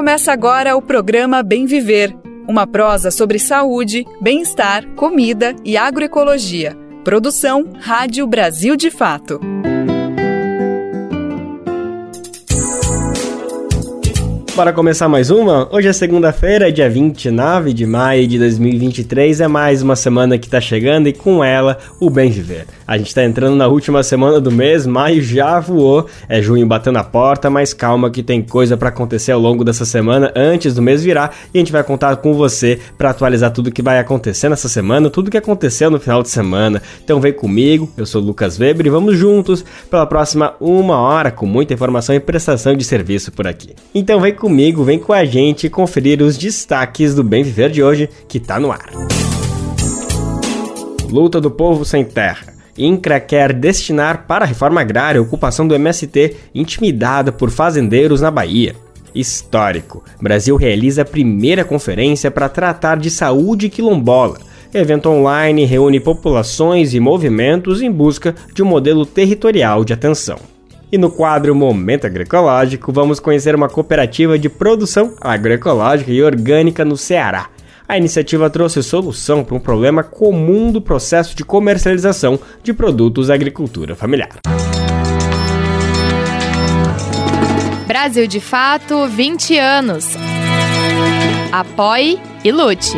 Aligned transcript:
Começa 0.00 0.32
agora 0.32 0.74
o 0.74 0.80
programa 0.80 1.42
Bem 1.42 1.66
Viver, 1.66 2.16
uma 2.48 2.66
prosa 2.66 3.10
sobre 3.10 3.38
saúde, 3.38 4.06
bem-estar, 4.18 4.82
comida 4.96 5.54
e 5.62 5.76
agroecologia. 5.76 6.74
Produção 7.04 7.68
Rádio 7.78 8.26
Brasil 8.26 8.76
de 8.76 8.90
Fato. 8.90 9.38
Para 14.56 14.72
começar 14.72 15.06
mais 15.06 15.30
uma, 15.30 15.68
hoje 15.70 15.88
é 15.88 15.92
segunda-feira, 15.92 16.72
dia 16.72 16.88
29 16.88 17.74
de 17.74 17.84
maio 17.84 18.26
de 18.26 18.38
2023. 18.38 19.42
É 19.42 19.48
mais 19.48 19.82
uma 19.82 19.96
semana 19.96 20.38
que 20.38 20.46
está 20.46 20.62
chegando 20.62 21.08
e 21.08 21.12
com 21.12 21.44
ela 21.44 21.76
o 22.00 22.08
Bem 22.08 22.30
Viver. 22.30 22.64
A 22.90 22.98
gente 22.98 23.06
está 23.06 23.22
entrando 23.22 23.54
na 23.54 23.68
última 23.68 24.02
semana 24.02 24.40
do 24.40 24.50
mês, 24.50 24.84
maio 24.84 25.22
já 25.22 25.60
voou, 25.60 26.08
é 26.28 26.42
junho 26.42 26.66
batendo 26.66 26.98
a 26.98 27.04
porta, 27.04 27.48
mas 27.48 27.72
calma 27.72 28.10
que 28.10 28.20
tem 28.20 28.42
coisa 28.42 28.76
para 28.76 28.88
acontecer 28.88 29.30
ao 29.30 29.38
longo 29.38 29.62
dessa 29.62 29.84
semana 29.84 30.32
antes 30.34 30.74
do 30.74 30.82
mês 30.82 31.00
virar 31.00 31.32
e 31.54 31.58
a 31.58 31.60
gente 31.60 31.70
vai 31.70 31.84
contar 31.84 32.16
com 32.16 32.34
você 32.34 32.80
para 32.98 33.10
atualizar 33.10 33.52
tudo 33.52 33.70
que 33.70 33.80
vai 33.80 34.00
acontecer 34.00 34.48
nessa 34.48 34.68
semana, 34.68 35.08
tudo 35.08 35.30
que 35.30 35.36
aconteceu 35.36 35.88
no 35.88 36.00
final 36.00 36.20
de 36.20 36.30
semana. 36.30 36.82
Então 37.04 37.20
vem 37.20 37.32
comigo, 37.32 37.88
eu 37.96 38.04
sou 38.04 38.20
o 38.20 38.24
Lucas 38.24 38.58
Weber 38.58 38.84
e 38.84 38.90
vamos 38.90 39.16
juntos 39.16 39.64
pela 39.88 40.04
próxima 40.04 40.56
uma 40.60 40.98
hora 40.98 41.30
com 41.30 41.46
muita 41.46 41.72
informação 41.72 42.12
e 42.12 42.18
prestação 42.18 42.74
de 42.74 42.82
serviço 42.82 43.30
por 43.30 43.46
aqui. 43.46 43.72
Então 43.94 44.20
vem 44.20 44.34
comigo, 44.34 44.82
vem 44.82 44.98
com 44.98 45.12
a 45.12 45.24
gente 45.24 45.70
conferir 45.70 46.20
os 46.20 46.36
destaques 46.36 47.14
do 47.14 47.22
Bem 47.22 47.44
Viver 47.44 47.70
de 47.70 47.84
hoje, 47.84 48.10
que 48.26 48.40
tá 48.40 48.58
no 48.58 48.72
ar. 48.72 48.90
Luta 51.08 51.40
do 51.40 51.52
povo 51.52 51.84
sem 51.84 52.04
terra. 52.04 52.49
INCRA 52.80 53.20
quer 53.20 53.52
destinar 53.52 54.24
para 54.26 54.44
a 54.44 54.48
reforma 54.48 54.80
agrária 54.80 55.18
a 55.18 55.22
ocupação 55.22 55.68
do 55.68 55.74
MST 55.74 56.36
intimidada 56.54 57.30
por 57.30 57.50
fazendeiros 57.50 58.22
na 58.22 58.30
Bahia. 58.30 58.74
Histórico. 59.14 60.02
Brasil 60.20 60.56
realiza 60.56 61.02
a 61.02 61.04
primeira 61.04 61.62
conferência 61.62 62.30
para 62.30 62.48
tratar 62.48 62.96
de 62.96 63.10
saúde 63.10 63.68
quilombola. 63.68 64.38
Evento 64.72 65.10
online 65.10 65.64
reúne 65.64 66.00
populações 66.00 66.94
e 66.94 67.00
movimentos 67.00 67.82
em 67.82 67.90
busca 67.90 68.34
de 68.54 68.62
um 68.62 68.66
modelo 68.66 69.04
territorial 69.04 69.84
de 69.84 69.92
atenção. 69.92 70.38
E 70.90 70.96
no 70.96 71.10
quadro 71.10 71.54
Momento 71.54 72.06
Agroecológico, 72.06 72.92
vamos 72.92 73.20
conhecer 73.20 73.54
uma 73.54 73.68
cooperativa 73.68 74.38
de 74.38 74.48
produção 74.48 75.14
agroecológica 75.20 76.10
e 76.10 76.22
orgânica 76.22 76.84
no 76.84 76.96
Ceará. 76.96 77.48
A 77.90 77.96
iniciativa 77.96 78.48
trouxe 78.48 78.84
solução 78.84 79.42
para 79.42 79.56
um 79.56 79.58
problema 79.58 80.04
comum 80.04 80.70
do 80.70 80.80
processo 80.80 81.34
de 81.34 81.44
comercialização 81.44 82.38
de 82.62 82.72
produtos 82.72 83.26
da 83.26 83.34
agricultura 83.34 83.96
familiar. 83.96 84.28
Brasil 87.88 88.28
de 88.28 88.38
Fato 88.38 89.08
20 89.08 89.58
anos. 89.58 90.06
Apoie 91.50 92.20
e 92.44 92.52
lute. 92.52 92.96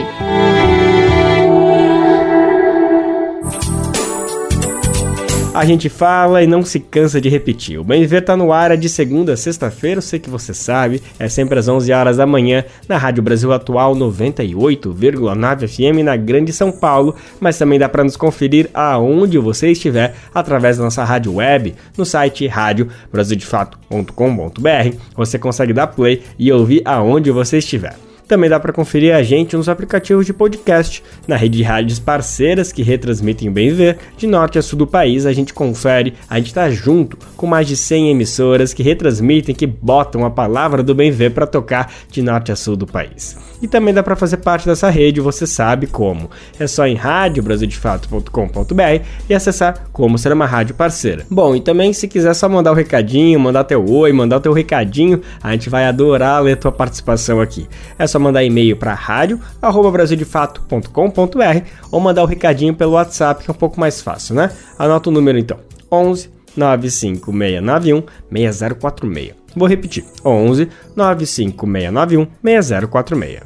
A 5.55 5.67
gente 5.67 5.91
fala 5.91 6.43
e 6.43 6.47
não 6.47 6.65
se 6.65 6.81
cansa 6.81 7.21
de 7.21 7.29
repetir. 7.29 7.79
O 7.79 7.85
Bem 7.85 8.01
Viver 8.01 8.23
tá 8.23 8.35
no 8.35 8.55
ar 8.55 8.71
é 8.71 8.77
de 8.77 8.89
segunda 8.89 9.35
a 9.35 9.37
sexta-feira, 9.37 9.99
eu 9.99 10.03
sei 10.03 10.19
que 10.19 10.31
você 10.31 10.55
sabe, 10.55 11.03
é 11.19 11.29
sempre 11.29 11.59
às 11.59 11.69
11 11.69 11.93
horas 11.93 12.17
da 12.17 12.27
manhã 12.27 12.65
na 12.89 12.97
Rádio 12.97 13.23
Brasil 13.23 13.53
Atual 13.53 13.95
98,9 13.95 15.69
FM 15.69 16.05
na 16.05 16.17
Grande 16.17 16.55
São 16.55 16.73
Paulo, 16.73 17.15
mas 17.39 17.59
também 17.59 17.79
dá 17.79 17.87
para 17.87 18.03
nos 18.03 18.17
conferir 18.17 18.71
aonde 18.73 19.37
você 19.37 19.71
estiver 19.71 20.15
através 20.35 20.79
da 20.79 20.85
nossa 20.85 21.05
rádio 21.05 21.35
web 21.35 21.75
no 21.99 22.07
site 22.07 22.47
radiobrasildefato.com.br. 22.47 24.97
Você 25.15 25.39
consegue 25.39 25.75
dar 25.75 25.89
play 25.89 26.23
e 26.39 26.51
ouvir 26.51 26.81
aonde 26.87 27.31
você 27.31 27.59
estiver. 27.59 27.95
Também 28.33 28.49
dá 28.49 28.59
para 28.59 28.73
conferir 28.73 29.15
a 29.15 29.23
gente 29.23 29.55
nos 29.59 29.69
aplicativos 29.69 30.25
de 30.25 30.33
podcast, 30.33 31.05
na 31.29 31.37
rede 31.37 31.59
de 31.59 31.63
rádios 31.63 31.99
parceiras 31.99 32.73
que 32.73 32.83
retransmitem 32.83 33.51
o 33.51 33.53
Bem 33.53 33.75
Ver, 33.75 33.99
de 34.17 34.27
norte 34.27 34.59
a 34.59 34.63
sul 34.63 34.79
do 34.79 34.87
país. 34.87 35.27
A 35.27 35.35
gente 35.35 35.53
confere, 35.53 36.15
a 36.31 36.39
gente 36.39 36.47
está 36.47 36.71
junto 36.71 37.19
com 37.37 37.47
mais 37.47 37.67
de 37.67 37.77
100 37.77 38.11
emissoras 38.11 38.73
que 38.73 38.83
retransmitem, 38.83 39.55
que 39.55 39.67
botam 39.67 40.25
a 40.25 40.31
palavra 40.31 40.83
do 40.83 40.95
Bem 40.95 41.11
Ver 41.11 41.33
para 41.33 41.47
tocar 41.47 41.93
de 42.11 42.23
norte 42.23 42.51
a 42.51 42.57
sul 42.57 42.75
do 42.75 42.87
país. 42.87 43.37
E 43.61 43.69
também 43.69 43.93
dá 43.93 44.03
para 44.03 44.17
fazer 44.17 44.39
parte 44.39 44.67
dessa 44.67 44.89
rede, 44.89 45.21
você 45.21 45.47
sabe 45.47 45.87
como. 45.87 46.31
É 46.59 46.67
só 46.67 46.87
em 46.87 46.95
radiobrasildefato.com.br 46.95 49.05
e 49.29 49.35
acessar 49.35 49.89
como 49.93 50.19
ser 50.19 50.33
uma 50.33 50.47
rádio 50.47 50.75
parceira. 50.75 51.25
Bom, 51.31 51.55
e 51.55 51.61
também 51.61 51.93
se 51.93 52.09
quiser 52.09 52.35
só 52.35 52.49
mandar 52.49 52.71
o 52.71 52.75
um 52.75 52.77
recadinho, 52.77 53.39
mandar 53.39 53.65
teu 53.65 53.89
oi, 53.89 54.13
mandar 54.13 54.39
o 54.39 54.41
teu 54.41 54.53
recadinho, 54.53 55.21
a 55.41 55.53
gente 55.53 55.71
vai 55.71 55.85
adorar 55.85 56.43
ler 56.43 56.57
tua 56.57 56.73
participação 56.73 57.41
aqui. 57.41 57.69
É 57.97 58.07
só 58.07 58.19
mandar 58.23 58.45
e-mail 58.45 58.77
para 58.77 58.95
rádio@brasildefato.com.br 58.95 61.67
ou 61.91 62.01
mandar 62.01 62.23
o 62.23 62.27
recadinho 62.27 62.75
pelo 62.75 62.93
WhatsApp, 62.93 63.45
que 63.45 63.51
é 63.51 63.53
um 63.53 63.57
pouco 63.57 63.79
mais 63.79 64.01
fácil, 64.01 64.35
né? 64.35 64.51
Anota 64.79 65.11
o 65.11 65.13
número 65.13 65.39
então. 65.39 65.59
11 65.91 66.31
95691 66.57 68.03
6046. 68.31 69.35
Vou 69.55 69.69
repetir: 69.69 70.07
11 70.25 70.71
95691 70.97 72.27
6046. 72.43 73.43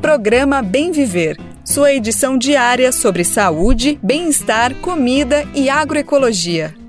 Programa 0.00 0.62
Bem 0.62 0.92
Viver. 0.92 1.38
Sua 1.64 1.92
edição 1.92 2.36
diária 2.36 2.90
sobre 2.90 3.22
saúde, 3.22 3.96
bem-estar, 4.02 4.74
comida 4.76 5.46
e 5.54 5.70
agroecologia. 5.70 6.79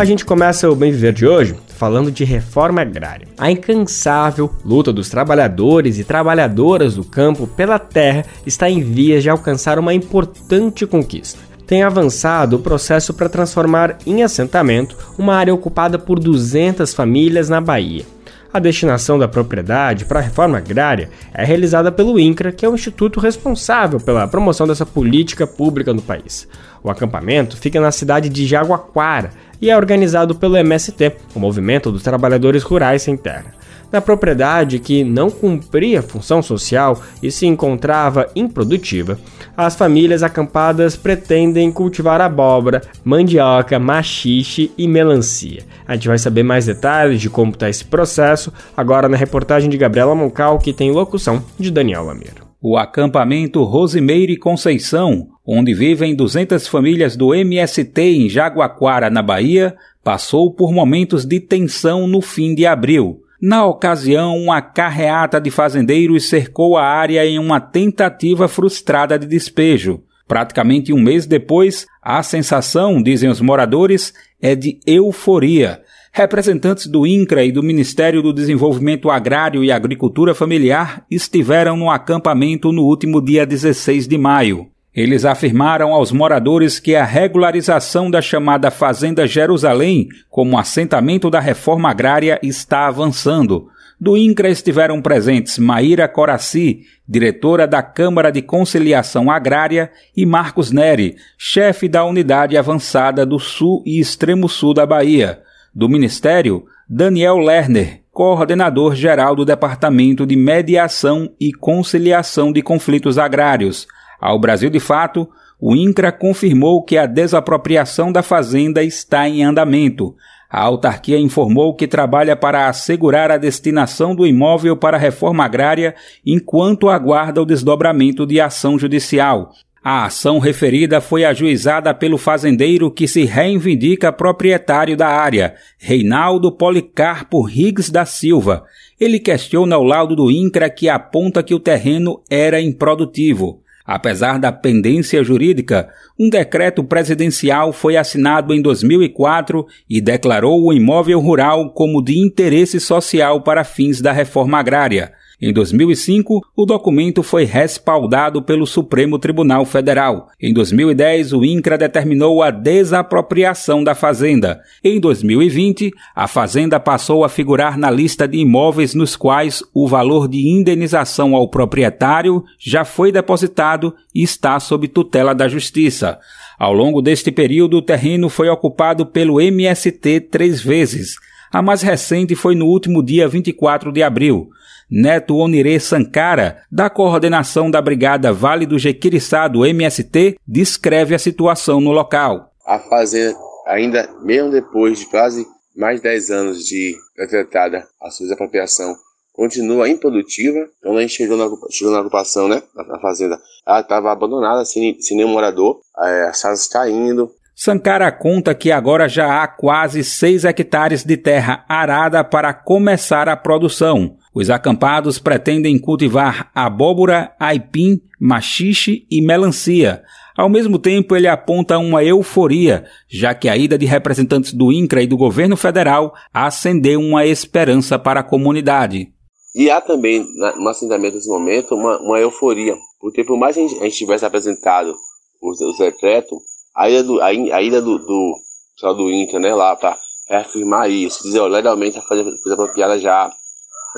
A 0.00 0.04
gente 0.06 0.24
começa 0.24 0.70
o 0.70 0.74
Bem 0.74 0.90
Viver 0.90 1.12
de 1.12 1.26
hoje 1.26 1.54
falando 1.76 2.10
de 2.10 2.24
reforma 2.24 2.80
agrária. 2.80 3.28
A 3.36 3.50
incansável 3.50 4.50
luta 4.64 4.94
dos 4.94 5.10
trabalhadores 5.10 5.98
e 5.98 6.04
trabalhadoras 6.04 6.94
do 6.94 7.04
campo 7.04 7.46
pela 7.46 7.78
terra 7.78 8.24
está 8.46 8.70
em 8.70 8.80
vias 8.80 9.22
de 9.22 9.28
alcançar 9.28 9.78
uma 9.78 9.92
importante 9.92 10.86
conquista. 10.86 11.38
Tem 11.66 11.82
avançado 11.82 12.56
o 12.56 12.60
processo 12.60 13.12
para 13.12 13.28
transformar 13.28 13.98
em 14.06 14.22
assentamento 14.22 14.96
uma 15.18 15.34
área 15.34 15.52
ocupada 15.52 15.98
por 15.98 16.18
200 16.18 16.94
famílias 16.94 17.50
na 17.50 17.60
Bahia. 17.60 18.06
A 18.52 18.58
destinação 18.58 19.16
da 19.16 19.28
propriedade 19.28 20.04
para 20.04 20.18
a 20.18 20.22
reforma 20.22 20.58
agrária 20.58 21.08
é 21.32 21.44
realizada 21.44 21.92
pelo 21.92 22.18
INCRA, 22.18 22.50
que 22.50 22.66
é 22.66 22.68
o 22.68 22.74
instituto 22.74 23.20
responsável 23.20 24.00
pela 24.00 24.26
promoção 24.26 24.66
dessa 24.66 24.84
política 24.84 25.46
pública 25.46 25.94
no 25.94 26.02
país. 26.02 26.48
O 26.82 26.90
acampamento 26.90 27.56
fica 27.56 27.80
na 27.80 27.92
cidade 27.92 28.28
de 28.28 28.44
Jaguaquara, 28.46 29.30
e 29.62 29.70
é 29.70 29.76
organizado 29.76 30.34
pelo 30.34 30.56
MST, 30.56 31.12
o 31.32 31.38
Movimento 31.38 31.92
dos 31.92 32.02
Trabalhadores 32.02 32.64
Rurais 32.64 33.02
Sem 33.02 33.16
Terra. 33.16 33.54
Na 33.92 34.00
propriedade 34.00 34.78
que 34.78 35.02
não 35.02 35.30
cumpria 35.30 36.02
função 36.02 36.42
social 36.42 37.02
e 37.22 37.30
se 37.30 37.46
encontrava 37.46 38.28
improdutiva, 38.36 39.18
as 39.56 39.74
famílias 39.74 40.22
acampadas 40.22 40.96
pretendem 40.96 41.72
cultivar 41.72 42.20
abóbora, 42.20 42.82
mandioca, 43.04 43.78
machixe 43.78 44.70
e 44.78 44.86
melancia. 44.86 45.64
A 45.86 45.94
gente 45.94 46.08
vai 46.08 46.18
saber 46.18 46.42
mais 46.42 46.66
detalhes 46.66 47.20
de 47.20 47.28
como 47.28 47.52
está 47.52 47.68
esse 47.68 47.84
processo 47.84 48.52
agora 48.76 49.08
na 49.08 49.16
reportagem 49.16 49.68
de 49.68 49.76
Gabriela 49.76 50.14
Moncal, 50.14 50.58
que 50.58 50.72
tem 50.72 50.92
locução 50.92 51.44
de 51.58 51.70
Daniel 51.70 52.04
Lamiro. 52.04 52.48
O 52.62 52.76
acampamento 52.76 53.64
Rosimeire 53.64 54.36
Conceição 54.36 55.28
onde 55.52 55.74
vivem 55.74 56.14
200 56.14 56.68
famílias 56.68 57.16
do 57.16 57.34
MST 57.34 58.00
em 58.00 58.28
Jaguaquara, 58.28 59.10
na 59.10 59.20
Bahia, 59.20 59.74
passou 60.04 60.52
por 60.54 60.72
momentos 60.72 61.24
de 61.24 61.40
tensão 61.40 62.06
no 62.06 62.20
fim 62.20 62.54
de 62.54 62.64
abril. 62.64 63.20
Na 63.40 63.64
ocasião, 63.64 64.36
uma 64.36 64.60
carreata 64.60 65.40
de 65.40 65.50
fazendeiros 65.50 66.28
cercou 66.28 66.76
a 66.76 66.84
área 66.84 67.24
em 67.24 67.38
uma 67.38 67.58
tentativa 67.58 68.46
frustrada 68.46 69.18
de 69.18 69.26
despejo. 69.26 70.02
Praticamente 70.28 70.92
um 70.92 71.00
mês 71.00 71.26
depois, 71.26 71.86
a 72.02 72.22
sensação, 72.22 73.02
dizem 73.02 73.30
os 73.30 73.40
moradores, 73.40 74.12
é 74.40 74.54
de 74.54 74.78
euforia. 74.86 75.80
Representantes 76.12 76.86
do 76.86 77.06
INCRA 77.06 77.42
e 77.42 77.50
do 77.50 77.62
Ministério 77.62 78.20
do 78.20 78.32
Desenvolvimento 78.32 79.10
Agrário 79.10 79.64
e 79.64 79.72
Agricultura 79.72 80.34
Familiar 80.34 81.04
estiveram 81.10 81.76
no 81.76 81.90
acampamento 81.90 82.70
no 82.70 82.82
último 82.82 83.22
dia 83.22 83.46
16 83.46 84.06
de 84.06 84.18
maio. 84.18 84.68
Eles 84.94 85.24
afirmaram 85.24 85.92
aos 85.92 86.10
moradores 86.10 86.80
que 86.80 86.96
a 86.96 87.04
regularização 87.04 88.10
da 88.10 88.20
chamada 88.20 88.70
Fazenda 88.70 89.26
Jerusalém 89.26 90.08
como 90.28 90.58
assentamento 90.58 91.30
da 91.30 91.38
reforma 91.38 91.90
agrária 91.90 92.40
está 92.42 92.88
avançando. 92.88 93.68
Do 94.00 94.16
INCRA 94.16 94.48
estiveram 94.48 95.00
presentes 95.00 95.58
Maíra 95.58 96.08
Coraci, 96.08 96.86
diretora 97.06 97.66
da 97.66 97.82
Câmara 97.82 98.32
de 98.32 98.40
Conciliação 98.40 99.30
Agrária, 99.30 99.92
e 100.16 100.24
Marcos 100.24 100.72
Neri, 100.72 101.16
chefe 101.36 101.86
da 101.86 102.04
Unidade 102.04 102.56
Avançada 102.56 103.26
do 103.26 103.38
Sul 103.38 103.82
e 103.84 104.00
Extremo 104.00 104.48
Sul 104.48 104.72
da 104.72 104.86
Bahia. 104.86 105.40
Do 105.72 105.88
Ministério, 105.88 106.64
Daniel 106.88 107.36
Lerner, 107.36 108.00
coordenador 108.10 108.94
geral 108.94 109.36
do 109.36 109.44
Departamento 109.44 110.26
de 110.26 110.34
Mediação 110.34 111.30
e 111.38 111.52
Conciliação 111.52 112.52
de 112.52 112.62
Conflitos 112.62 113.18
Agrários. 113.18 113.86
Ao 114.20 114.38
Brasil 114.38 114.68
de 114.68 114.78
Fato, 114.78 115.28
o 115.60 115.74
INCRA 115.74 116.12
confirmou 116.12 116.82
que 116.82 116.96
a 116.96 117.06
desapropriação 117.06 118.12
da 118.12 118.22
fazenda 118.22 118.82
está 118.82 119.28
em 119.28 119.42
andamento. 119.42 120.14
A 120.50 120.62
autarquia 120.62 121.18
informou 121.18 121.74
que 121.74 121.86
trabalha 121.86 122.34
para 122.34 122.68
assegurar 122.68 123.30
a 123.30 123.36
destinação 123.36 124.14
do 124.14 124.26
imóvel 124.26 124.76
para 124.76 124.96
a 124.96 125.00
reforma 125.00 125.44
agrária 125.44 125.94
enquanto 126.26 126.88
aguarda 126.88 127.40
o 127.40 127.46
desdobramento 127.46 128.26
de 128.26 128.40
ação 128.40 128.78
judicial. 128.78 129.52
A 129.82 130.04
ação 130.04 130.38
referida 130.38 131.00
foi 131.00 131.24
ajuizada 131.24 131.94
pelo 131.94 132.18
fazendeiro 132.18 132.90
que 132.90 133.08
se 133.08 133.24
reivindica 133.24 134.12
proprietário 134.12 134.94
da 134.96 135.06
área, 135.06 135.54
Reinaldo 135.78 136.52
Policarpo 136.52 137.40
Riggs 137.40 137.90
da 137.90 138.04
Silva. 138.04 138.64
Ele 139.00 139.18
questiona 139.18 139.78
o 139.78 139.82
laudo 139.82 140.14
do 140.14 140.30
INCRA 140.30 140.68
que 140.68 140.88
aponta 140.88 141.42
que 141.42 141.54
o 141.54 141.60
terreno 141.60 142.20
era 142.28 142.60
improdutivo. 142.60 143.62
Apesar 143.92 144.38
da 144.38 144.52
pendência 144.52 145.24
jurídica, 145.24 145.88
um 146.16 146.30
decreto 146.30 146.84
presidencial 146.84 147.72
foi 147.72 147.96
assinado 147.96 148.54
em 148.54 148.62
2004 148.62 149.66
e 149.88 150.00
declarou 150.00 150.64
o 150.64 150.72
imóvel 150.72 151.18
rural 151.18 151.72
como 151.72 152.00
de 152.00 152.16
interesse 152.16 152.78
social 152.78 153.42
para 153.42 153.64
fins 153.64 154.00
da 154.00 154.12
reforma 154.12 154.60
agrária. 154.60 155.12
Em 155.42 155.54
2005, 155.54 156.42
o 156.54 156.66
documento 156.66 157.22
foi 157.22 157.44
respaldado 157.44 158.42
pelo 158.42 158.66
Supremo 158.66 159.18
Tribunal 159.18 159.64
Federal. 159.64 160.28
Em 160.38 160.52
2010, 160.52 161.32
o 161.32 161.42
INCRA 161.42 161.78
determinou 161.78 162.42
a 162.42 162.50
desapropriação 162.50 163.82
da 163.82 163.94
fazenda. 163.94 164.60
Em 164.84 165.00
2020, 165.00 165.94
a 166.14 166.28
fazenda 166.28 166.78
passou 166.78 167.24
a 167.24 167.28
figurar 167.30 167.78
na 167.78 167.90
lista 167.90 168.28
de 168.28 168.36
imóveis 168.36 168.94
nos 168.94 169.16
quais 169.16 169.64
o 169.72 169.88
valor 169.88 170.28
de 170.28 170.46
indenização 170.46 171.34
ao 171.34 171.48
proprietário 171.48 172.44
já 172.58 172.84
foi 172.84 173.10
depositado 173.10 173.94
e 174.14 174.22
está 174.22 174.60
sob 174.60 174.88
tutela 174.88 175.34
da 175.34 175.48
Justiça. 175.48 176.18
Ao 176.58 176.74
longo 176.74 177.00
deste 177.00 177.32
período, 177.32 177.78
o 177.78 177.82
terreno 177.82 178.28
foi 178.28 178.50
ocupado 178.50 179.06
pelo 179.06 179.40
MST 179.40 180.20
três 180.30 180.60
vezes. 180.60 181.14
A 181.50 181.62
mais 181.62 181.80
recente 181.80 182.34
foi 182.34 182.54
no 182.54 182.66
último 182.66 183.02
dia 183.02 183.26
24 183.26 183.90
de 183.90 184.02
abril. 184.02 184.50
Neto 184.90 185.36
Onirê 185.36 185.78
Sankara, 185.78 186.62
da 186.70 186.90
coordenação 186.90 187.70
da 187.70 187.80
Brigada 187.80 188.32
Vale 188.32 188.66
do 188.66 188.78
Jequiriçá 188.78 189.46
do 189.46 189.64
MST, 189.64 190.36
descreve 190.46 191.14
a 191.14 191.18
situação 191.18 191.80
no 191.80 191.92
local. 191.92 192.50
A 192.66 192.78
fazenda, 192.78 193.38
ainda 193.66 194.08
mesmo 194.22 194.50
depois 194.50 194.98
de 194.98 195.06
quase 195.06 195.46
mais 195.76 195.98
de 195.98 196.02
10 196.02 196.30
anos 196.30 196.64
de 196.64 196.96
decretada 197.16 197.86
a 198.02 198.10
sua 198.10 198.24
desapropriação, 198.24 198.96
continua 199.32 199.88
improdutiva. 199.88 200.58
Então 200.78 200.96
a 200.96 201.00
gente 201.02 201.14
chegou 201.14 201.36
na, 201.36 201.48
chegou 201.70 201.92
na 201.92 202.00
ocupação, 202.00 202.48
né, 202.48 202.60
na 202.74 202.98
fazenda, 202.98 203.38
ela 203.66 203.80
estava 203.80 204.10
abandonada, 204.10 204.64
sem, 204.64 205.00
sem 205.00 205.16
nenhum 205.16 205.30
morador, 205.30 205.80
é, 206.02 206.24
as 206.24 206.42
casas 206.42 206.66
caindo, 206.66 207.30
Sankara 207.62 208.10
conta 208.10 208.54
que 208.54 208.72
agora 208.72 209.06
já 209.06 209.42
há 209.42 209.46
quase 209.46 210.02
6 210.02 210.46
hectares 210.46 211.04
de 211.04 211.14
terra 211.18 211.62
arada 211.68 212.24
para 212.24 212.54
começar 212.54 213.28
a 213.28 213.36
produção. 213.36 214.16
Os 214.32 214.48
acampados 214.48 215.18
pretendem 215.18 215.78
cultivar 215.78 216.50
abóbora, 216.54 217.34
aipim, 217.38 218.00
machixe 218.18 219.06
e 219.10 219.20
melancia. 219.20 220.02
Ao 220.36 220.48
mesmo 220.48 220.78
tempo, 220.78 221.16
ele 221.16 221.26
aponta 221.26 221.78
uma 221.78 222.04
euforia, 222.04 222.84
já 223.08 223.34
que 223.34 223.48
a 223.48 223.56
ida 223.56 223.76
de 223.76 223.86
representantes 223.86 224.52
do 224.52 224.72
INCRA 224.72 225.02
e 225.02 225.06
do 225.06 225.16
governo 225.16 225.56
federal 225.56 226.14
acendeu 226.32 227.00
uma 227.00 227.26
esperança 227.26 227.98
para 227.98 228.20
a 228.20 228.24
comunidade. 228.24 229.12
E 229.54 229.68
há 229.68 229.80
também, 229.80 230.24
no 230.56 230.68
assentamento 230.68 231.14
nesse 231.14 231.28
momento, 231.28 231.74
uma, 231.74 231.98
uma, 231.98 232.20
euforia, 232.20 232.76
porque 233.00 233.24
por 233.24 233.36
mais 233.36 233.56
que 233.56 233.64
a 233.64 233.66
gente, 233.66 233.80
a 233.80 233.84
gente 233.84 233.98
tivesse 233.98 234.24
apresentado 234.24 234.94
os, 235.42 235.60
os 235.60 235.76
decretos, 235.76 236.38
a 236.76 236.88
ida 236.88 237.02
do, 237.02 237.20
a, 237.20 237.26
a 237.26 237.62
ida 237.62 237.82
do, 237.82 237.98
do, 237.98 238.36
do 238.80 239.10
INCRA 239.10 239.40
né, 239.40 239.52
lá 239.52 239.74
para 239.74 239.98
reafirmar 240.28 240.88
isso, 240.88 241.24
dizer, 241.24 241.42
legalmente 241.42 241.98
a 241.98 242.02
coisa 242.02 242.24
foi 242.40 242.52
apropriada 242.52 242.96
já 242.96 243.28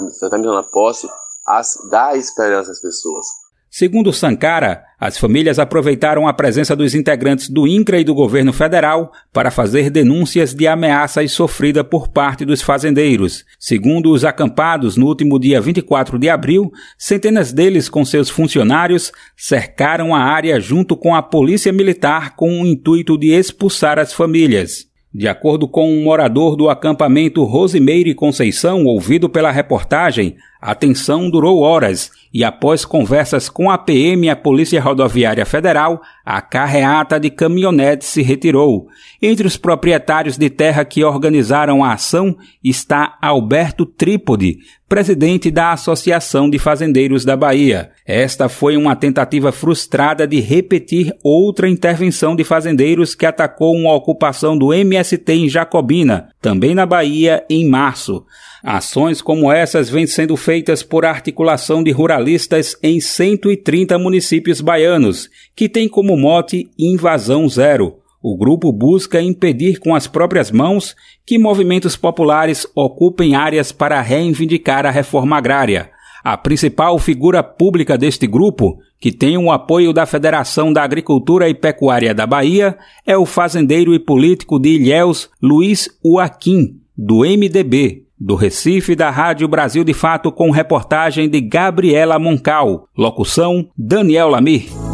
você 0.00 0.24
está 0.24 0.38
me 0.38 0.44
dando 0.44 0.62
posse, 0.70 1.08
as, 1.46 1.76
dá 1.90 2.16
esperança 2.16 2.70
às 2.70 2.80
pessoas. 2.80 3.26
Segundo 3.74 4.12
Sankara, 4.12 4.84
as 5.00 5.16
famílias 5.16 5.58
aproveitaram 5.58 6.28
a 6.28 6.34
presença 6.34 6.76
dos 6.76 6.94
integrantes 6.94 7.48
do 7.48 7.66
INCRA 7.66 8.00
e 8.00 8.04
do 8.04 8.12
governo 8.12 8.52
federal 8.52 9.10
para 9.32 9.50
fazer 9.50 9.88
denúncias 9.88 10.52
de 10.52 10.66
ameaças 10.66 11.32
sofridas 11.32 11.82
por 11.82 12.08
parte 12.08 12.44
dos 12.44 12.60
fazendeiros. 12.60 13.46
Segundo 13.58 14.12
os 14.12 14.26
acampados, 14.26 14.98
no 14.98 15.06
último 15.06 15.38
dia 15.38 15.58
24 15.58 16.18
de 16.18 16.28
abril, 16.28 16.70
centenas 16.98 17.50
deles 17.50 17.88
com 17.88 18.04
seus 18.04 18.28
funcionários 18.28 19.10
cercaram 19.34 20.14
a 20.14 20.20
área 20.20 20.60
junto 20.60 20.94
com 20.94 21.14
a 21.14 21.22
polícia 21.22 21.72
militar 21.72 22.36
com 22.36 22.60
o 22.60 22.66
intuito 22.66 23.16
de 23.16 23.32
expulsar 23.32 23.98
as 23.98 24.12
famílias. 24.12 24.91
De 25.14 25.28
acordo 25.28 25.68
com 25.68 25.92
um 25.92 26.02
morador 26.02 26.56
do 26.56 26.70
acampamento 26.70 27.44
Rosimeire 27.44 28.14
Conceição, 28.14 28.86
ouvido 28.86 29.28
pela 29.28 29.50
reportagem, 29.50 30.36
a 30.58 30.74
tensão 30.74 31.28
durou 31.28 31.60
horas 31.60 32.10
e, 32.32 32.42
após 32.42 32.86
conversas 32.86 33.50
com 33.50 33.70
a 33.70 33.76
PM 33.76 34.26
e 34.26 34.30
a 34.30 34.36
Polícia 34.36 34.80
Rodoviária 34.80 35.44
Federal, 35.44 36.00
a 36.24 36.40
carreata 36.40 37.18
de 37.18 37.30
caminhonetes 37.30 38.08
se 38.08 38.22
retirou. 38.22 38.86
Entre 39.20 39.46
os 39.46 39.56
proprietários 39.56 40.38
de 40.38 40.48
terra 40.48 40.84
que 40.84 41.04
organizaram 41.04 41.84
a 41.84 41.92
ação 41.92 42.36
está 42.62 43.16
Alberto 43.20 43.84
Trípode, 43.84 44.58
presidente 44.92 45.50
da 45.50 45.72
Associação 45.72 46.50
de 46.50 46.58
Fazendeiros 46.58 47.24
da 47.24 47.34
Bahia. 47.34 47.90
Esta 48.06 48.46
foi 48.48 48.76
uma 48.76 48.94
tentativa 48.94 49.50
frustrada 49.50 50.26
de 50.26 50.38
repetir 50.38 51.14
outra 51.24 51.66
intervenção 51.66 52.36
de 52.36 52.44
fazendeiros 52.44 53.14
que 53.14 53.24
atacou 53.24 53.74
uma 53.74 53.94
ocupação 53.94 54.56
do 54.56 54.70
MST 54.74 55.32
em 55.32 55.48
Jacobina, 55.48 56.28
também 56.42 56.74
na 56.74 56.84
Bahia, 56.84 57.42
em 57.48 57.66
março. 57.66 58.26
Ações 58.62 59.22
como 59.22 59.50
essas 59.50 59.88
vêm 59.88 60.06
sendo 60.06 60.36
feitas 60.36 60.82
por 60.82 61.04
articulação 61.04 61.82
de 61.82 61.90
ruralistas 61.90 62.76
em 62.82 63.00
130 63.00 63.98
municípios 63.98 64.60
baianos, 64.60 65.28
que 65.56 65.68
tem 65.68 65.88
como 65.88 66.11
mote 66.16 66.70
Invasão 66.78 67.48
Zero. 67.48 67.96
O 68.22 68.36
grupo 68.36 68.72
busca 68.72 69.20
impedir 69.20 69.78
com 69.80 69.94
as 69.94 70.06
próprias 70.06 70.50
mãos 70.50 70.94
que 71.26 71.38
movimentos 71.38 71.96
populares 71.96 72.66
ocupem 72.74 73.34
áreas 73.34 73.72
para 73.72 74.00
reivindicar 74.00 74.86
a 74.86 74.90
reforma 74.90 75.36
agrária. 75.36 75.90
A 76.22 76.36
principal 76.36 76.96
figura 77.00 77.42
pública 77.42 77.98
deste 77.98 78.28
grupo, 78.28 78.78
que 79.00 79.10
tem 79.10 79.36
o 79.36 79.50
apoio 79.50 79.92
da 79.92 80.06
Federação 80.06 80.72
da 80.72 80.84
Agricultura 80.84 81.48
e 81.48 81.54
Pecuária 81.54 82.14
da 82.14 82.24
Bahia, 82.24 82.78
é 83.04 83.16
o 83.16 83.26
fazendeiro 83.26 83.92
e 83.92 83.98
político 83.98 84.60
de 84.60 84.68
Ilhéus 84.68 85.28
Luiz 85.42 85.88
Uaquim, 86.04 86.76
do 86.96 87.22
MDB, 87.22 88.04
do 88.16 88.36
Recife, 88.36 88.94
da 88.94 89.10
Rádio 89.10 89.48
Brasil 89.48 89.82
de 89.82 89.92
Fato, 89.92 90.30
com 90.30 90.52
reportagem 90.52 91.28
de 91.28 91.40
Gabriela 91.40 92.20
Moncal. 92.20 92.86
Locução: 92.96 93.68
Daniel 93.76 94.28
Lamir. 94.28 94.91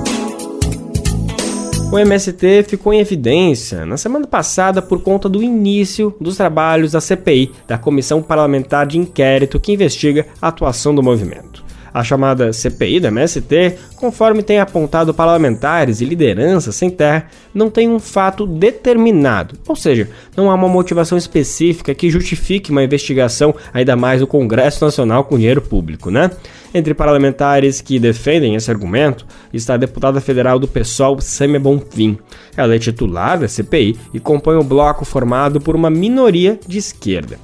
O 1.91 1.99
MST 1.99 2.65
ficou 2.65 2.93
em 2.93 3.01
evidência 3.01 3.87
na 3.87 3.97
semana 3.97 4.27
passada 4.27 4.83
por 4.83 5.03
conta 5.03 5.27
do 5.27 5.43
início 5.43 6.15
dos 6.21 6.37
trabalhos 6.37 6.93
da 6.93 7.01
CPI, 7.01 7.51
da 7.67 7.79
Comissão 7.79 8.21
Parlamentar 8.21 8.87
de 8.87 8.99
Inquérito 8.99 9.59
que 9.59 9.73
investiga 9.73 10.27
a 10.41 10.49
atuação 10.49 10.95
do 10.95 11.03
movimento. 11.03 11.65
A 11.93 12.05
chamada 12.05 12.53
CPI 12.53 13.01
da 13.01 13.09
MST, 13.09 13.77
conforme 13.97 14.43
tem 14.43 14.61
apontado 14.61 15.15
parlamentares 15.15 16.01
e 16.01 16.05
lideranças 16.05 16.77
sem 16.77 16.91
terra, 16.91 17.27
não 17.55 17.71
tem 17.71 17.89
um 17.89 17.99
fato 17.99 18.47
determinado, 18.47 19.57
ou 19.67 19.75
seja, 19.75 20.09
não 20.37 20.51
há 20.51 20.55
uma 20.55 20.69
motivação 20.69 21.19
específica 21.19 21.95
que 21.95 22.11
justifique 22.11 22.71
uma 22.71 22.85
investigação, 22.85 23.55
ainda 23.73 23.97
mais 23.97 24.21
no 24.21 24.27
Congresso 24.27 24.85
Nacional 24.85 25.25
com 25.25 25.37
dinheiro 25.37 25.63
público, 25.63 26.11
né? 26.11 26.31
Entre 26.73 26.93
parlamentares 26.93 27.81
que 27.81 27.99
defendem 27.99 28.55
esse 28.55 28.71
argumento 28.71 29.27
está 29.53 29.75
a 29.75 29.79
deputada 29.79 30.21
federal 30.21 30.59
do 30.59 30.69
PSOL, 30.69 31.21
Sâmia 31.21 31.59
Bonfim. 31.59 32.19
Ela 32.57 32.75
é 32.75 32.79
titular 32.79 33.39
da 33.39 33.49
CPI 33.49 33.97
e 34.13 34.21
compõe 34.21 34.57
o 34.57 34.65
bloco 34.65 35.05
formado 35.05 35.61
por 35.61 35.75
uma 35.75 35.89
minoria 35.89 36.61
de 36.67 36.77
esquerda. 36.77 37.39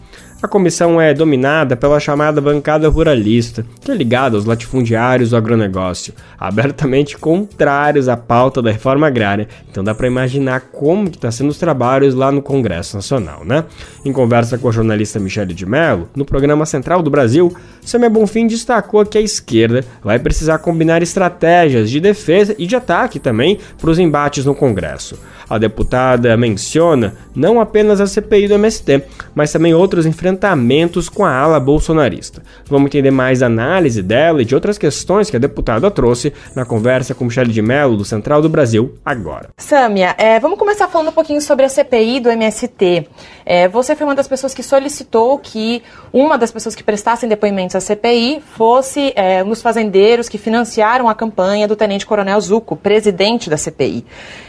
A 0.45 0.47
comissão 0.47 1.01
é 1.01 1.15
dominada 1.15 1.75
pela 1.75 1.99
chamada 1.99 2.39
bancada 2.39 2.87
ruralista, 2.91 3.65
que 3.81 3.91
é 3.91 3.95
ligada 3.95 4.37
aos 4.37 4.45
latifundiários 4.45 5.31
do 5.31 5.39
agronegócio, 5.39 6.13
abertamente 6.39 7.17
contrários 7.17 8.11
à 8.11 8.17
pauta 8.19 8.61
da 8.61 8.71
reforma 8.71 9.07
agrária. 9.07 9.49
Então 9.71 9.83
dá 9.83 9.95
para 9.95 10.07
imaginar 10.07 10.61
como 10.71 11.11
que 11.11 11.17
tá 11.17 11.31
sendo 11.31 11.49
os 11.49 11.57
trabalhos 11.57 12.15
lá 12.15 12.31
no 12.31 12.43
Congresso 12.43 12.95
Nacional, 12.95 13.43
né? 13.43 13.65
Em 14.05 14.13
conversa 14.13 14.59
com 14.59 14.69
a 14.69 14.73
jornalista 14.73 15.19
Michele 15.19 15.55
de 15.55 15.65
Mello, 15.65 16.11
no 16.15 16.27
programa 16.27 16.67
Central 16.67 17.03
do 17.03 17.09
Brasil, 17.09 17.51
Samia 17.81 18.11
Bonfim 18.11 18.47
destacou 18.47 19.03
que 19.07 19.17
a 19.17 19.23
esquerda 19.23 19.83
vai 20.03 20.19
precisar 20.19 20.59
combinar 20.59 21.03
estratégias 21.03 21.89
de 21.89 22.01
defesa 22.01 22.55
e 22.59 22.67
de 22.67 22.77
ataque 22.77 23.19
também 23.19 23.59
para 23.81 23.89
os 23.89 23.99
embates 23.99 24.45
no 24.45 24.55
Congresso. 24.55 25.19
A 25.49 25.59
deputada 25.59 26.37
menciona 26.37 27.15
não 27.35 27.61
apenas 27.61 28.01
a 28.01 28.07
CPI 28.07 28.49
do 28.49 28.55
MST, 28.55 29.05
mas 29.35 29.53
também 29.53 29.75
outros 29.75 30.07
enfrentamentos 30.07 30.34
enfrentamentos 30.35 31.09
com 31.09 31.25
a 31.25 31.33
ala 31.33 31.61
bolsonarista. 31.61 32.43
Vamos 32.67 32.87
entender 32.87 33.11
mais 33.11 33.43
a 33.43 33.47
análise 33.47 34.03
dela 34.03 34.43
e 34.43 34.45
de 34.45 34.55
outras 34.55 34.77
questões 34.77 35.31
que 35.31 35.37
a 35.37 35.41
deputada 35.41 35.91
trouxe 35.91 36.33
na 36.55 36.65
conversa 36.65 37.15
com 37.15 37.25
Michele 37.25 37.53
de 37.53 37.63
Mello, 37.63 37.97
do 37.97 38.05
Central 38.05 38.43
do 38.43 38.49
Brasil, 38.49 38.95
agora. 39.05 39.51
Sâmia, 39.57 40.15
é, 40.19 40.39
vamos 40.41 40.59
começar 40.59 40.89
falando 40.89 41.09
um 41.09 41.13
pouquinho 41.13 41.41
sobre 41.41 41.65
a 41.65 41.69
CPI 41.69 42.21
do 42.21 42.29
MST. 42.29 43.09
É, 43.47 43.69
você 43.69 43.95
foi 43.95 44.07
uma 44.07 44.15
das 44.15 44.29
pessoas 44.29 44.55
que 44.55 44.63
solicitou 44.63 45.39
que 45.39 45.83
uma 46.13 46.39
das 46.39 46.51
pessoas 46.51 46.75
que 46.75 46.83
prestassem 46.83 47.29
depoimentos 47.29 47.77
à 47.77 47.81
CPI 47.81 48.43
fosse 48.57 49.13
é, 49.17 49.43
um 49.43 49.49
dos 49.49 49.63
fazendeiros 49.63 50.29
que 50.29 50.39
financiaram 50.39 51.09
a 51.09 51.15
campanha 51.15 51.69
do 51.69 51.77
Tenente 51.77 52.07
Coronel 52.07 52.41
Zuco, 52.41 52.77
presidente 52.77 53.51
da 53.51 53.57
CPI. 53.57 54.05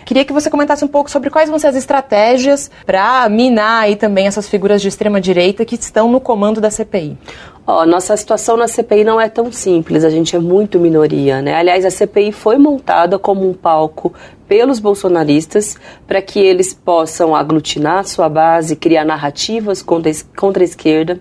Queria 0.06 0.24
que 0.24 0.34
você 0.34 0.50
comentasse 0.50 0.86
um 0.86 0.88
pouco 0.88 1.10
sobre 1.10 1.30
quais 1.30 1.50
vão 1.50 1.60
ser 1.60 1.68
as 1.68 1.76
estratégias 1.76 2.70
para 2.86 3.28
minar 3.30 3.84
aí 3.84 3.96
também 3.96 4.28
essas 4.28 4.48
figuras 4.48 4.82
de 4.82 4.88
extrema 4.88 5.20
direita 5.20 5.66
que 5.66 5.76
estão 5.76 6.12
no 6.12 6.20
comando 6.20 6.62
da 6.62 6.70
CPI. 6.70 7.18
Ó, 7.68 7.84
nossa 7.84 8.16
situação 8.16 8.56
na 8.56 8.68
CPI 8.68 9.04
não 9.04 9.20
é 9.20 9.28
tão 9.28 9.52
simples, 9.52 10.04
a 10.04 10.10
gente 10.10 10.36
é 10.36 10.40
muito 10.40 10.80
minoria, 10.80 11.42
né? 11.42 11.56
Aliás, 11.56 11.84
a 11.84 11.90
CPI 11.90 12.32
foi 12.32 12.60
montada 12.60 13.18
como 13.18 13.50
um 13.50 13.54
palco 13.54 14.14
pelos 14.48 14.80
bolsonaristas 14.80 15.76
para 16.06 16.22
que 16.22 16.40
eles 16.40 16.76
possam 16.76 17.36
aglutinar 17.36 18.06
sua 18.06 18.30
base, 18.30 18.76
criar 18.76 19.04
narrativas 19.04 19.82
contra, 19.82 20.12
contra 20.38 20.64
a 20.64 20.66
esquerda 20.66 21.20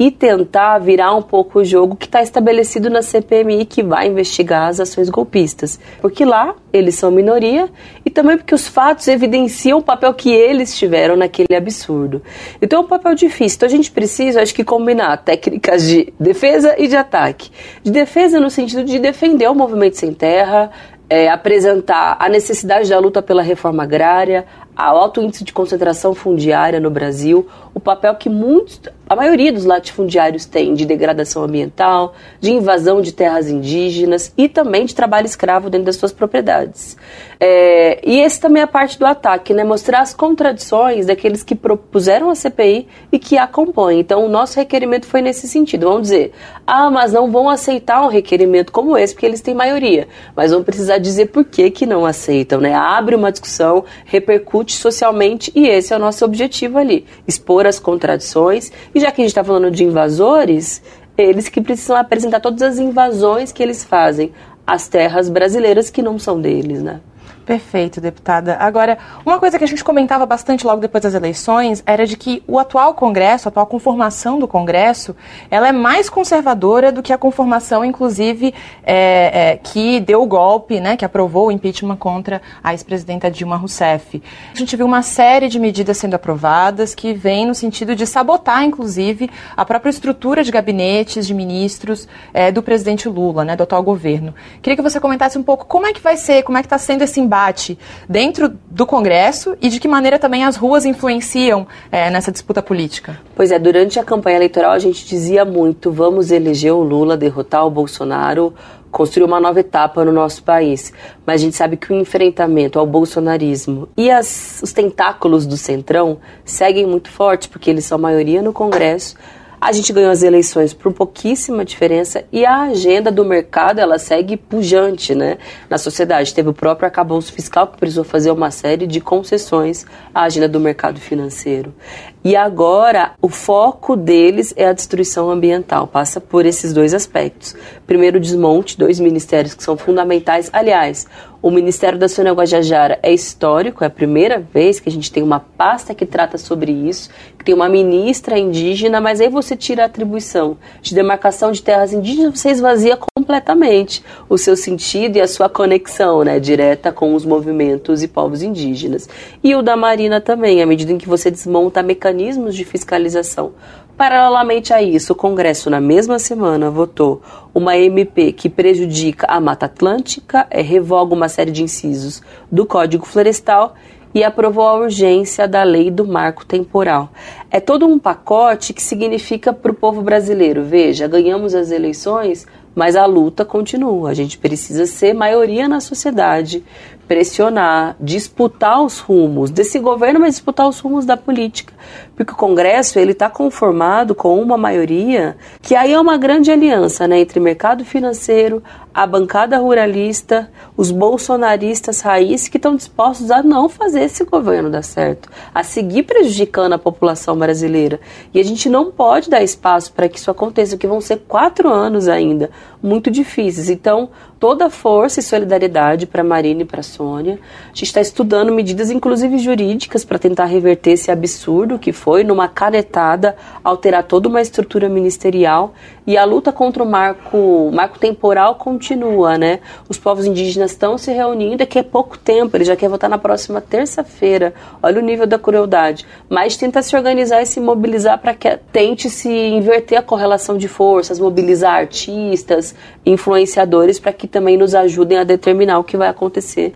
e 0.00 0.10
tentar 0.10 0.78
virar 0.78 1.14
um 1.14 1.20
pouco 1.20 1.58
o 1.58 1.64
jogo 1.64 1.94
que 1.94 2.06
está 2.06 2.22
estabelecido 2.22 2.88
na 2.88 3.02
CPMI 3.02 3.66
que 3.66 3.82
vai 3.82 4.06
investigar 4.06 4.68
as 4.68 4.80
ações 4.80 5.10
golpistas. 5.10 5.78
Porque 6.00 6.24
lá 6.24 6.54
eles 6.72 6.94
são 6.94 7.10
minoria 7.10 7.68
e 8.02 8.08
também 8.08 8.38
porque 8.38 8.54
os 8.54 8.66
fatos 8.66 9.06
evidenciam 9.08 9.78
o 9.78 9.82
papel 9.82 10.14
que 10.14 10.30
eles 10.30 10.78
tiveram 10.78 11.16
naquele 11.16 11.54
absurdo. 11.54 12.22
Então 12.62 12.80
é 12.80 12.82
um 12.82 12.88
papel 12.88 13.14
difícil. 13.14 13.56
Então 13.56 13.66
a 13.66 13.70
gente 13.70 13.90
precisa, 13.90 14.40
acho 14.40 14.54
que, 14.54 14.64
combinar 14.64 15.18
técnicas 15.18 15.86
de 15.86 16.10
defesa 16.18 16.74
e 16.78 16.88
de 16.88 16.96
ataque. 16.96 17.50
De 17.82 17.90
defesa 17.90 18.40
no 18.40 18.48
sentido 18.48 18.82
de 18.84 18.98
defender 18.98 19.50
o 19.50 19.54
movimento 19.54 19.98
sem 19.98 20.14
terra, 20.14 20.70
é, 21.10 21.28
apresentar 21.28 22.16
a 22.20 22.28
necessidade 22.28 22.88
da 22.88 22.98
luta 23.00 23.20
pela 23.20 23.42
reforma 23.42 23.82
agrária, 23.82 24.46
o 24.78 24.80
alto 24.80 25.20
índice 25.20 25.42
de 25.42 25.52
concentração 25.52 26.14
fundiária 26.14 26.78
no 26.78 26.88
Brasil, 26.88 27.46
o 27.74 27.80
papel 27.80 28.14
que 28.14 28.28
muitos, 28.28 28.80
a 29.08 29.16
maioria 29.16 29.52
dos 29.52 29.64
latifundiários 29.64 30.44
tem 30.46 30.74
de 30.74 30.84
degradação 30.84 31.42
ambiental, 31.44 32.14
de 32.40 32.52
invasão 32.52 33.00
de 33.00 33.12
terras 33.12 33.48
indígenas 33.48 34.32
e 34.36 34.48
também 34.48 34.84
de 34.84 34.94
trabalho 34.94 35.26
escravo 35.26 35.70
dentro 35.70 35.86
das 35.86 35.96
suas 35.96 36.12
propriedades. 36.12 36.96
É, 37.38 38.00
e 38.04 38.20
esse 38.20 38.38
também 38.38 38.60
é 38.60 38.64
a 38.64 38.68
parte 38.68 38.98
do 38.98 39.06
ataque, 39.06 39.54
né? 39.54 39.64
Mostrar 39.64 40.00
as 40.00 40.12
contradições 40.12 41.06
daqueles 41.06 41.42
que 41.42 41.54
propuseram 41.54 42.28
a 42.28 42.34
CPI 42.34 42.86
e 43.10 43.18
que 43.18 43.38
a 43.38 43.46
compõem. 43.46 44.00
Então, 44.00 44.26
o 44.26 44.28
nosso 44.28 44.58
requerimento 44.58 45.06
foi 45.06 45.22
nesse 45.22 45.48
sentido. 45.48 45.88
Vamos 45.88 46.02
dizer, 46.02 46.32
ah, 46.66 46.90
mas 46.90 47.12
não 47.12 47.30
vão 47.30 47.48
aceitar 47.48 48.02
um 48.02 48.08
requerimento 48.08 48.70
como 48.70 48.96
esse 48.96 49.14
porque 49.14 49.26
eles 49.26 49.40
têm 49.40 49.54
maioria. 49.54 50.06
Mas 50.36 50.50
vão 50.50 50.62
precisar 50.62 50.98
dizer 50.98 51.26
por 51.26 51.44
que, 51.44 51.70
que 51.70 51.86
não 51.86 52.04
aceitam, 52.04 52.60
né? 52.60 52.74
Abre 52.74 53.14
uma 53.14 53.32
discussão, 53.32 53.84
repercute 54.04 54.76
socialmente 54.76 55.50
e 55.54 55.66
esse 55.66 55.92
é 55.92 55.96
o 55.96 56.00
nosso 56.00 56.24
objetivo 56.24 56.78
ali, 56.78 57.06
expor 57.26 57.59
as 57.66 57.78
contradições. 57.78 58.70
E 58.94 59.00
já 59.00 59.10
que 59.10 59.20
a 59.20 59.24
gente 59.24 59.30
está 59.30 59.44
falando 59.44 59.70
de 59.70 59.84
invasores, 59.84 60.82
eles 61.16 61.48
que 61.48 61.60
precisam 61.60 61.96
apresentar 61.96 62.40
todas 62.40 62.62
as 62.62 62.78
invasões 62.78 63.52
que 63.52 63.62
eles 63.62 63.84
fazem 63.84 64.32
às 64.66 64.88
terras 64.88 65.28
brasileiras 65.28 65.90
que 65.90 66.02
não 66.02 66.18
são 66.18 66.40
deles, 66.40 66.82
né? 66.82 67.00
Perfeito, 67.44 68.00
deputada. 68.00 68.56
Agora, 68.60 68.96
uma 69.26 69.38
coisa 69.38 69.58
que 69.58 69.64
a 69.64 69.66
gente 69.66 69.82
comentava 69.82 70.24
bastante 70.24 70.64
logo 70.64 70.80
depois 70.80 71.02
das 71.02 71.14
eleições 71.14 71.82
era 71.84 72.06
de 72.06 72.16
que 72.16 72.42
o 72.46 72.58
atual 72.58 72.94
Congresso, 72.94 73.48
a 73.48 73.50
atual 73.50 73.66
conformação 73.66 74.38
do 74.38 74.46
Congresso, 74.46 75.16
ela 75.50 75.66
é 75.66 75.72
mais 75.72 76.08
conservadora 76.08 76.92
do 76.92 77.02
que 77.02 77.12
a 77.12 77.18
conformação, 77.18 77.84
inclusive, 77.84 78.54
é, 78.84 79.52
é, 79.52 79.56
que 79.56 79.98
deu 79.98 80.22
o 80.22 80.26
golpe, 80.26 80.78
né, 80.78 80.96
que 80.96 81.04
aprovou 81.04 81.48
o 81.48 81.50
impeachment 81.50 81.96
contra 81.96 82.40
a 82.62 82.72
ex-presidenta 82.72 83.28
Dilma 83.28 83.56
Rousseff. 83.56 84.22
A 84.54 84.56
gente 84.56 84.76
viu 84.76 84.86
uma 84.86 85.02
série 85.02 85.48
de 85.48 85.58
medidas 85.58 85.96
sendo 85.96 86.14
aprovadas 86.14 86.94
que 86.94 87.12
vêm 87.12 87.46
no 87.46 87.54
sentido 87.54 87.96
de 87.96 88.06
sabotar, 88.06 88.62
inclusive, 88.62 89.28
a 89.56 89.64
própria 89.64 89.90
estrutura 89.90 90.44
de 90.44 90.52
gabinetes 90.52 91.26
de 91.26 91.34
ministros 91.34 92.06
é, 92.32 92.52
do 92.52 92.62
presidente 92.62 93.08
Lula, 93.08 93.44
né, 93.44 93.56
do 93.56 93.64
atual 93.64 93.82
governo. 93.82 94.32
Queria 94.62 94.76
que 94.76 94.82
você 94.82 95.00
comentasse 95.00 95.36
um 95.36 95.42
pouco 95.42 95.66
como 95.66 95.86
é 95.86 95.92
que 95.92 96.00
vai 96.00 96.16
ser, 96.16 96.44
como 96.44 96.56
é 96.56 96.60
que 96.60 96.66
está 96.66 96.78
sendo 96.78 97.02
esse 97.02 97.18
embate 97.18 97.39
debate 97.40 97.78
dentro 98.08 98.52
do 98.70 98.86
Congresso 98.86 99.56
e 99.60 99.68
de 99.68 99.80
que 99.80 99.88
maneira 99.88 100.18
também 100.18 100.44
as 100.44 100.56
ruas 100.56 100.84
influenciam 100.84 101.66
é, 101.90 102.10
nessa 102.10 102.30
disputa 102.30 102.62
política? 102.62 103.18
Pois 103.34 103.50
é, 103.50 103.58
durante 103.58 103.98
a 103.98 104.04
campanha 104.04 104.36
eleitoral 104.36 104.72
a 104.72 104.78
gente 104.78 105.06
dizia 105.06 105.44
muito: 105.44 105.90
vamos 105.90 106.30
eleger 106.30 106.72
o 106.72 106.82
Lula, 106.82 107.16
derrotar 107.16 107.66
o 107.66 107.70
Bolsonaro, 107.70 108.54
construir 108.90 109.24
uma 109.24 109.40
nova 109.40 109.60
etapa 109.60 110.04
no 110.04 110.12
nosso 110.12 110.42
país. 110.42 110.92
Mas 111.24 111.40
a 111.40 111.44
gente 111.44 111.56
sabe 111.56 111.76
que 111.76 111.92
o 111.92 111.96
enfrentamento 111.96 112.78
ao 112.78 112.86
bolsonarismo 112.86 113.88
e 113.96 114.10
as, 114.10 114.60
os 114.62 114.72
tentáculos 114.72 115.46
do 115.46 115.56
Centrão 115.56 116.18
seguem 116.44 116.86
muito 116.86 117.10
forte, 117.10 117.48
porque 117.48 117.70
eles 117.70 117.84
são 117.84 117.98
maioria 117.98 118.42
no 118.42 118.52
Congresso 118.52 119.16
a 119.60 119.72
gente 119.72 119.92
ganhou 119.92 120.10
as 120.10 120.22
eleições 120.22 120.72
por 120.72 120.90
pouquíssima 120.92 121.64
diferença 121.64 122.24
e 122.32 122.46
a 122.46 122.62
agenda 122.62 123.12
do 123.12 123.24
mercado 123.24 123.78
ela 123.78 123.98
segue 123.98 124.36
pujante, 124.36 125.14
né? 125.14 125.36
Na 125.68 125.76
sociedade 125.76 126.32
teve 126.32 126.48
o 126.48 126.54
próprio 126.54 126.86
arcabouço 126.86 127.30
fiscal 127.30 127.66
que 127.66 127.76
precisou 127.76 128.02
fazer 128.02 128.30
uma 128.30 128.50
série 128.50 128.86
de 128.86 129.00
concessões 129.00 129.84
à 130.14 130.22
agenda 130.22 130.48
do 130.48 130.58
mercado 130.58 130.98
financeiro. 130.98 131.74
E 132.22 132.36
agora 132.36 133.12
o 133.22 133.30
foco 133.30 133.96
deles 133.96 134.52
é 134.54 134.66
a 134.66 134.74
destruição 134.74 135.30
ambiental, 135.30 135.86
passa 135.86 136.20
por 136.20 136.44
esses 136.44 136.72
dois 136.72 136.92
aspectos. 136.92 137.56
Primeiro, 137.86 138.20
desmonte, 138.20 138.76
dois 138.76 139.00
ministérios 139.00 139.54
que 139.54 139.64
são 139.64 139.74
fundamentais. 139.74 140.50
Aliás, 140.52 141.06
o 141.42 141.50
Ministério 141.50 141.98
da 141.98 142.06
Sônia 142.06 142.34
Guajajara 142.34 142.98
é 143.02 143.10
histórico, 143.14 143.82
é 143.82 143.86
a 143.86 143.90
primeira 143.90 144.38
vez 144.38 144.78
que 144.78 144.90
a 144.90 144.92
gente 144.92 145.10
tem 145.10 145.22
uma 145.22 145.40
pasta 145.40 145.94
que 145.94 146.04
trata 146.04 146.36
sobre 146.36 146.70
isso, 146.70 147.08
que 147.38 147.44
tem 147.44 147.54
uma 147.54 147.66
ministra 147.66 148.38
indígena, 148.38 149.00
mas 149.00 149.22
aí 149.22 149.30
você 149.30 149.56
tira 149.56 149.84
a 149.84 149.86
atribuição 149.86 150.58
de 150.82 150.94
demarcação 150.94 151.50
de 151.50 151.62
terras 151.62 151.94
indígenas, 151.94 152.38
você 152.38 152.50
esvazia 152.50 152.98
completamente 153.16 154.04
o 154.28 154.36
seu 154.36 154.54
sentido 154.54 155.16
e 155.16 155.20
a 155.22 155.26
sua 155.26 155.48
conexão 155.48 156.22
né, 156.22 156.38
direta 156.38 156.92
com 156.92 157.14
os 157.14 157.24
movimentos 157.24 158.02
e 158.02 158.08
povos 158.08 158.42
indígenas. 158.42 159.08
E 159.42 159.54
o 159.54 159.62
da 159.62 159.76
Marina 159.76 160.20
também, 160.20 160.62
à 160.62 160.66
medida 160.66 160.92
em 160.92 160.98
que 160.98 161.08
você 161.08 161.30
desmonta 161.30 161.82
mecanismos 161.82 162.09
mecanismos 162.10 162.54
de 162.54 162.64
fiscalização. 162.64 163.52
Paralelamente 163.96 164.72
a 164.72 164.82
isso, 164.82 165.12
o 165.12 165.16
Congresso, 165.16 165.68
na 165.68 165.80
mesma 165.80 166.18
semana, 166.18 166.70
votou 166.70 167.22
uma 167.54 167.76
MP 167.76 168.32
que 168.32 168.48
prejudica 168.48 169.26
a 169.28 169.38
Mata 169.40 169.66
Atlântica, 169.66 170.46
é, 170.50 170.62
revoga 170.62 171.14
uma 171.14 171.28
série 171.28 171.50
de 171.50 171.62
incisos 171.62 172.22
do 172.50 172.64
Código 172.64 173.04
Florestal 173.04 173.74
e 174.14 174.24
aprovou 174.24 174.66
a 174.66 174.74
urgência 174.74 175.46
da 175.46 175.62
lei 175.62 175.90
do 175.90 176.06
marco 176.06 176.44
temporal. 176.44 177.10
É 177.50 177.60
todo 177.60 177.86
um 177.86 177.98
pacote 177.98 178.72
que 178.72 178.82
significa 178.82 179.52
para 179.52 179.70
o 179.70 179.74
povo 179.74 180.02
brasileiro: 180.02 180.64
veja, 180.64 181.06
ganhamos 181.06 181.54
as 181.54 181.70
eleições, 181.70 182.46
mas 182.74 182.96
a 182.96 183.04
luta 183.04 183.44
continua. 183.44 184.10
A 184.10 184.14
gente 184.14 184.38
precisa 184.38 184.86
ser 184.86 185.12
maioria 185.12 185.68
na 185.68 185.78
sociedade, 185.78 186.64
pressionar, 187.10 187.96
disputar 187.98 188.80
os 188.80 189.00
rumos 189.00 189.50
desse 189.50 189.80
governo, 189.80 190.20
mas 190.20 190.36
disputar 190.36 190.68
os 190.68 190.78
rumos 190.78 191.04
da 191.04 191.16
política, 191.16 191.74
porque 192.14 192.32
o 192.32 192.36
Congresso 192.36 193.00
ele 193.00 193.10
está 193.10 193.28
conformado 193.28 194.14
com 194.14 194.40
uma 194.40 194.56
maioria 194.56 195.36
que 195.60 195.74
aí 195.74 195.92
é 195.92 195.98
uma 195.98 196.16
grande 196.16 196.52
aliança, 196.52 197.08
né, 197.08 197.18
entre 197.18 197.40
mercado 197.40 197.84
financeiro, 197.84 198.62
a 198.94 199.06
bancada 199.06 199.58
ruralista, 199.58 200.50
os 200.76 200.92
bolsonaristas 200.92 202.00
raiz 202.00 202.46
que 202.46 202.58
estão 202.58 202.76
dispostos 202.76 203.30
a 203.32 203.42
não 203.42 203.68
fazer 203.68 204.02
esse 204.02 204.24
governo 204.24 204.70
dar 204.70 204.82
certo, 204.82 205.28
a 205.52 205.64
seguir 205.64 206.04
prejudicando 206.04 206.74
a 206.74 206.78
população 206.78 207.36
brasileira. 207.36 208.00
E 208.32 208.38
a 208.38 208.44
gente 208.44 208.68
não 208.68 208.90
pode 208.90 209.30
dar 209.30 209.42
espaço 209.42 209.92
para 209.92 210.08
que 210.08 210.18
isso 210.18 210.30
aconteça, 210.30 210.76
que 210.76 210.86
vão 210.86 211.00
ser 211.00 211.22
quatro 211.26 211.68
anos 211.68 212.06
ainda 212.06 212.50
muito 212.82 213.10
difíceis. 213.10 213.70
Então, 213.70 214.10
toda 214.40 214.66
a 214.66 214.70
força 214.70 215.20
e 215.20 215.22
solidariedade 215.22 216.06
para 216.06 216.24
Marina 216.24 216.62
e 216.62 216.64
para 216.64 216.82
Sônia. 216.82 217.38
A 217.66 217.68
gente 217.68 217.84
está 217.84 218.00
estudando 218.00 218.50
medidas, 218.50 218.90
inclusive 218.90 219.38
jurídicas, 219.38 220.02
para 220.02 220.18
tentar 220.18 220.46
reverter 220.46 220.92
esse 220.92 221.10
absurdo 221.10 221.78
que 221.78 221.92
foi, 221.92 222.24
numa 222.24 222.48
canetada, 222.48 223.36
alterar 223.62 224.02
toda 224.04 224.30
uma 224.30 224.40
estrutura 224.40 224.88
ministerial. 224.88 225.74
E 226.06 226.16
a 226.16 226.24
luta 226.24 226.50
contra 226.50 226.82
o 226.82 226.86
marco, 226.86 227.70
marco 227.72 227.98
temporal 227.98 228.54
continua, 228.54 229.36
né? 229.36 229.60
Os 229.88 229.98
povos 229.98 230.24
indígenas 230.24 230.70
estão 230.70 230.96
se 230.96 231.12
reunindo, 231.12 231.58
daqui 231.58 231.78
a 231.78 231.84
pouco 231.84 232.16
tempo, 232.16 232.56
ele 232.56 232.64
já 232.64 232.74
quer 232.74 232.88
votar 232.88 233.10
na 233.10 233.18
próxima 233.18 233.60
terça-feira. 233.60 234.54
Olha 234.82 234.98
o 234.98 235.04
nível 235.04 235.26
da 235.26 235.38
crueldade. 235.38 236.06
Mas 236.30 236.56
tenta 236.56 236.80
se 236.82 236.96
organizar 236.96 237.42
e 237.42 237.46
se 237.46 237.60
mobilizar 237.60 238.18
para 238.18 238.34
que 238.34 238.58
tente 238.72 239.10
se 239.10 239.28
inverter 239.28 239.98
a 239.98 240.02
correlação 240.02 240.56
de 240.56 240.66
forças, 240.66 241.20
mobilizar 241.20 241.74
artistas, 241.74 242.74
influenciadores, 243.04 244.00
para 244.00 244.12
que 244.14 244.29
também 244.30 244.56
nos 244.56 244.74
ajudem 244.74 245.18
a 245.18 245.24
determinar 245.24 245.78
o 245.78 245.84
que 245.84 245.96
vai 245.96 246.08
acontecer. 246.08 246.72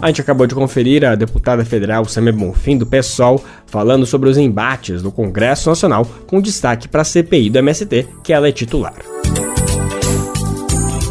A 0.00 0.06
gente 0.06 0.22
acabou 0.22 0.46
de 0.46 0.54
conferir 0.54 1.04
a 1.04 1.14
deputada 1.14 1.62
federal 1.62 2.06
Samia 2.06 2.32
Bonfim, 2.32 2.78
do 2.78 2.86
PSOL, 2.86 3.44
falando 3.66 4.06
sobre 4.06 4.30
os 4.30 4.38
embates 4.38 5.02
do 5.02 5.12
Congresso 5.12 5.68
Nacional, 5.68 6.06
com 6.26 6.40
destaque 6.40 6.88
para 6.88 7.02
a 7.02 7.04
CPI 7.04 7.50
do 7.50 7.58
MST, 7.58 8.08
que 8.24 8.32
ela 8.32 8.48
é 8.48 8.52
titular. 8.52 8.94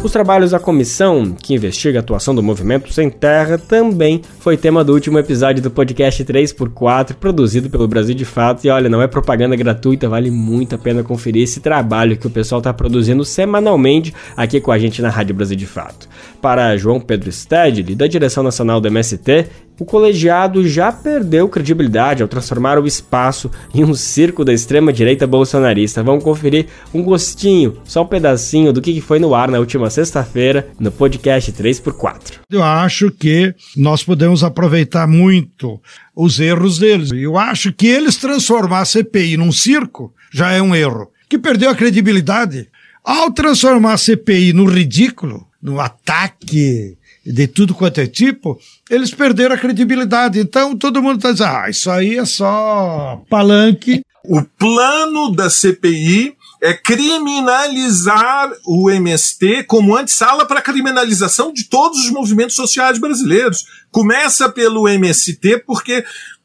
Os 0.02 0.12
trabalhos 0.12 0.52
da 0.52 0.58
comissão 0.58 1.36
que 1.38 1.52
investiga 1.52 1.98
a 1.98 2.00
atuação 2.00 2.34
do 2.34 2.42
movimento 2.42 2.90
Sem 2.90 3.10
Terra 3.10 3.58
também 3.58 4.22
foi 4.38 4.56
tema 4.56 4.82
do 4.82 4.94
último 4.94 5.18
episódio 5.18 5.62
do 5.62 5.70
podcast 5.70 6.24
3x4, 6.24 7.12
produzido 7.14 7.68
pelo 7.68 7.86
Brasil 7.86 8.14
de 8.14 8.24
Fato. 8.24 8.64
E 8.64 8.70
olha, 8.70 8.88
não 8.88 9.02
é 9.02 9.06
propaganda 9.06 9.54
gratuita, 9.54 10.08
vale 10.08 10.30
muito 10.30 10.74
a 10.74 10.78
pena 10.78 11.02
conferir 11.02 11.42
esse 11.42 11.60
trabalho 11.60 12.16
que 12.16 12.26
o 12.26 12.30
pessoal 12.30 12.60
está 12.60 12.72
produzindo 12.72 13.22
semanalmente 13.26 14.14
aqui 14.34 14.58
com 14.58 14.72
a 14.72 14.78
gente 14.78 15.02
na 15.02 15.10
Rádio 15.10 15.34
Brasil 15.34 15.56
de 15.56 15.66
Fato. 15.66 16.08
Para 16.40 16.78
João 16.78 16.98
Pedro 16.98 17.30
Stedley, 17.30 17.94
da 17.94 18.06
direção 18.06 18.42
nacional 18.42 18.80
do 18.80 18.88
MST, 18.88 19.48
o 19.80 19.84
colegiado 19.86 20.68
já 20.68 20.92
perdeu 20.92 21.48
credibilidade 21.48 22.22
ao 22.22 22.28
transformar 22.28 22.78
o 22.78 22.86
espaço 22.86 23.50
em 23.74 23.82
um 23.82 23.94
circo 23.94 24.44
da 24.44 24.52
extrema-direita 24.52 25.26
bolsonarista. 25.26 26.02
Vamos 26.02 26.22
conferir 26.22 26.66
um 26.92 27.02
gostinho, 27.02 27.78
só 27.84 28.02
um 28.02 28.06
pedacinho 28.06 28.74
do 28.74 28.82
que 28.82 29.00
foi 29.00 29.18
no 29.18 29.34
ar 29.34 29.50
na 29.50 29.58
última 29.58 29.88
sexta-feira 29.88 30.68
no 30.78 30.92
podcast 30.92 31.50
3x4. 31.50 32.40
Eu 32.50 32.62
acho 32.62 33.10
que 33.10 33.54
nós 33.74 34.04
podemos 34.04 34.44
aproveitar 34.44 35.08
muito 35.08 35.80
os 36.14 36.38
erros 36.38 36.78
deles. 36.78 37.10
Eu 37.10 37.38
acho 37.38 37.72
que 37.72 37.86
eles 37.86 38.16
transformar 38.16 38.80
a 38.80 38.84
CPI 38.84 39.38
num 39.38 39.50
circo 39.50 40.12
já 40.30 40.52
é 40.52 40.60
um 40.60 40.74
erro, 40.74 41.10
que 41.26 41.38
perdeu 41.38 41.70
a 41.70 41.74
credibilidade. 41.74 42.68
Ao 43.02 43.32
transformar 43.32 43.94
a 43.94 43.98
CPI 43.98 44.52
no 44.52 44.66
ridículo, 44.66 45.46
no 45.62 45.80
ataque 45.80 46.98
de 47.24 47.46
tudo 47.46 47.74
quanto 47.74 48.00
é 48.00 48.06
tipo, 48.06 48.58
eles 48.88 49.12
perderam 49.12 49.54
a 49.54 49.58
credibilidade. 49.58 50.38
Então 50.38 50.76
todo 50.76 51.02
mundo 51.02 51.16
está 51.16 51.32
dizendo, 51.32 51.50
ah, 51.50 51.70
isso 51.70 51.90
aí 51.90 52.16
é 52.16 52.24
só 52.24 53.22
palanque. 53.28 54.02
O 54.24 54.42
plano 54.42 55.30
da 55.34 55.48
CPI 55.48 56.34
é 56.62 56.74
criminalizar 56.74 58.52
o 58.66 58.90
MST 58.90 59.64
como 59.64 59.96
antessala 59.96 60.44
para 60.44 60.58
a 60.58 60.62
criminalização 60.62 61.52
de 61.52 61.64
todos 61.64 61.98
os 62.00 62.10
movimentos 62.10 62.54
sociais 62.54 62.98
brasileiros. 62.98 63.64
Começa 63.90 64.48
pelo 64.48 64.86
MST 64.86 65.64
porque 65.66 66.04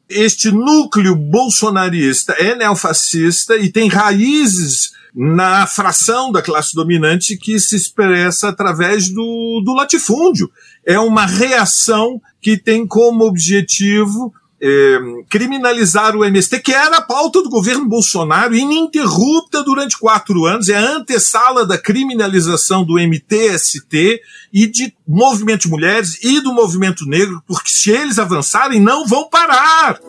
este 0.09 0.51
núcleo 0.51 1.15
bolsonarista 1.15 2.33
é 2.33 2.55
neofascista 2.55 3.57
e 3.57 3.71
tem 3.71 3.87
raízes 3.87 4.91
na 5.15 5.65
fração 5.65 6.31
da 6.31 6.41
classe 6.41 6.75
dominante 6.75 7.37
que 7.37 7.57
se 7.59 7.75
expressa 7.75 8.49
através 8.49 9.09
do, 9.09 9.61
do 9.65 9.73
latifúndio. 9.73 10.51
É 10.85 10.99
uma 10.99 11.25
reação 11.25 12.21
que 12.41 12.57
tem 12.57 12.85
como 12.85 13.25
objetivo 13.25 14.33
é, 14.67 14.99
criminalizar 15.29 16.15
o 16.15 16.25
MST, 16.25 16.59
que 16.61 16.73
era 16.73 16.97
a 16.97 17.01
pauta 17.01 17.43
do 17.43 17.51
governo 17.51 17.87
Bolsonaro, 17.87 18.55
ininterrupta 18.55 19.63
durante 19.63 19.95
quatro 19.95 20.45
anos, 20.45 20.69
é 20.69 20.75
a 20.75 20.95
antessala 20.95 21.67
da 21.67 21.77
criminalização 21.77 22.83
do 22.83 22.95
MTST 22.95 24.19
e 24.51 24.65
de 24.65 24.91
movimento 25.07 25.61
de 25.63 25.69
mulheres 25.69 26.17
e 26.23 26.41
do 26.41 26.51
movimento 26.51 27.05
negro, 27.05 27.43
porque 27.45 27.69
se 27.69 27.91
eles 27.91 28.17
avançarem, 28.17 28.81
não 28.81 29.05
vão 29.05 29.29
parar. 29.29 29.99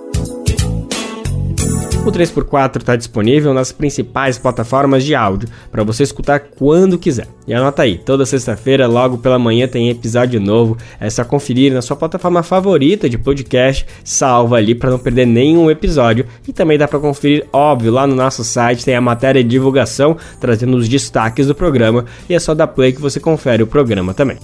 O 2.06 2.12
3x4 2.12 2.76
está 2.76 2.94
disponível 2.94 3.52
nas 3.52 3.72
principais 3.72 4.38
plataformas 4.38 5.02
de 5.02 5.12
áudio 5.12 5.48
para 5.72 5.82
você 5.82 6.04
escutar 6.04 6.38
quando 6.38 6.96
quiser. 6.96 7.26
E 7.48 7.52
anota 7.52 7.82
aí, 7.82 7.98
toda 7.98 8.24
sexta-feira, 8.24 8.86
logo 8.86 9.18
pela 9.18 9.40
manhã, 9.40 9.66
tem 9.66 9.90
episódio 9.90 10.38
novo. 10.38 10.76
É 11.00 11.10
só 11.10 11.24
conferir 11.24 11.72
na 11.72 11.82
sua 11.82 11.96
plataforma 11.96 12.44
favorita 12.44 13.10
de 13.10 13.18
podcast, 13.18 13.84
salva 14.04 14.54
ali 14.54 14.72
para 14.72 14.90
não 14.90 15.00
perder 15.00 15.26
nenhum 15.26 15.68
episódio. 15.68 16.26
E 16.46 16.52
também 16.52 16.78
dá 16.78 16.86
para 16.86 17.00
conferir, 17.00 17.44
óbvio, 17.52 17.90
lá 17.90 18.06
no 18.06 18.14
nosso 18.14 18.44
site 18.44 18.84
tem 18.84 18.94
a 18.94 19.00
matéria 19.00 19.42
de 19.42 19.50
divulgação 19.50 20.16
trazendo 20.40 20.76
os 20.76 20.88
destaques 20.88 21.48
do 21.48 21.56
programa 21.56 22.04
e 22.28 22.34
é 22.34 22.38
só 22.38 22.54
dar 22.54 22.68
play 22.68 22.92
que 22.92 23.00
você 23.00 23.18
confere 23.18 23.64
o 23.64 23.66
programa 23.66 24.14
também. 24.14 24.38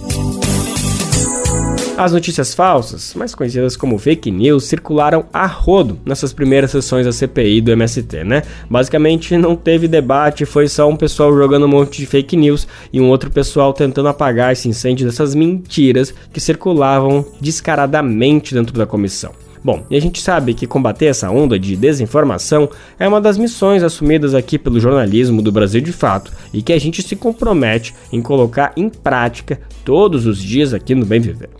As 1.95 2.11
notícias 2.11 2.55
falsas, 2.55 3.13
mais 3.13 3.35
conhecidas 3.35 3.77
como 3.77 3.99
fake 3.99 4.31
news, 4.31 4.63
circularam 4.63 5.25
a 5.31 5.45
rodo 5.45 5.99
nessas 6.03 6.33
primeiras 6.33 6.71
sessões 6.71 7.05
da 7.05 7.11
CPI 7.11 7.61
do 7.61 7.71
MST, 7.71 8.23
né? 8.23 8.41
Basicamente 8.67 9.37
não 9.37 9.55
teve 9.55 9.87
debate, 9.87 10.43
foi 10.43 10.67
só 10.67 10.89
um 10.89 10.95
pessoal 10.95 11.31
jogando 11.37 11.67
um 11.67 11.69
monte 11.69 11.99
de 11.99 12.07
fake 12.07 12.35
news 12.35 12.67
e 12.91 12.99
um 12.99 13.09
outro 13.09 13.29
pessoal 13.29 13.73
tentando 13.73 14.07
apagar 14.07 14.51
esse 14.51 14.67
incêndio 14.67 15.05
dessas 15.05 15.35
mentiras 15.35 16.11
que 16.33 16.39
circulavam 16.39 17.23
descaradamente 17.39 18.55
dentro 18.55 18.75
da 18.75 18.87
comissão. 18.87 19.31
Bom, 19.63 19.85
e 19.87 19.95
a 19.95 20.01
gente 20.01 20.19
sabe 20.19 20.55
que 20.55 20.65
combater 20.65 21.05
essa 21.05 21.29
onda 21.29 21.59
de 21.59 21.75
desinformação 21.75 22.69
é 22.99 23.07
uma 23.07 23.21
das 23.21 23.37
missões 23.37 23.83
assumidas 23.83 24.33
aqui 24.33 24.57
pelo 24.57 24.79
jornalismo 24.79 25.43
do 25.43 25.51
Brasil 25.51 25.79
de 25.79 25.93
fato 25.93 26.33
e 26.51 26.63
que 26.63 26.73
a 26.73 26.79
gente 26.79 27.03
se 27.03 27.15
compromete 27.15 27.93
em 28.11 28.21
colocar 28.21 28.73
em 28.75 28.89
prática 28.89 29.61
todos 29.85 30.25
os 30.25 30.41
dias 30.41 30.73
aqui 30.73 30.95
no 30.95 31.05
Bem 31.05 31.21
Viver. 31.21 31.51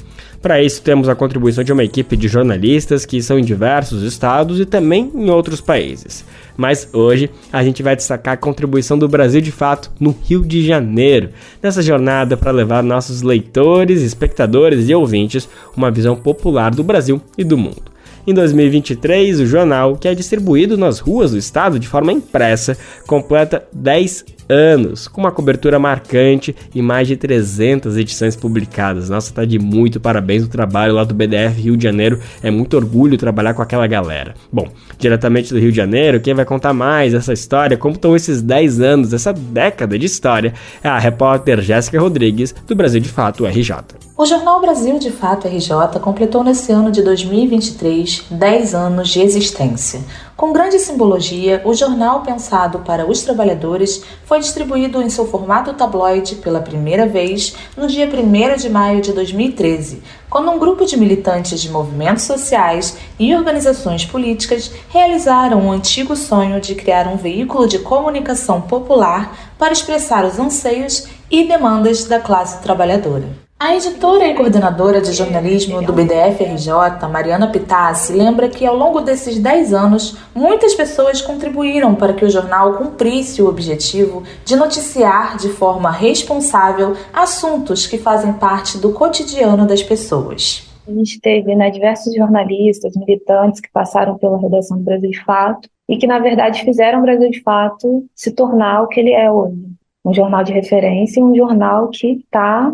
Para 0.44 0.62
isso, 0.62 0.82
temos 0.82 1.08
a 1.08 1.16
contribuição 1.16 1.64
de 1.64 1.72
uma 1.72 1.86
equipe 1.86 2.18
de 2.18 2.28
jornalistas 2.28 3.06
que 3.06 3.24
são 3.24 3.40
em 3.40 3.46
diversos 3.46 4.04
estados 4.04 4.60
e 4.60 4.66
também 4.66 5.10
em 5.16 5.30
outros 5.30 5.62
países. 5.62 6.26
Mas 6.58 6.90
hoje 6.92 7.30
a 7.50 7.64
gente 7.64 7.82
vai 7.82 7.96
destacar 7.96 8.34
a 8.34 8.38
contribuição 8.38 9.00
do 9.00 9.08
Brasil 9.08 9.40
de 9.40 9.54
fato 9.54 9.90
no 9.98 10.14
Rio 10.26 10.44
de 10.44 10.62
Janeiro, 10.68 11.30
nessa 11.62 11.82
jornada 11.82 12.36
para 12.36 12.52
levar 12.52 12.84
nossos 12.84 13.22
leitores, 13.22 14.02
espectadores 14.02 14.90
e 14.90 14.94
ouvintes 14.94 15.48
uma 15.78 15.90
visão 15.90 16.14
popular 16.14 16.76
do 16.76 16.84
Brasil 16.84 17.22
e 17.38 17.44
do 17.46 17.58
mundo. 17.58 17.93
Em 18.26 18.34
2023, 18.34 19.42
o 19.42 19.46
jornal, 19.46 19.98
que 19.98 20.08
é 20.08 20.16
distribuído 20.16 20.78
nas 20.78 21.00
ruas 21.00 21.32
do 21.32 21.38
estado 21.38 21.78
de 21.78 21.90
forma 21.90 22.14
impressa, 22.14 22.78
completa 23.06 23.68
10 23.74 24.24
anos, 24.48 25.10
com 25.10 25.20
uma 25.20 25.32
cobertura 25.32 25.78
marcante 25.78 26.56
e 26.74 26.82
mais 26.82 27.08
de 27.08 27.18
300 27.18 27.98
edições 27.98 28.36
publicadas. 28.36 29.10
Nossa, 29.10 29.34
tá 29.34 29.44
de 29.44 29.60
muito 29.60 30.00
parabéns 30.00 30.44
o 30.44 30.48
trabalho 30.48 30.94
lá 30.94 31.04
do 31.04 31.14
BDF 31.14 31.60
Rio 31.60 31.76
de 31.76 31.84
Janeiro. 31.84 32.20
É 32.42 32.50
muito 32.50 32.78
orgulho 32.78 33.18
trabalhar 33.18 33.54
com 33.54 33.62
aquela 33.62 33.88
galera. 33.88 34.36
Bom, 34.52 34.70
diretamente 34.98 35.54
do 35.54 35.60
Rio 35.60 35.72
de 35.72 35.78
Janeiro, 35.78 36.22
quem 36.22 36.34
vai 36.34 36.46
contar 36.46 36.74
mais 36.74 37.14
essa 37.14 37.34
história, 37.34 37.76
como 37.76 37.96
estão 37.96 38.16
esses 38.16 38.42
10 38.42 38.80
anos, 38.80 39.14
essa 39.14 39.34
década 39.34 40.00
de 40.00 40.06
história, 40.06 40.54
é 40.82 40.88
a 40.88 40.98
repórter 40.98 41.62
Jéssica 41.62 42.00
Rodrigues, 42.00 42.56
do 42.66 42.74
Brasil 42.76 43.02
de 43.02 43.10
Fato 43.10 43.46
RJ. 43.46 43.76
O 44.16 44.26
jornal 44.26 44.62
Brasil 44.62 45.00
de 45.00 45.10
Fato 45.10 45.48
RJ 45.48 46.00
completou 46.00 46.44
nesse 46.44 46.72
ano 46.72 46.92
de 46.92 47.02
2023 47.02 48.13
10 48.30 48.76
anos 48.76 49.10
de 49.10 49.22
existência. 49.22 50.02
Com 50.36 50.52
grande 50.52 50.80
simbologia, 50.80 51.62
o 51.64 51.74
jornal 51.74 52.22
pensado 52.22 52.80
para 52.80 53.10
os 53.10 53.22
trabalhadores 53.22 54.04
foi 54.26 54.40
distribuído 54.40 55.02
em 55.02 55.10
seu 55.10 55.28
formato 55.28 55.74
tabloide 55.74 56.36
pela 56.36 56.60
primeira 56.60 57.06
vez 57.06 57.56
no 57.78 57.88
dia 57.88 58.08
1 58.08 58.58
de 58.58 58.70
maio 58.70 59.02
de 59.02 59.14
2013, 59.14 60.02
quando 60.30 60.52
um 60.52 60.58
grupo 60.58 60.86
de 60.86 60.98
militantes 60.98 61.62
de 61.62 61.70
movimentos 61.70 62.24
sociais 62.24 62.98
e 63.20 63.36
organizações 63.36 64.06
políticas 64.06 64.72
realizaram 64.90 65.60
o 65.60 65.66
um 65.66 65.72
antigo 65.72 66.16
sonho 66.16 66.60
de 66.60 66.76
criar 66.76 67.08
um 67.08 67.18
veículo 67.18 67.68
de 67.68 67.80
comunicação 67.80 68.62
popular 68.62 69.54
para 69.58 69.74
expressar 69.74 70.26
os 70.26 70.40
anseios 70.40 71.08
e 71.30 71.48
demandas 71.48 72.06
da 72.06 72.20
classe 72.20 72.62
trabalhadora. 72.62 73.43
A 73.64 73.78
editora 73.78 74.28
e 74.28 74.36
coordenadora 74.36 75.00
de 75.00 75.14
jornalismo 75.14 75.82
do 75.82 75.94
BDF-RJ, 75.94 77.08
Mariana 77.10 77.50
Pitassi, 77.50 78.12
lembra 78.12 78.50
que 78.50 78.66
ao 78.66 78.76
longo 78.76 79.00
desses 79.00 79.40
10 79.40 79.74
anos, 79.74 80.18
muitas 80.36 80.76
pessoas 80.76 81.22
contribuíram 81.22 81.96
para 81.96 82.14
que 82.14 82.26
o 82.26 82.30
jornal 82.30 82.74
cumprisse 82.74 83.42
o 83.42 83.48
objetivo 83.48 84.22
de 84.44 84.58
noticiar 84.58 85.38
de 85.38 85.48
forma 85.48 85.90
responsável 85.90 86.98
assuntos 87.14 87.88
que 87.88 87.98
fazem 87.98 88.34
parte 88.34 88.78
do 88.78 88.92
cotidiano 88.92 89.66
das 89.66 89.82
pessoas. 89.82 90.70
A 90.86 90.92
gente 90.92 91.22
teve 91.22 91.56
né, 91.56 91.70
diversos 91.70 92.14
jornalistas, 92.14 92.94
militantes 92.98 93.62
que 93.62 93.72
passaram 93.72 94.18
pela 94.18 94.38
redação 94.42 94.78
do 94.78 94.84
Brasil 94.84 95.10
de 95.10 95.24
Fato 95.24 95.70
e 95.88 95.96
que, 95.96 96.06
na 96.06 96.20
verdade, 96.20 96.66
fizeram 96.66 97.00
o 97.00 97.04
Brasil 97.04 97.30
de 97.30 97.42
Fato 97.42 98.06
se 98.14 98.30
tornar 98.34 98.82
o 98.82 98.88
que 98.90 99.00
ele 99.00 99.14
é 99.14 99.32
hoje. 99.32 99.56
Um 100.04 100.14
jornal 100.14 100.44
de 100.44 100.52
referência 100.52 101.22
e 101.22 101.24
um 101.24 101.34
jornal 101.34 101.88
que 101.88 102.26
está 102.26 102.74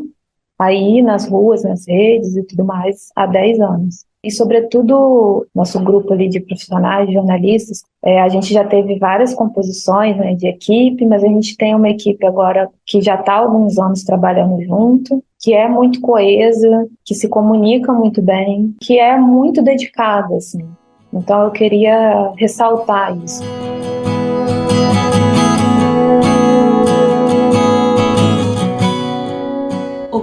aí 0.59 1.01
nas 1.01 1.27
ruas, 1.27 1.63
nas 1.63 1.87
redes 1.87 2.35
e 2.35 2.43
tudo 2.43 2.65
mais 2.65 3.09
há 3.15 3.25
10 3.25 3.59
anos. 3.61 4.09
E, 4.21 4.29
sobretudo, 4.29 5.47
nosso 5.55 5.81
grupo 5.81 6.11
ali 6.11 6.27
de 6.27 6.41
profissionais, 6.41 7.09
jornalistas, 7.09 7.83
é, 8.03 8.19
a 8.19 8.27
gente 8.27 8.53
já 8.53 8.65
teve 8.65 8.99
várias 8.99 9.33
composições 9.33 10.17
né, 10.17 10.35
de 10.35 10.45
equipe, 10.45 11.05
mas 11.05 11.23
a 11.23 11.27
gente 11.27 11.55
tem 11.55 11.73
uma 11.73 11.89
equipe 11.89 12.25
agora 12.25 12.69
que 12.85 13.01
já 13.01 13.15
está 13.15 13.35
há 13.35 13.37
alguns 13.37 13.79
anos 13.79 14.03
trabalhando 14.03 14.61
junto, 14.61 15.23
que 15.39 15.53
é 15.53 15.69
muito 15.69 16.01
coesa, 16.01 16.85
que 17.05 17.15
se 17.15 17.29
comunica 17.29 17.93
muito 17.93 18.21
bem, 18.21 18.75
que 18.81 18.99
é 18.99 19.17
muito 19.17 19.61
dedicada, 19.61 20.35
assim. 20.35 20.65
Então, 21.13 21.43
eu 21.43 21.51
queria 21.51 22.33
ressaltar 22.37 23.17
isso. 23.23 23.41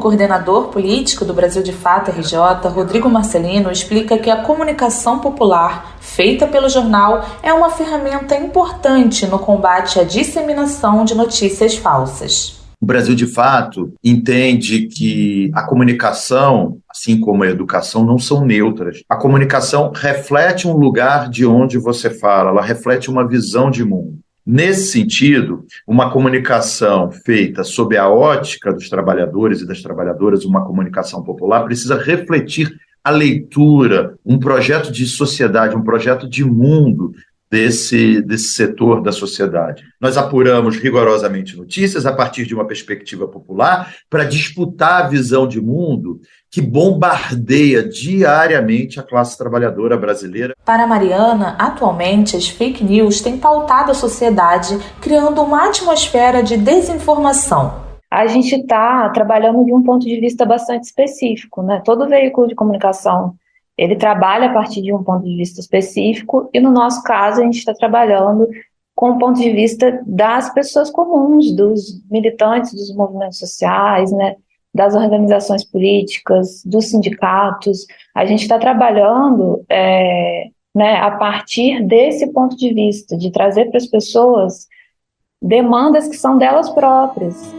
Coordenador 0.06 0.68
político 0.68 1.24
do 1.24 1.34
Brasil 1.34 1.64
de 1.64 1.72
Fato 1.72 2.12
RJ, 2.12 2.68
Rodrigo 2.68 3.10
Marcelino, 3.10 3.72
explica 3.72 4.16
que 4.16 4.30
a 4.30 4.40
comunicação 4.40 5.18
popular 5.18 5.96
feita 5.98 6.46
pelo 6.46 6.68
jornal 6.68 7.26
é 7.42 7.52
uma 7.52 7.70
ferramenta 7.70 8.36
importante 8.36 9.26
no 9.26 9.36
combate 9.36 9.98
à 9.98 10.04
disseminação 10.04 11.04
de 11.04 11.12
notícias 11.12 11.74
falsas. 11.74 12.60
O 12.80 12.86
Brasil, 12.86 13.16
de 13.16 13.26
fato, 13.26 13.94
entende 14.04 14.86
que 14.86 15.50
a 15.52 15.64
comunicação, 15.64 16.78
assim 16.88 17.18
como 17.18 17.42
a 17.42 17.48
educação, 17.48 18.04
não 18.04 18.16
são 18.16 18.44
neutras. 18.44 19.02
A 19.08 19.16
comunicação 19.16 19.90
reflete 19.92 20.68
um 20.68 20.76
lugar 20.76 21.28
de 21.28 21.44
onde 21.44 21.78
você 21.78 22.10
fala, 22.10 22.50
ela 22.50 22.62
reflete 22.62 23.10
uma 23.10 23.26
visão 23.26 23.72
de 23.72 23.84
mundo. 23.84 24.20
Nesse 24.46 24.92
sentido, 24.92 25.66
uma 25.84 26.08
comunicação 26.12 27.10
feita 27.10 27.64
sob 27.64 27.96
a 27.96 28.08
ótica 28.08 28.72
dos 28.72 28.88
trabalhadores 28.88 29.60
e 29.60 29.66
das 29.66 29.82
trabalhadoras, 29.82 30.44
uma 30.44 30.64
comunicação 30.64 31.20
popular, 31.24 31.64
precisa 31.64 32.00
refletir 32.00 32.72
a 33.02 33.10
leitura, 33.10 34.16
um 34.24 34.38
projeto 34.38 34.92
de 34.92 35.04
sociedade, 35.04 35.74
um 35.74 35.82
projeto 35.82 36.28
de 36.28 36.44
mundo 36.44 37.12
desse, 37.50 38.20
desse 38.22 38.50
setor 38.50 39.02
da 39.02 39.10
sociedade. 39.10 39.82
Nós 40.00 40.16
apuramos 40.16 40.76
rigorosamente 40.76 41.56
notícias 41.56 42.06
a 42.06 42.12
partir 42.12 42.46
de 42.46 42.54
uma 42.54 42.66
perspectiva 42.66 43.26
popular 43.26 43.94
para 44.08 44.24
disputar 44.24 45.04
a 45.04 45.08
visão 45.08 45.48
de 45.48 45.60
mundo 45.60 46.20
que 46.56 46.62
bombardeia 46.62 47.86
diariamente 47.86 48.98
a 48.98 49.02
classe 49.02 49.36
trabalhadora 49.36 49.94
brasileira. 49.94 50.54
Para 50.64 50.86
Mariana, 50.86 51.54
atualmente 51.58 52.34
as 52.34 52.48
fake 52.48 52.82
news 52.82 53.20
têm 53.20 53.36
pautado 53.36 53.90
a 53.90 53.94
sociedade, 53.94 54.78
criando 55.02 55.42
uma 55.42 55.68
atmosfera 55.68 56.42
de 56.42 56.56
desinformação. 56.56 57.84
A 58.10 58.26
gente 58.26 58.54
está 58.54 59.06
trabalhando 59.10 59.66
de 59.66 59.74
um 59.74 59.82
ponto 59.82 60.06
de 60.06 60.18
vista 60.18 60.46
bastante 60.46 60.84
específico, 60.84 61.62
né? 61.62 61.82
Todo 61.84 62.08
veículo 62.08 62.48
de 62.48 62.54
comunicação 62.54 63.34
ele 63.76 63.94
trabalha 63.94 64.46
a 64.48 64.54
partir 64.54 64.80
de 64.80 64.94
um 64.94 65.04
ponto 65.04 65.24
de 65.24 65.36
vista 65.36 65.60
específico, 65.60 66.48
e 66.54 66.58
no 66.58 66.70
nosso 66.70 67.02
caso, 67.02 67.42
a 67.42 67.44
gente 67.44 67.58
está 67.58 67.74
trabalhando 67.74 68.48
com 68.94 69.10
o 69.10 69.18
ponto 69.18 69.38
de 69.38 69.52
vista 69.52 70.02
das 70.06 70.48
pessoas 70.54 70.88
comuns, 70.90 71.54
dos 71.54 72.02
militantes 72.10 72.72
dos 72.72 72.96
movimentos 72.96 73.38
sociais, 73.38 74.10
né, 74.10 74.36
das 74.76 74.94
organizações 74.94 75.64
políticas, 75.64 76.62
dos 76.64 76.90
sindicatos. 76.90 77.86
A 78.14 78.26
gente 78.26 78.42
está 78.42 78.58
trabalhando 78.58 79.64
é, 79.68 80.48
né, 80.74 80.98
a 80.98 81.10
partir 81.12 81.82
desse 81.82 82.30
ponto 82.32 82.54
de 82.56 82.72
vista, 82.72 83.16
de 83.16 83.30
trazer 83.32 83.70
para 83.70 83.78
as 83.78 83.86
pessoas 83.86 84.66
demandas 85.40 86.06
que 86.06 86.16
são 86.16 86.36
delas 86.36 86.68
próprias. 86.68 87.54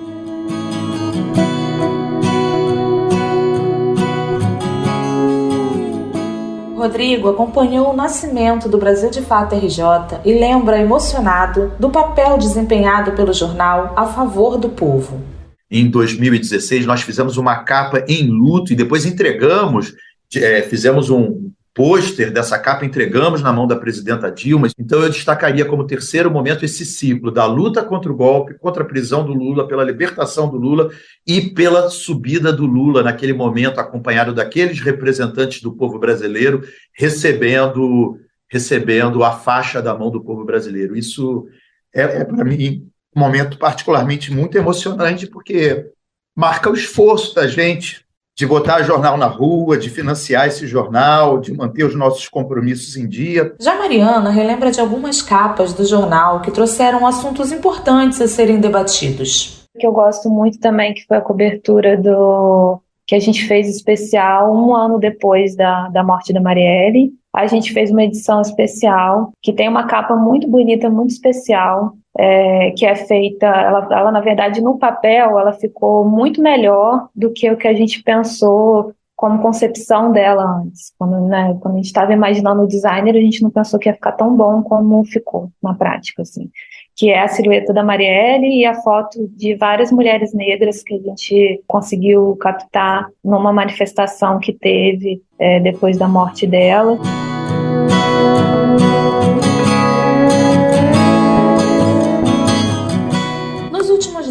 Rodrigo 6.78 7.30
acompanhou 7.30 7.90
o 7.90 7.96
nascimento 7.96 8.70
do 8.70 8.78
Brasil 8.78 9.10
de 9.10 9.22
Fato 9.22 9.56
RJ 9.56 10.20
e 10.24 10.34
lembra 10.34 10.80
emocionado 10.80 11.74
do 11.80 11.90
papel 11.90 12.38
desempenhado 12.38 13.14
pelo 13.14 13.34
jornal 13.34 13.94
a 13.96 14.06
favor 14.06 14.58
do 14.58 14.70
povo. 14.70 15.37
Em 15.70 15.90
2016, 15.90 16.86
nós 16.86 17.02
fizemos 17.02 17.38
uma 17.38 17.58
capa 17.64 18.04
em 18.08 18.28
luto 18.28 18.72
e 18.72 18.76
depois 18.76 19.06
entregamos, 19.06 19.94
é, 20.36 20.62
fizemos 20.62 21.10
um, 21.10 21.52
pôster 21.78 22.34
dessa 22.34 22.58
capa 22.58 22.84
entregamos 22.84 23.44
na 23.44 23.54
mão 23.54 23.68
da 23.68 23.76
presidenta 23.76 24.32
Dilma. 24.32 24.68
Então, 24.80 25.04
eu 25.04 25.12
destacaria 25.12 25.64
como 25.64 25.86
terceiro 25.86 26.32
momento 26.32 26.66
esse 26.66 26.84
ciclo 26.84 27.30
da 27.30 27.46
luta 27.46 27.84
contra 27.84 28.12
o 28.12 28.16
golpe, 28.16 28.56
contra 28.56 28.82
a 28.82 28.86
prisão 28.86 29.24
do 29.24 29.32
Lula, 29.32 29.68
pela 29.68 29.84
libertação 29.84 30.50
do 30.50 30.58
Lula 30.58 30.90
e 31.26 31.40
pela 31.40 31.88
subida 31.92 32.52
do 32.52 32.66
Lula, 32.66 33.04
naquele 33.04 33.32
momento, 33.32 33.80
acompanhado 33.80 34.34
daqueles 34.34 34.80
representantes 34.80 35.62
do 35.62 35.72
povo 35.72 36.00
brasileiro 36.00 36.64
recebendo, 36.92 38.18
recebendo 38.50 39.24
a 39.24 39.34
faixa 39.34 39.80
da 39.80 39.96
mão 39.96 40.10
do 40.10 40.24
povo 40.24 40.44
brasileiro. 40.44 40.98
Isso 40.98 41.46
é, 41.94 42.02
é 42.02 42.24
para 42.26 42.44
mim, 42.44 42.88
um 43.18 43.20
momento 43.20 43.58
particularmente 43.58 44.32
muito 44.32 44.58
emocionante, 44.58 45.26
porque 45.26 45.88
marca 46.36 46.70
o 46.70 46.76
esforço 46.76 47.34
da 47.34 47.48
gente 47.48 48.06
de 48.38 48.46
botar 48.46 48.84
jornal 48.84 49.18
na 49.18 49.26
rua, 49.26 49.76
de 49.76 49.90
financiar 49.90 50.48
esse 50.48 50.68
jornal, 50.68 51.40
de 51.40 51.52
manter 51.52 51.84
os 51.84 51.96
nossos 51.96 52.30
compromissos 52.30 52.96
em 52.96 53.08
dia. 53.08 53.56
Já 53.60 53.76
Mariana 53.76 54.30
relembra 54.30 54.70
de 54.70 54.80
algumas 54.80 55.24
capas 55.24 55.74
do 55.74 55.84
jornal 55.84 56.42
que 56.42 56.52
trouxeram 56.52 57.08
assuntos 57.08 57.52
importantes 57.52 58.22
a 58.22 58.28
serem 58.28 58.60
debatidos. 58.60 59.66
Que 59.80 59.88
eu 59.88 59.92
gosto 59.92 60.30
muito 60.30 60.60
também, 60.60 60.94
que 60.94 61.04
foi 61.08 61.18
a 61.18 61.22
cobertura 61.22 61.98
do 61.98 62.80
que 63.08 63.16
a 63.16 63.20
gente 63.20 63.48
fez 63.48 63.68
especial 63.68 64.54
um 64.54 64.76
ano 64.76 65.00
depois 65.00 65.56
da, 65.56 65.88
da 65.88 66.04
morte 66.04 66.32
da 66.32 66.42
Marielle. 66.42 67.14
A 67.34 67.48
gente 67.48 67.74
fez 67.74 67.90
uma 67.90 68.04
edição 68.04 68.42
especial 68.42 69.32
que 69.42 69.54
tem 69.54 69.68
uma 69.68 69.88
capa 69.88 70.16
muito 70.16 70.48
bonita, 70.48 70.90
muito 70.90 71.12
especial, 71.12 71.97
é, 72.18 72.72
que 72.72 72.86
é 72.86 72.96
feita, 72.96 73.46
ela, 73.46 73.88
ela, 73.92 74.12
na 74.12 74.22
verdade 74.22 74.60
no 74.62 74.78
papel 74.78 75.40
ela 75.40 75.54
ficou 75.54 76.04
muito 76.04 76.42
melhor 76.42 77.08
do 77.16 77.32
que 77.32 77.50
o 77.52 77.58
que 77.58 77.68
a 77.68 77.74
gente 77.74 78.02
pensou 78.02 78.94
como 79.18 79.42
concepção 79.42 80.12
dela 80.12 80.62
antes. 80.62 80.94
Quando, 80.98 81.20
né, 81.28 81.58
quando 81.60 81.74
a 81.74 81.78
gente 81.78 81.88
estava 81.88 82.14
imaginando 82.14 82.62
o 82.62 82.68
designer, 82.68 83.16
a 83.16 83.20
gente 83.20 83.42
não 83.42 83.50
pensou 83.50 83.80
que 83.80 83.90
ia 83.90 83.96
ficar 83.96 84.12
tão 84.12 84.38
bom 84.38 84.62
como 84.62 85.04
ficou 85.04 85.50
na 85.62 85.74
prática, 85.74 86.22
assim. 86.22 86.52
Que 86.96 87.10
é 87.10 87.24
a 87.24 87.28
silhueta 87.28 87.74
da 87.74 87.84
Marielle 87.84 88.60
e 88.60 88.64
a 88.64 88.76
foto 88.76 89.28
de 89.36 89.56
várias 89.56 89.92
mulheres 89.92 90.36
negras 90.36 90.84
que 90.84 90.94
a 90.94 91.00
gente 91.00 91.64
conseguiu 91.66 92.36
captar 92.36 93.08
numa 93.26 93.52
manifestação 93.52 94.40
que 94.40 94.54
teve 94.54 95.20
é, 95.40 95.60
depois 95.60 95.98
da 95.98 96.08
morte 96.08 96.46
dela. 96.46 97.00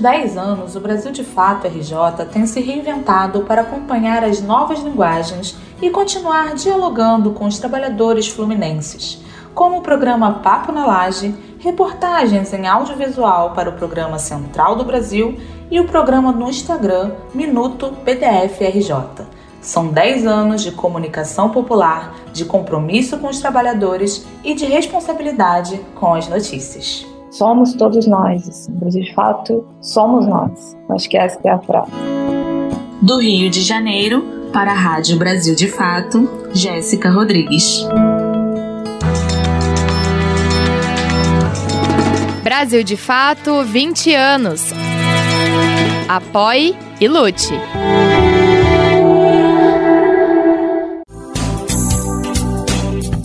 10 0.07 0.37
anos, 0.37 0.77
o 0.77 0.81
Brasil 0.81 1.11
de 1.11 1.25
Fato 1.25 1.67
RJ 1.67 2.27
tem 2.33 2.47
se 2.47 2.61
reinventado 2.61 3.41
para 3.41 3.63
acompanhar 3.63 4.23
as 4.23 4.41
novas 4.41 4.79
linguagens 4.79 5.57
e 5.83 5.91
continuar 5.91 6.55
dialogando 6.55 7.33
com 7.33 7.45
os 7.45 7.59
trabalhadores 7.59 8.29
fluminenses, 8.29 9.21
como 9.53 9.79
o 9.79 9.83
programa 9.83 10.35
Papo 10.35 10.71
na 10.71 10.87
Laje, 10.87 11.35
reportagens 11.59 12.53
em 12.53 12.69
audiovisual 12.69 13.51
para 13.51 13.69
o 13.69 13.73
programa 13.73 14.17
Central 14.17 14.77
do 14.77 14.85
Brasil 14.85 15.41
e 15.73 15.81
o 15.81 15.89
programa 15.89 16.31
no 16.31 16.49
Instagram 16.49 17.11
Minuto 17.35 17.93
PDF 18.05 18.61
RJ. 18.61 19.27
São 19.61 19.89
10 19.89 20.25
anos 20.25 20.63
de 20.63 20.71
comunicação 20.71 21.49
popular, 21.49 22.15
de 22.33 22.45
compromisso 22.45 23.19
com 23.19 23.27
os 23.27 23.41
trabalhadores 23.41 24.25
e 24.45 24.55
de 24.55 24.67
responsabilidade 24.67 25.81
com 25.97 26.15
as 26.15 26.29
notícias 26.29 27.16
somos 27.37 27.75
todos 27.75 28.07
nós. 28.07 28.49
Assim. 28.49 28.73
Brasil 28.73 29.03
de 29.03 29.15
fato, 29.15 29.67
somos 29.81 30.27
nós. 30.27 30.77
Acho 30.91 31.09
que 31.09 31.17
essa 31.17 31.39
é 31.45 31.51
a 31.51 31.59
frase. 31.59 31.91
Do 33.03 33.19
Rio 33.21 33.51
de 33.51 33.63
Janeiro, 33.63 34.25
para 34.53 34.73
a 34.73 34.75
Rádio 34.75 35.19
Brasil 35.19 35.55
de 35.55 35.69
Fato, 35.69 36.29
Jéssica 36.53 37.11
Rodrigues. 37.11 37.87
Brasil 42.43 42.83
de 42.83 42.97
Fato, 42.97 43.63
20 43.65 44.15
anos. 44.15 44.73
Apoie 46.09 46.75
e 47.01 47.09
lute. 47.09 47.53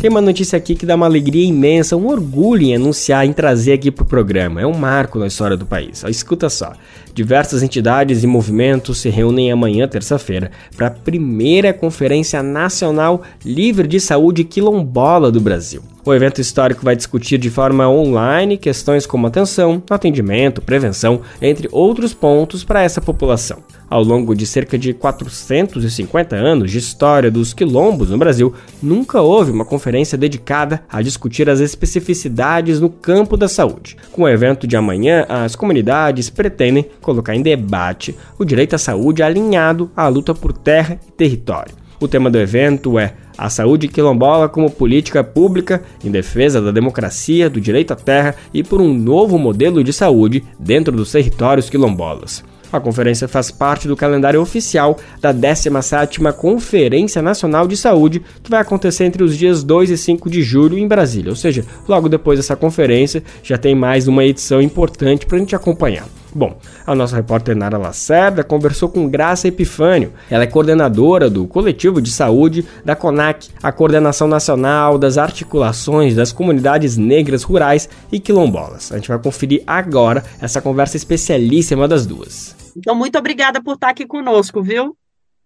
Tem 0.01 0.09
uma 0.09 0.19
notícia 0.19 0.57
aqui 0.57 0.73
que 0.73 0.83
dá 0.83 0.95
uma 0.95 1.05
alegria 1.05 1.45
imensa, 1.45 1.95
um 1.95 2.07
orgulho 2.07 2.63
em 2.63 2.75
anunciar, 2.75 3.23
em 3.23 3.31
trazer 3.31 3.73
aqui 3.73 3.91
para 3.91 4.01
o 4.01 4.05
programa. 4.07 4.59
É 4.59 4.65
um 4.65 4.73
marco 4.73 5.19
na 5.19 5.27
história 5.27 5.55
do 5.55 5.63
país. 5.63 6.03
Escuta 6.09 6.49
só. 6.49 6.73
Diversas 7.13 7.61
entidades 7.61 8.23
e 8.23 8.27
movimentos 8.27 8.97
se 8.97 9.09
reúnem 9.09 9.51
amanhã, 9.51 9.87
terça-feira, 9.87 10.49
para 10.75 10.87
a 10.87 10.89
primeira 10.89 11.71
Conferência 11.71 12.41
Nacional 12.41 13.21
Livre 13.45 13.87
de 13.87 13.99
Saúde 13.99 14.43
Quilombola 14.43 15.31
do 15.31 15.39
Brasil. 15.39 15.83
O 16.03 16.11
evento 16.15 16.41
histórico 16.41 16.83
vai 16.83 16.95
discutir 16.95 17.37
de 17.37 17.51
forma 17.51 17.87
online 17.87 18.57
questões 18.57 19.05
como 19.05 19.27
atenção, 19.27 19.83
atendimento, 19.87 20.59
prevenção, 20.59 21.21
entre 21.39 21.69
outros 21.71 22.11
pontos 22.11 22.63
para 22.63 22.81
essa 22.81 22.99
população. 22.99 23.59
Ao 23.87 24.01
longo 24.01 24.33
de 24.33 24.47
cerca 24.47 24.79
de 24.79 24.93
450 24.95 26.35
anos 26.35 26.71
de 26.71 26.79
história 26.79 27.29
dos 27.29 27.53
quilombos 27.53 28.09
no 28.09 28.17
Brasil, 28.17 28.51
nunca 28.81 29.21
houve 29.21 29.51
uma 29.51 29.63
conferência 29.63 30.17
dedicada 30.17 30.81
a 30.89 31.03
discutir 31.03 31.47
as 31.47 31.59
especificidades 31.59 32.79
no 32.79 32.89
campo 32.89 33.37
da 33.37 33.47
saúde. 33.47 33.95
Com 34.11 34.23
o 34.23 34.29
evento 34.29 34.65
de 34.65 34.75
amanhã, 34.75 35.27
as 35.29 35.55
comunidades 35.55 36.31
pretendem 36.31 36.87
colocar 36.99 37.35
em 37.35 37.43
debate 37.43 38.15
o 38.39 38.45
direito 38.45 38.73
à 38.75 38.79
saúde 38.79 39.21
alinhado 39.21 39.91
à 39.95 40.07
luta 40.07 40.33
por 40.33 40.51
terra 40.51 40.99
e 41.07 41.11
território. 41.11 41.75
O 41.99 42.07
tema 42.07 42.31
do 42.31 42.39
evento 42.39 42.97
é 42.97 43.13
a 43.37 43.49
saúde 43.49 43.87
quilombola 43.87 44.49
como 44.49 44.69
política 44.69 45.23
pública 45.23 45.83
em 46.03 46.11
defesa 46.11 46.61
da 46.61 46.71
democracia, 46.71 47.49
do 47.49 47.61
direito 47.61 47.91
à 47.91 47.95
terra 47.95 48.35
e 48.53 48.63
por 48.63 48.81
um 48.81 48.93
novo 48.93 49.37
modelo 49.37 49.83
de 49.83 49.93
saúde 49.93 50.43
dentro 50.59 50.95
dos 50.95 51.11
territórios 51.11 51.69
quilombolas. 51.69 52.43
A 52.71 52.79
conferência 52.79 53.27
faz 53.27 53.51
parte 53.51 53.87
do 53.87 53.97
calendário 53.97 54.41
oficial 54.41 54.97
da 55.19 55.33
17ª 55.33 56.31
Conferência 56.31 57.21
Nacional 57.21 57.67
de 57.67 57.75
Saúde, 57.75 58.21
que 58.41 58.49
vai 58.49 58.61
acontecer 58.61 59.03
entre 59.03 59.23
os 59.23 59.37
dias 59.37 59.61
2 59.61 59.89
e 59.89 59.97
5 59.97 60.29
de 60.29 60.41
julho 60.41 60.77
em 60.77 60.87
Brasília. 60.87 61.31
Ou 61.31 61.35
seja, 61.35 61.65
logo 61.87 62.07
depois 62.07 62.39
dessa 62.39 62.55
conferência 62.55 63.21
já 63.43 63.57
tem 63.57 63.75
mais 63.75 64.07
uma 64.07 64.23
edição 64.23 64.61
importante 64.61 65.25
para 65.25 65.35
a 65.35 65.39
gente 65.39 65.55
acompanhar. 65.55 66.05
Bom, 66.33 66.57
a 66.87 66.95
nossa 66.95 67.17
repórter 67.17 67.55
Nara 67.55 67.77
Lacerda 67.77 68.43
conversou 68.43 68.87
com 68.87 69.09
Graça 69.09 69.49
Epifânio. 69.49 70.13
Ela 70.29 70.45
é 70.45 70.47
coordenadora 70.47 71.29
do 71.29 71.45
Coletivo 71.45 72.01
de 72.01 72.09
Saúde 72.09 72.65
da 72.85 72.95
CONAC, 72.95 73.49
a 73.61 73.71
Coordenação 73.71 74.29
Nacional 74.29 74.97
das 74.97 75.17
Articulações 75.17 76.15
das 76.15 76.31
Comunidades 76.31 76.95
Negras 76.95 77.43
Rurais 77.43 77.89
e 78.11 78.19
Quilombolas. 78.19 78.93
A 78.93 78.95
gente 78.95 79.09
vai 79.09 79.19
conferir 79.19 79.61
agora 79.67 80.23
essa 80.39 80.61
conversa 80.61 80.95
especialíssima 80.95 81.85
das 81.85 82.05
duas. 82.05 82.55
Então, 82.77 82.95
muito 82.95 83.17
obrigada 83.17 83.61
por 83.61 83.73
estar 83.73 83.89
aqui 83.89 84.05
conosco, 84.05 84.63
viu? 84.63 84.95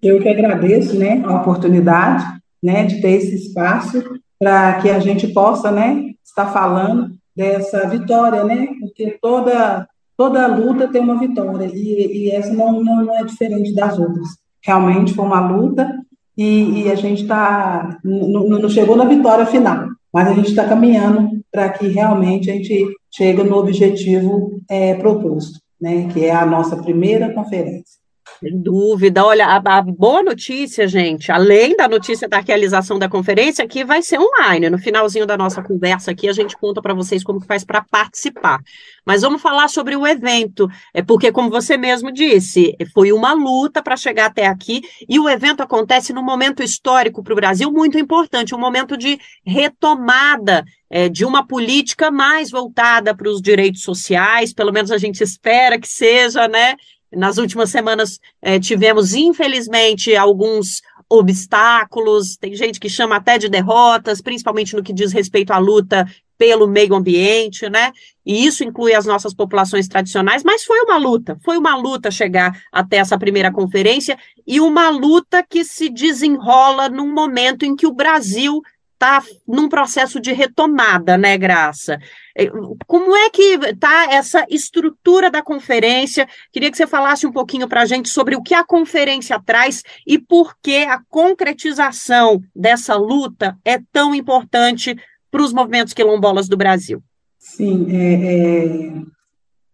Eu 0.04 0.22
que 0.22 0.30
agradeço, 0.30 0.96
né, 0.96 1.24
a 1.26 1.36
oportunidade, 1.38 2.24
né, 2.62 2.86
de 2.86 3.02
ter 3.02 3.14
esse 3.14 3.48
espaço 3.48 4.04
para 4.38 4.76
que 4.76 4.90
a 4.90 5.00
gente 5.00 5.28
possa, 5.30 5.72
né, 5.72 6.12
estar 6.24 6.48
falando 6.48 7.16
dessa 7.36 7.88
vitória, 7.88 8.44
né, 8.44 8.68
porque 8.80 9.18
toda 9.20 9.88
toda 10.18 10.48
luta 10.48 10.88
tem 10.88 11.02
uma 11.02 11.20
vitória 11.20 11.70
e, 11.74 12.26
e 12.26 12.32
essa 12.32 12.54
não, 12.54 12.84
não, 12.84 13.06
não, 13.06 13.18
é 13.18 13.24
diferente 13.24 13.74
das 13.74 13.98
outras. 14.00 14.28
Realmente 14.64 15.14
foi 15.14 15.26
uma 15.26 15.48
luta 15.48 15.90
e, 16.38 16.84
e 16.84 16.92
a 16.92 16.96
gente 16.96 17.24
está 17.24 17.98
não, 18.04 18.70
chegou 18.70 18.96
na 18.96 19.06
vitória 19.06 19.46
final, 19.46 19.88
mas 20.14 20.28
a 20.28 20.34
gente 20.34 20.50
está 20.50 20.68
caminhando 20.68 21.30
para 21.52 21.70
que 21.70 21.88
realmente 21.88 22.50
a 22.50 22.54
gente 22.54 22.86
chegue 23.12 23.44
no 23.44 23.58
objetivo 23.58 24.60
é, 24.70 24.96
proposto 24.96 25.60
né, 25.80 26.08
que 26.12 26.26
é 26.26 26.32
a 26.32 26.46
nossa 26.46 26.78
primeira 26.78 27.34
conferência. 27.34 28.00
Sem 28.40 28.62
dúvida. 28.62 29.26
Olha, 29.26 29.48
a, 29.48 29.78
a, 29.78 29.82
boa 29.82 30.22
notícia, 30.22 30.88
gente, 30.88 31.32
além 31.32 31.76
da 31.76 31.88
notícia 31.88 32.28
da 32.28 32.40
realização 32.40 33.00
da 33.00 33.08
conferência, 33.08 33.68
que 33.68 33.86
vai 33.86 34.02
ser 34.02 34.20
online. 34.20 34.70
No 34.70 34.78
finalzinho 34.78 35.26
da 35.26 35.38
nossa 35.38 35.64
conversa 35.64 36.12
aqui, 36.12 36.28
a 36.28 36.34
gente 36.34 36.58
conta 36.58 36.82
para 36.82 36.94
vocês 36.94 37.24
como 37.24 37.40
faz 37.40 37.64
para 37.64 37.82
participar. 37.82 38.60
Mas 39.06 39.22
vamos 39.22 39.42
falar 39.42 39.70
sobre 39.70 39.96
o 39.96 40.06
evento, 40.06 40.68
é 40.94 41.02
porque, 41.02 41.32
como 41.32 41.50
você 41.50 41.78
mesmo 41.78 42.12
disse, 42.12 42.76
foi 42.94 43.12
uma 43.12 43.34
luta 43.34 43.82
para 43.82 43.96
chegar 43.96 44.26
até 44.26 44.48
aqui, 44.48 44.82
e 45.08 45.20
o 45.20 45.30
evento 45.30 45.62
acontece 45.62 46.12
num 46.12 46.24
momento 46.24 46.64
histórico 46.64 47.24
para 47.24 47.34
o 47.34 47.36
Brasil 47.36 47.72
muito 47.72 47.98
importante, 47.98 48.56
um 48.56 48.60
momento 48.60 48.98
de 48.98 49.20
retomada 49.46 50.66
é, 50.90 51.08
de 51.10 51.26
uma 51.26 51.46
política 51.46 52.12
mais 52.12 52.50
voltada 52.50 53.16
para 53.16 53.30
os 53.30 53.42
direitos 53.42 53.82
sociais, 53.82 54.54
pelo 54.54 54.72
menos 54.72 54.92
a 54.92 54.98
gente 54.98 55.22
espera 55.22 55.80
que 55.80 55.88
seja, 55.88 56.48
né? 56.48 56.76
Nas 57.14 57.38
últimas 57.38 57.70
semanas 57.70 58.20
é, 58.42 58.60
tivemos, 58.60 59.14
infelizmente, 59.14 60.16
alguns 60.16 60.82
obstáculos, 61.10 62.36
tem 62.36 62.56
gente 62.56 62.80
que 62.80 62.90
chama 62.90 63.18
até 63.18 63.38
de 63.38 63.48
derrotas, 63.48 64.22
principalmente 64.22 64.76
no 64.76 64.84
que 64.84 64.94
diz 64.94 65.14
respeito 65.14 65.52
à 65.52 65.58
luta 65.58 66.06
pelo 66.38 66.68
meio 66.68 66.96
ambiente, 66.96 67.70
né? 67.70 67.92
E 68.26 68.46
isso 68.46 68.64
inclui 68.64 68.94
as 68.94 69.06
nossas 69.06 69.34
populações 69.34 69.88
tradicionais, 69.88 70.44
mas 70.44 70.66
foi 70.66 70.80
uma 70.82 70.98
luta, 70.98 71.38
foi 71.44 71.58
uma 71.58 71.76
luta 71.78 72.12
chegar 72.12 72.60
até 72.72 72.98
essa 72.98 73.18
primeira 73.18 73.52
conferência 73.52 74.18
e 74.46 74.60
uma 74.60 74.90
luta 74.90 75.44
que 75.48 75.64
se 75.64 75.90
desenrola 75.90 76.90
num 76.90 77.14
momento 77.14 77.64
em 77.64 77.76
que 77.76 77.88
o 77.88 77.94
Brasil 77.94 78.62
está 78.96 79.22
num 79.48 79.70
processo 79.70 80.20
de 80.20 80.34
retomada, 80.34 81.18
né, 81.18 81.38
Graça? 81.38 82.00
É, 82.36 82.50
como 82.88 83.16
é 83.16 83.30
que 83.30 83.60
está 83.66 84.12
essa 84.12 84.46
estrutura 84.50 85.30
da 85.30 85.42
conferência? 85.42 86.28
Queria 86.52 86.72
que 86.72 86.78
você 86.78 86.88
falasse 86.88 87.28
um 87.28 87.32
pouquinho 87.32 87.68
para 87.68 87.82
a 87.82 87.86
gente 87.86 88.10
sobre 88.10 88.36
o 88.36 88.42
que 88.42 88.54
a 88.54 88.66
conferência 88.66 89.40
traz 89.46 89.84
e 90.08 90.18
por 90.18 90.56
que 90.62 90.84
a 90.84 91.00
concretização 91.10 92.42
dessa 92.56 92.96
luta 92.96 93.58
é 93.64 93.80
tão 93.92 94.16
importante 94.16 94.96
para 95.30 95.42
os 95.42 95.54
movimentos 95.54 95.94
quilombolas 95.94 96.48
do 96.48 96.58
Brasil. 96.58 97.02
Sim, 97.38 97.88
é, 97.90 98.14
é, 98.14 98.94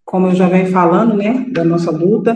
como 0.03 0.27
eu 0.27 0.35
já 0.35 0.47
venho 0.47 0.71
falando, 0.71 1.15
né, 1.15 1.45
da 1.49 1.63
nossa 1.63 1.89
luta, 1.89 2.35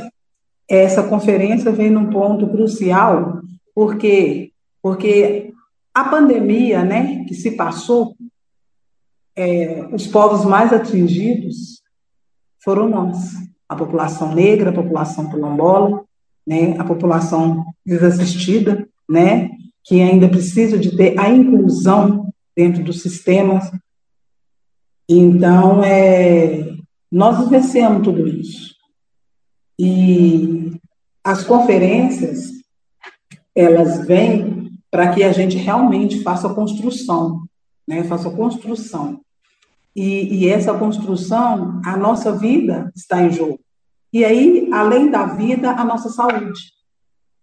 essa 0.68 1.04
conferência 1.04 1.72
vem 1.72 1.90
num 1.90 2.10
ponto 2.10 2.48
crucial, 2.48 3.42
porque 3.74 4.52
porque 4.82 5.52
a 5.96 6.04
pandemia, 6.04 6.84
né, 6.84 7.24
que 7.24 7.34
se 7.34 7.52
passou, 7.52 8.18
é, 9.34 9.88
os 9.94 10.06
povos 10.06 10.44
mais 10.44 10.74
atingidos 10.74 11.82
foram 12.62 12.90
nós, 12.90 13.32
a 13.70 13.78
população 13.78 14.36
negra, 14.36 14.72
a 14.72 14.74
população 14.74 15.30
quilombola, 15.30 16.04
né, 16.46 16.78
a 16.78 16.84
população 16.84 17.64
desassistida, 17.86 18.86
né, 19.10 19.50
que 19.86 20.02
ainda 20.02 20.28
precisa 20.28 20.78
de 20.78 20.98
ter 20.98 21.18
a 21.18 21.30
inclusão 21.30 22.34
dentro 22.54 22.84
do 22.84 22.92
sistema. 22.92 23.62
Então, 25.08 25.82
é, 25.82 26.76
nós 27.10 27.40
vivenciamos 27.40 28.04
tudo 28.04 28.28
isso. 28.28 28.76
E 29.80 30.78
as 31.24 31.44
conferências, 31.44 32.52
elas 33.56 34.06
vêm 34.06 34.55
para 34.90 35.14
que 35.14 35.24
a 35.24 35.32
gente 35.32 35.58
realmente 35.58 36.22
faça 36.22 36.48
a 36.48 36.54
construção, 36.54 37.44
né? 37.88 38.04
Faça 38.04 38.30
a 38.30 38.36
construção. 38.36 39.20
E, 39.96 40.36
e 40.36 40.50
essa 40.50 40.74
construção, 40.74 41.82
a 41.86 41.96
nossa 41.96 42.32
vida 42.32 42.92
está 42.96 43.22
em 43.22 43.32
jogo. 43.32 43.60
E 44.12 44.24
aí, 44.24 44.70
além 44.72 45.10
da 45.10 45.26
vida, 45.26 45.72
a 45.72 45.84
nossa 45.84 46.10
saúde, 46.10 46.72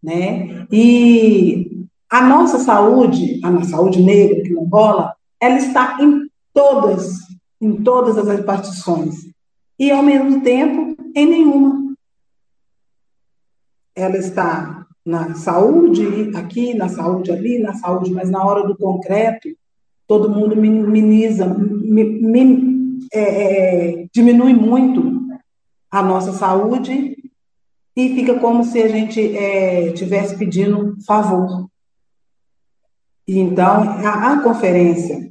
né? 0.03 0.67
E 0.71 1.87
a 2.11 2.23
nossa 2.23 2.59
saúde, 2.59 3.41
a 3.43 3.51
nossa 3.51 3.71
saúde 3.71 4.03
negra, 4.03 4.43
que 4.43 4.51
não 4.51 4.65
rola, 4.65 5.15
ela 5.41 5.57
está 5.57 5.99
em 6.01 6.31
todas, 6.53 7.19
em 7.61 7.83
todas 7.83 8.19
as 8.19 8.29
repartições. 8.29 9.27
E, 9.79 9.91
ao 9.91 10.03
mesmo 10.03 10.43
tempo, 10.43 10.97
em 11.15 11.27
nenhuma. 11.27 11.95
Ela 13.95 14.17
está 14.17 14.82
na 15.05 15.35
saúde 15.35 16.31
aqui, 16.37 16.75
na 16.75 16.89
saúde 16.89 17.33
ali, 17.33 17.59
na 17.59 17.75
saúde, 17.75 18.13
mas 18.13 18.31
na 18.31 18.45
hora 18.45 18.67
do 18.67 18.77
concreto, 18.77 19.49
todo 20.07 20.31
mundo 20.31 20.57
minimiza, 20.57 21.57
é, 23.13 23.21
é, 23.21 24.07
diminui 24.13 24.55
muito 24.55 25.23
a 25.91 26.03
nossa 26.03 26.33
saúde 26.33 27.17
e 27.97 28.15
fica 28.15 28.39
como 28.39 28.65
se 28.65 28.81
a 28.81 28.89
gente 28.89 29.21
estivesse 29.21 30.35
é, 30.35 30.39
pedindo 30.39 30.97
favor. 31.07 31.69
Então, 33.27 33.83
a, 33.83 34.33
a, 34.33 34.43
conferência, 34.43 35.31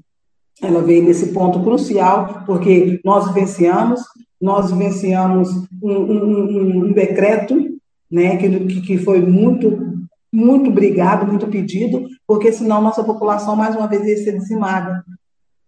ela 0.62 0.82
veio 0.82 1.04
nesse 1.04 1.34
ponto 1.34 1.62
crucial, 1.64 2.44
porque 2.46 3.00
nós 3.04 3.28
vivenciamos, 3.28 4.02
nós 4.40 4.72
vivenciamos 4.72 5.50
um, 5.82 5.92
um, 5.92 6.86
um 6.86 6.94
decreto 6.94 7.71
né, 8.12 8.38
que, 8.38 8.82
que 8.82 8.98
foi 8.98 9.22
muito, 9.22 9.98
muito 10.32 10.70
brigado, 10.70 11.26
muito 11.26 11.48
pedido, 11.48 12.08
porque 12.28 12.52
senão 12.52 12.82
nossa 12.82 13.04
população, 13.04 13.56
mais 13.56 13.76
uma 13.76 13.88
vez, 13.88 14.06
ia 14.06 14.18
ser 14.18 14.38
dizimada. 14.38 15.04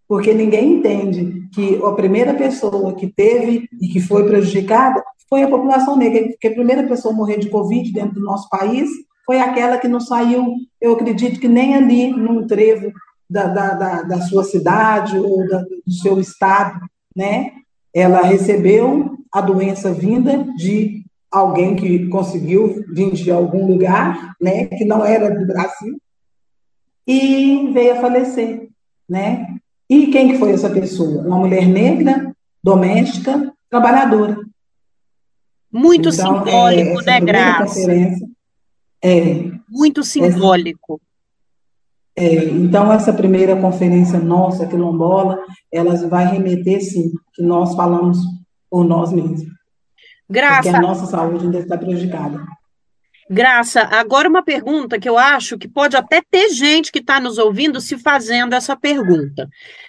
Porque 0.07 0.33
ninguém 0.33 0.73
entende 0.73 1.47
que 1.53 1.79
a 1.83 1.91
primeira 1.93 2.33
pessoa 2.33 2.93
que 2.93 3.07
teve 3.07 3.67
e 3.81 3.87
que 3.87 3.99
foi 3.99 4.25
prejudicada 4.25 5.03
foi 5.29 5.43
a 5.43 5.49
população 5.49 5.97
negra, 5.97 6.29
que 6.39 6.47
a 6.47 6.53
primeira 6.53 6.83
pessoa 6.83 7.13
a 7.13 7.17
morrer 7.17 7.39
de 7.39 7.49
Covid 7.49 7.91
dentro 7.91 8.15
do 8.15 8.25
nosso 8.25 8.49
país 8.49 8.89
foi 9.25 9.39
aquela 9.39 9.77
que 9.77 9.87
não 9.87 9.99
saiu, 9.99 10.53
eu 10.81 10.93
acredito 10.93 11.39
que 11.39 11.47
nem 11.47 11.75
ali, 11.75 12.11
num 12.11 12.45
trevo 12.45 12.91
da, 13.29 13.47
da, 13.47 13.73
da, 13.73 14.01
da 14.03 14.21
sua 14.21 14.43
cidade 14.43 15.17
ou 15.17 15.47
da, 15.47 15.59
do 15.59 15.93
seu 15.93 16.19
estado, 16.19 16.79
né? 17.15 17.51
Ela 17.93 18.21
recebeu 18.21 19.17
a 19.31 19.39
doença 19.39 19.93
vinda 19.93 20.45
de 20.57 21.02
alguém 21.33 21.75
que 21.75 22.07
conseguiu 22.09 22.85
vir 22.93 23.11
de 23.11 23.31
algum 23.31 23.65
lugar, 23.65 24.35
né, 24.39 24.65
que 24.65 24.85
não 24.85 25.03
era 25.03 25.33
do 25.33 25.47
Brasil, 25.47 25.97
e 27.07 27.71
veio 27.73 27.93
a 27.93 28.01
falecer, 28.01 28.69
né? 29.09 29.57
E 29.89 30.07
quem 30.07 30.29
que 30.29 30.37
foi 30.37 30.51
essa 30.51 30.69
pessoa? 30.69 31.23
Uma 31.23 31.37
mulher 31.37 31.67
negra, 31.67 32.33
doméstica, 32.63 33.51
trabalhadora. 33.69 34.37
Muito 35.71 36.09
então, 36.09 36.45
simbólico, 36.45 37.01
é, 37.01 37.05
né, 37.05 37.19
Graça? 37.19 37.91
É, 39.03 39.51
Muito 39.67 40.03
simbólico. 40.03 41.01
Essa, 42.15 42.35
é, 42.35 42.45
então, 42.45 42.93
essa 42.93 43.11
primeira 43.11 43.59
conferência 43.59 44.19
nossa, 44.19 44.67
quilombola, 44.67 45.39
elas 45.71 46.03
vai 46.03 46.27
remeter, 46.27 46.79
sim, 46.79 47.11
que 47.33 47.41
nós 47.41 47.75
falamos 47.75 48.19
por 48.69 48.85
nós 48.85 49.11
mesmos. 49.11 49.41
Graça. 50.29 50.63
Porque 50.63 50.75
a 50.75 50.81
nossa 50.81 51.05
saúde 51.05 51.45
ainda 51.45 51.59
está 51.59 51.77
prejudicada. 51.77 52.43
Graça, 53.29 53.81
agora 53.91 54.27
uma 54.27 54.43
pergunta 54.43 54.99
que 54.99 55.07
eu 55.07 55.17
acho 55.17 55.57
que 55.57 55.67
pode 55.67 55.95
até 55.95 56.21
ter 56.29 56.49
gente 56.49 56.91
que 56.91 56.99
está 56.99 57.19
nos 57.19 57.37
ouvindo 57.37 57.79
se 57.79 57.97
fazendo 57.97 58.53
essa 58.53 58.75
pergunta. 58.75 59.47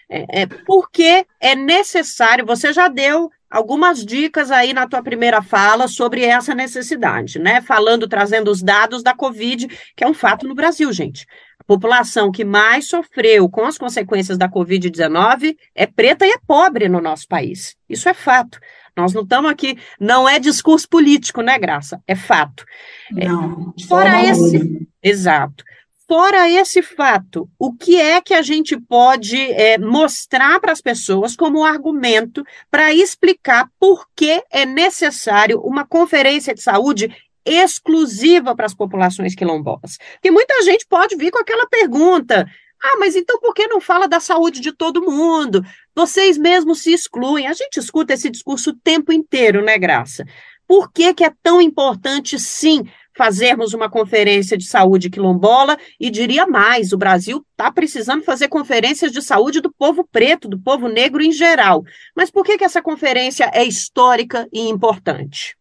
É, 0.08 0.42
é, 0.42 0.46
por 0.46 0.88
que 0.90 1.26
é 1.40 1.54
necessário, 1.54 2.46
você 2.46 2.72
já 2.72 2.88
deu 2.88 3.30
algumas 3.50 4.04
dicas 4.04 4.50
aí 4.50 4.72
na 4.72 4.86
tua 4.86 5.02
primeira 5.02 5.42
fala 5.42 5.88
sobre 5.88 6.24
essa 6.24 6.54
necessidade, 6.54 7.38
né? 7.38 7.60
Falando, 7.60 8.08
trazendo 8.08 8.50
os 8.50 8.62
dados 8.62 9.02
da 9.02 9.14
Covid, 9.14 9.68
que 9.96 10.04
é 10.04 10.08
um 10.08 10.14
fato 10.14 10.46
no 10.46 10.54
Brasil, 10.54 10.92
gente. 10.92 11.26
A 11.60 11.64
população 11.64 12.32
que 12.32 12.44
mais 12.44 12.88
sofreu 12.88 13.48
com 13.48 13.64
as 13.64 13.78
consequências 13.78 14.38
da 14.38 14.48
Covid-19 14.48 15.56
é 15.74 15.86
preta 15.86 16.26
e 16.26 16.30
é 16.30 16.38
pobre 16.46 16.88
no 16.88 17.00
nosso 17.00 17.26
país. 17.28 17.76
Isso 17.88 18.08
é 18.08 18.14
fato. 18.14 18.58
Nós 18.96 19.12
não 19.12 19.22
estamos 19.22 19.50
aqui, 19.50 19.76
não 19.98 20.28
é 20.28 20.38
discurso 20.38 20.88
político, 20.88 21.42
né, 21.42 21.58
Graça? 21.58 22.00
É 22.06 22.14
fato. 22.14 22.64
Não, 23.10 23.74
é, 23.78 23.86
fora 23.86 24.22
esse, 24.24 24.88
exato. 25.02 25.64
Fora 26.06 26.48
esse 26.50 26.82
fato, 26.82 27.48
o 27.58 27.72
que 27.72 27.98
é 27.98 28.20
que 28.20 28.34
a 28.34 28.42
gente 28.42 28.78
pode 28.78 29.36
é, 29.52 29.78
mostrar 29.78 30.60
para 30.60 30.70
as 30.70 30.80
pessoas 30.80 31.34
como 31.34 31.64
argumento 31.64 32.44
para 32.70 32.92
explicar 32.92 33.68
por 33.80 34.06
que 34.14 34.42
é 34.50 34.66
necessário 34.66 35.60
uma 35.60 35.86
conferência 35.86 36.54
de 36.54 36.60
saúde 36.60 37.10
exclusiva 37.44 38.54
para 38.54 38.66
as 38.66 38.74
populações 38.74 39.34
quilombolas? 39.34 39.98
Porque 40.14 40.30
muita 40.30 40.62
gente 40.62 40.86
pode 40.86 41.16
vir 41.16 41.30
com 41.30 41.38
aquela 41.38 41.66
pergunta: 41.66 42.46
ah, 42.86 42.98
mas 42.98 43.16
então 43.16 43.40
por 43.40 43.54
que 43.54 43.66
não 43.66 43.80
fala 43.80 44.06
da 44.06 44.20
saúde 44.20 44.60
de 44.60 44.70
todo 44.70 45.10
mundo? 45.10 45.64
Vocês 45.96 46.36
mesmos 46.36 46.82
se 46.82 46.92
excluem. 46.92 47.46
A 47.46 47.54
gente 47.54 47.78
escuta 47.78 48.12
esse 48.12 48.28
discurso 48.28 48.70
o 48.70 48.76
tempo 48.76 49.10
inteiro, 49.10 49.64
né, 49.64 49.78
Graça? 49.78 50.22
Por 50.68 50.92
que, 50.92 51.14
que 51.14 51.24
é 51.24 51.32
tão 51.42 51.62
importante, 51.62 52.38
sim, 52.38 52.84
fazermos 53.16 53.72
uma 53.72 53.88
conferência 53.88 54.58
de 54.58 54.66
saúde 54.66 55.08
quilombola? 55.08 55.78
E 55.98 56.10
diria 56.10 56.46
mais: 56.46 56.92
o 56.92 56.98
Brasil 56.98 57.42
está 57.52 57.72
precisando 57.72 58.22
fazer 58.22 58.48
conferências 58.48 59.10
de 59.10 59.22
saúde 59.22 59.62
do 59.62 59.72
povo 59.72 60.06
preto, 60.12 60.46
do 60.46 60.58
povo 60.58 60.86
negro 60.86 61.22
em 61.22 61.32
geral. 61.32 61.84
Mas 62.14 62.30
por 62.30 62.44
que, 62.44 62.58
que 62.58 62.64
essa 62.64 62.82
conferência 62.82 63.50
é 63.54 63.64
histórica 63.64 64.46
e 64.52 64.68
importante? 64.68 65.56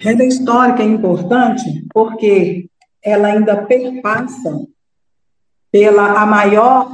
Ela 0.00 0.22
é 0.22 0.26
histórica 0.26 0.82
e 0.82 0.86
importante 0.86 1.84
porque 1.94 2.68
ela 3.00 3.28
ainda 3.28 3.62
perpassa 3.62 4.66
pela 5.70 6.20
a 6.20 6.26
maior 6.26 6.88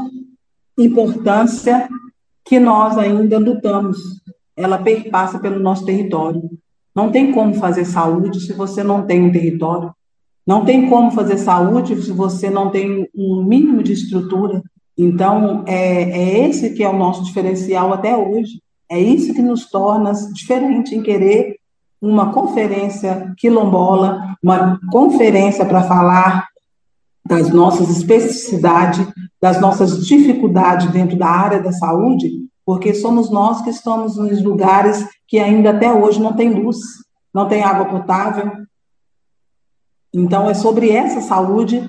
importância 0.79 1.89
que 2.45 2.59
nós 2.59 2.99
ainda 2.99 3.39
lutamos. 3.39 3.99
Ela 4.57 4.79
perpassa 4.79 5.39
pelo 5.39 5.59
nosso 5.59 5.85
território. 5.85 6.43
Não 6.95 7.11
tem 7.11 7.33
como 7.33 7.55
fazer 7.55 7.85
saúde 7.85 8.41
se 8.41 8.53
você 8.53 8.83
não 8.83 9.07
tem 9.07 9.23
um 9.23 9.33
território. 9.33 9.93
Não 10.47 10.65
tem 10.65 10.89
como 10.89 11.11
fazer 11.11 11.39
saúde 11.39 12.01
se 12.03 12.13
você 12.13 12.51
não 12.51 12.71
tem 12.71 13.09
um 13.15 13.43
mínimo 13.45 13.83
de 13.83 13.93
estrutura. 13.93 14.63
Então, 14.97 15.65
é, 15.67 16.03
é 16.03 16.49
esse 16.49 16.71
que 16.75 16.85
é 16.85 16.89
o 16.89 16.97
nosso 16.97 17.25
diferencial 17.25 17.93
até 17.93 18.17
hoje. 18.17 18.63
É 18.91 18.99
isso 19.01 19.35
que 19.35 19.43
nos 19.43 19.69
torna 19.71 20.13
diferente 20.33 20.95
em 20.95 21.03
querer 21.03 21.57
uma 22.01 22.33
conferência 22.33 23.33
quilombola, 23.39 24.37
uma 24.43 24.79
conferência 24.93 25.65
para 25.65 25.83
falar 25.83 26.47
das 27.27 27.51
nossas 27.51 27.91
especificidades, 27.91 29.07
das 29.41 29.61
nossas 29.61 30.07
dificuldades 30.07 30.91
dentro 30.91 31.17
da 31.17 31.27
área 31.27 31.63
da 31.63 31.73
saúde, 31.73 32.31
porque 32.65 32.95
somos 32.95 33.31
nós 33.31 33.63
que 33.63 33.71
estamos 33.71 34.17
nos 34.17 34.43
lugares 34.43 35.07
que 35.27 35.39
ainda 35.39 35.71
até 35.71 35.93
hoje 35.93 36.21
não 36.21 36.35
tem 36.35 36.51
luz, 36.51 36.79
não 37.33 37.49
tem 37.49 37.63
água 37.63 37.87
potável. 37.87 38.53
Então, 40.13 40.49
é 40.49 40.55
sobre 40.55 40.91
essa 40.91 41.21
saúde 41.21 41.87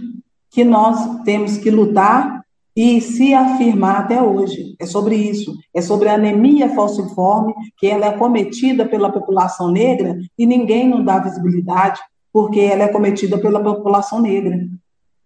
que 0.50 0.64
nós 0.64 1.22
temos 1.24 1.58
que 1.58 1.70
lutar 1.70 2.44
e 2.76 3.00
se 3.00 3.34
afirmar 3.34 4.02
até 4.02 4.22
hoje. 4.22 4.76
É 4.80 4.86
sobre 4.86 5.16
isso. 5.16 5.56
É 5.74 5.82
sobre 5.82 6.10
a 6.10 6.16
anemia 6.16 6.74
falciforme, 6.74 7.54
que 7.78 7.88
ela 7.88 8.08
é 8.08 8.18
cometida 8.18 8.86
pela 8.86 9.12
população 9.12 9.72
negra 9.72 10.18
e 10.38 10.46
ninguém 10.46 10.88
não 10.88 11.04
dá 11.04 11.20
visibilidade, 11.20 12.02
porque 12.34 12.60
ela 12.60 12.84
é 12.84 12.88
cometida 12.88 13.38
pela 13.38 13.64
população 13.64 14.20
negra. 14.22 14.60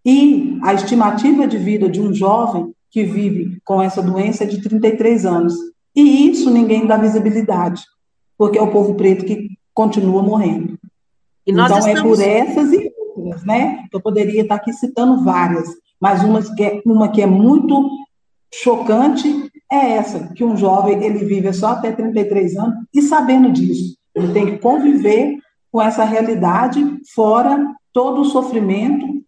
E 0.06 0.58
a 0.64 0.74
estimativa 0.74 1.48
de 1.48 1.58
vida 1.58 1.90
de 1.90 2.02
um 2.02 2.14
jovem 2.14 2.74
que 2.90 3.04
vive 3.04 3.60
com 3.64 3.82
essa 3.82 4.02
doença 4.02 4.44
é 4.44 4.48
de 4.48 4.62
33 4.62 5.26
anos. 5.26 5.54
E 5.96 6.30
isso 6.30 6.50
ninguém 6.50 6.86
dá 6.86 6.98
visibilidade, 6.98 7.84
porque 8.38 8.58
é 8.58 8.62
o 8.62 8.72
povo 8.72 8.96
preto 8.96 9.26
que 9.26 9.50
continua 9.74 10.24
morrendo. 10.24 10.78
então 11.46 11.66
estamos... 11.66 11.88
é 11.88 12.02
por 12.02 12.22
essas 12.22 12.74
e 12.74 12.92
outras, 13.16 13.44
né? 13.44 13.86
Eu 13.92 14.02
poderia 14.02 14.42
estar 14.42 14.56
aqui 14.56 14.72
citando 14.74 15.24
várias, 15.24 15.68
mas 16.00 16.24
uma 16.24 16.42
que 16.56 16.64
é, 16.64 16.82
uma 16.86 17.10
que 17.10 17.22
é 17.22 17.26
muito 17.26 17.90
chocante 18.54 19.50
é 19.72 19.92
essa, 19.92 20.34
que 20.34 20.44
um 20.44 20.58
jovem 20.58 21.04
ele 21.04 21.26
vive 21.26 21.54
só 21.54 21.70
até 21.70 21.92
33 21.92 22.58
anos 22.58 22.76
e 22.94 23.02
sabendo 23.02 23.52
disso, 23.52 23.96
ele 24.16 24.34
tem 24.34 24.46
que 24.48 24.58
conviver 24.58 25.38
com 25.72 25.82
essa 25.82 26.04
realidade 26.04 26.84
fora 27.14 27.64
todo 27.94 28.22
o 28.22 28.26
sofrimento 28.26 29.19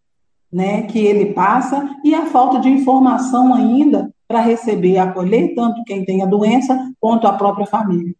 né, 0.51 0.83
que 0.83 0.99
ele 0.99 1.33
passa 1.33 1.89
e 2.03 2.13
a 2.13 2.25
falta 2.25 2.59
de 2.59 2.69
informação 2.69 3.53
ainda 3.53 4.11
para 4.27 4.41
receber 4.41 4.93
e 4.93 4.97
acolher 4.97 5.53
tanto 5.55 5.83
quem 5.85 6.05
tem 6.05 6.21
a 6.21 6.25
doença 6.25 6.77
quanto 6.99 7.27
a 7.27 7.33
própria 7.33 7.65
família. 7.65 8.13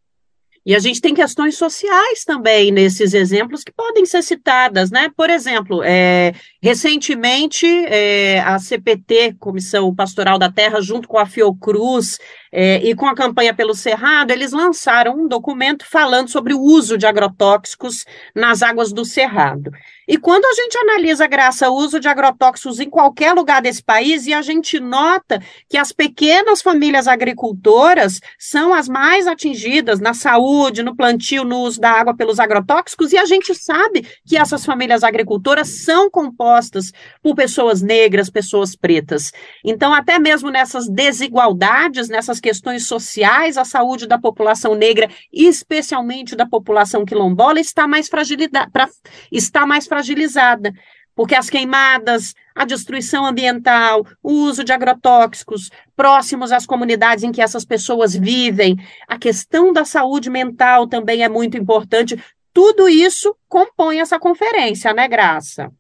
E 0.64 0.76
a 0.76 0.80
gente 0.80 1.02
tem 1.02 1.16
questões 1.16 1.58
sociais 1.58 2.24
também 2.24 2.72
nesses 2.72 3.16
exemplos 3.16 3.64
que 3.64 3.72
podem 3.72 4.06
ser 4.06 4.22
citadas, 4.22 4.92
né? 4.92 5.10
Por 5.18 5.28
exemplo, 5.28 5.82
é, 5.84 6.34
recentemente 6.62 7.66
é, 7.66 8.40
a 8.42 8.60
CPT, 8.60 9.38
Comissão 9.40 9.94
Pastoral 9.96 10.38
da 10.38 10.52
Terra, 10.52 10.80
junto 10.80 11.08
com 11.08 11.18
a 11.18 11.26
Fiocruz 11.26 12.20
é, 12.52 12.78
e 12.84 12.94
com 12.94 13.08
a 13.08 13.16
campanha 13.16 13.56
pelo 13.56 13.74
Cerrado, 13.74 14.30
eles 14.30 14.52
lançaram 14.52 15.18
um 15.18 15.28
documento 15.28 15.84
falando 15.84 16.30
sobre 16.30 16.54
o 16.54 16.62
uso 16.62 16.96
de 16.96 17.08
agrotóxicos 17.08 18.06
nas 18.36 18.62
águas 18.62 18.94
do 18.94 19.04
Cerrado. 19.04 19.72
E 20.08 20.18
quando 20.18 20.46
a 20.46 20.54
gente 20.54 20.78
analisa, 20.78 21.28
Graça, 21.28 21.70
o 21.70 21.76
uso 21.76 22.00
de 22.00 22.08
agrotóxicos 22.08 22.80
em 22.80 22.90
qualquer 22.90 23.34
lugar 23.34 23.62
desse 23.62 23.84
país, 23.84 24.26
e 24.26 24.34
a 24.34 24.42
gente 24.42 24.80
nota 24.80 25.42
que 25.70 25.78
as 25.78 25.92
pequenas 25.92 26.62
famílias 26.62 27.08
agricultoras 27.08 28.20
são 28.38 28.74
as 28.74 28.90
mais 28.90 29.28
atingidas 29.28 30.00
na 30.00 30.14
saúde, 30.14 30.84
no 30.84 30.96
plantio, 30.96 31.44
no 31.44 31.60
uso 31.60 31.80
da 31.80 31.92
água 31.92 32.16
pelos 32.16 32.40
agrotóxicos, 32.40 33.14
e 33.14 33.18
a 33.18 33.26
gente 33.26 33.54
sabe 33.54 34.08
que 34.26 34.38
essas 34.38 34.66
famílias 34.66 35.04
agricultoras 35.04 35.84
são 35.84 36.10
compostas 36.10 36.92
por 37.22 37.36
pessoas 37.36 37.82
negras, 37.82 38.30
pessoas 38.30 38.76
pretas. 38.76 39.32
Então, 39.64 39.94
até 39.94 40.18
mesmo 40.18 40.50
nessas 40.50 40.90
desigualdades, 40.90 42.10
nessas 42.10 42.40
questões 42.40 42.88
sociais, 42.88 43.58
a 43.58 43.66
saúde 43.66 44.08
da 44.08 44.18
população 44.18 44.76
negra, 44.76 45.10
especialmente 45.32 46.36
da 46.36 46.46
população 46.46 47.06
quilombola, 47.06 47.60
está 47.60 47.88
mais, 47.88 48.08
fragilidade, 48.08 48.72
pra, 48.72 48.90
está 49.32 49.66
mais 49.66 49.88
fragilizada 49.92 50.72
porque 51.16 51.36
as 51.36 51.50
queimadas, 51.50 52.34
a 52.56 52.66
destruição 52.66 53.26
ambiental, 53.26 54.06
o 54.24 54.32
uso 54.32 54.64
de 54.64 54.72
agrotóxicos 54.72 55.70
próximos 55.96 56.52
às 56.52 56.66
comunidades 56.66 57.24
em 57.24 57.32
que 57.32 57.42
essas 57.42 57.66
pessoas 57.66 58.16
vivem, 58.16 58.78
a 59.08 59.18
questão 59.18 59.74
da 59.74 59.86
saúde 59.86 60.30
mental 60.30 60.88
também 60.88 61.24
é 61.24 61.30
muito 61.30 61.58
importante. 61.58 62.22
Tudo 62.54 62.90
isso 62.90 63.36
compõe 63.48 64.00
essa 64.00 64.20
conferência, 64.20 64.94
né, 64.94 65.08
Graça? 65.08 65.72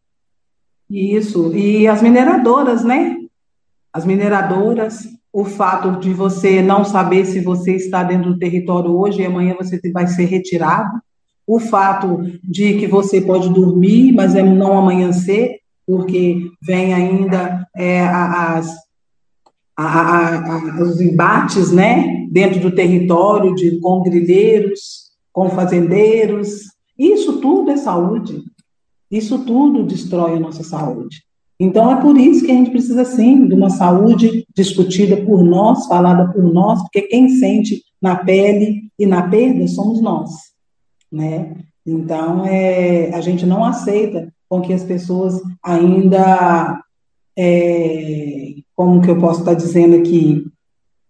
Isso, 0.90 1.56
e 1.56 1.88
as 1.88 2.02
mineradoras, 2.02 2.84
né? 2.84 3.18
As 3.94 4.06
mineradoras, 4.06 5.08
o 5.34 5.46
fato 5.46 6.00
de 6.00 6.14
você 6.14 6.62
não 6.62 6.84
saber 6.84 7.26
se 7.26 7.42
você 7.42 7.76
está 7.76 8.04
dentro 8.04 8.34
do 8.34 8.40
território 8.40 8.96
hoje 8.96 9.22
e 9.22 9.26
amanhã 9.26 9.56
você 9.58 9.80
vai 9.92 10.08
ser 10.08 10.26
retirado, 10.26 11.02
o 11.52 11.60
fato 11.60 12.22
de 12.42 12.76
que 12.76 12.88
você 12.88 13.20
pode 13.20 13.50
dormir, 13.50 14.14
mas 14.14 14.36
é 14.36 14.42
não 14.42 14.72
amanhecer, 14.72 15.58
porque 15.86 16.50
vem 16.62 16.94
ainda 16.94 17.68
é, 17.76 18.00
as, 18.00 18.74
a, 19.76 20.38
a, 20.38 20.82
os 20.82 21.02
embates 21.02 21.70
né, 21.70 22.26
dentro 22.32 22.62
do 22.62 22.74
território 22.74 23.54
de, 23.54 23.82
com 23.82 24.02
grilheiros, 24.02 25.12
com 25.34 25.50
fazendeiros. 25.50 26.62
Isso 26.98 27.42
tudo 27.42 27.72
é 27.72 27.76
saúde. 27.76 28.42
Isso 29.12 29.40
tudo 29.40 29.84
destrói 29.84 30.38
a 30.38 30.40
nossa 30.40 30.64
saúde. 30.64 31.22
Então, 31.60 31.92
é 31.92 32.00
por 32.00 32.18
isso 32.18 32.46
que 32.46 32.52
a 32.52 32.56
gente 32.56 32.72
precisa, 32.72 33.04
sim, 33.04 33.46
de 33.46 33.54
uma 33.54 33.70
saúde 33.70 34.48
discutida 34.56 35.18
por 35.18 35.44
nós, 35.44 35.86
falada 35.88 36.32
por 36.32 36.44
nós, 36.44 36.82
porque 36.82 37.02
quem 37.02 37.28
sente 37.28 37.84
na 38.02 38.16
pele 38.16 38.84
e 38.98 39.06
na 39.06 39.24
perda 39.24 39.68
somos 39.68 40.02
nós 40.02 40.51
né? 41.12 41.56
Então, 41.86 42.46
é, 42.46 43.14
a 43.14 43.22
gente 43.22 43.46
não 43.46 43.64
aceita 43.64 44.32
com 44.48 44.62
que 44.62 44.74
as 44.74 44.84
pessoas 44.84 45.42
ainda, 45.64 46.82
é, 47.38 48.54
como 48.76 49.02
que 49.02 49.10
eu 49.10 49.20
posso 49.20 49.40
estar 49.40 49.54
dizendo 49.54 49.96
aqui, 49.96 50.46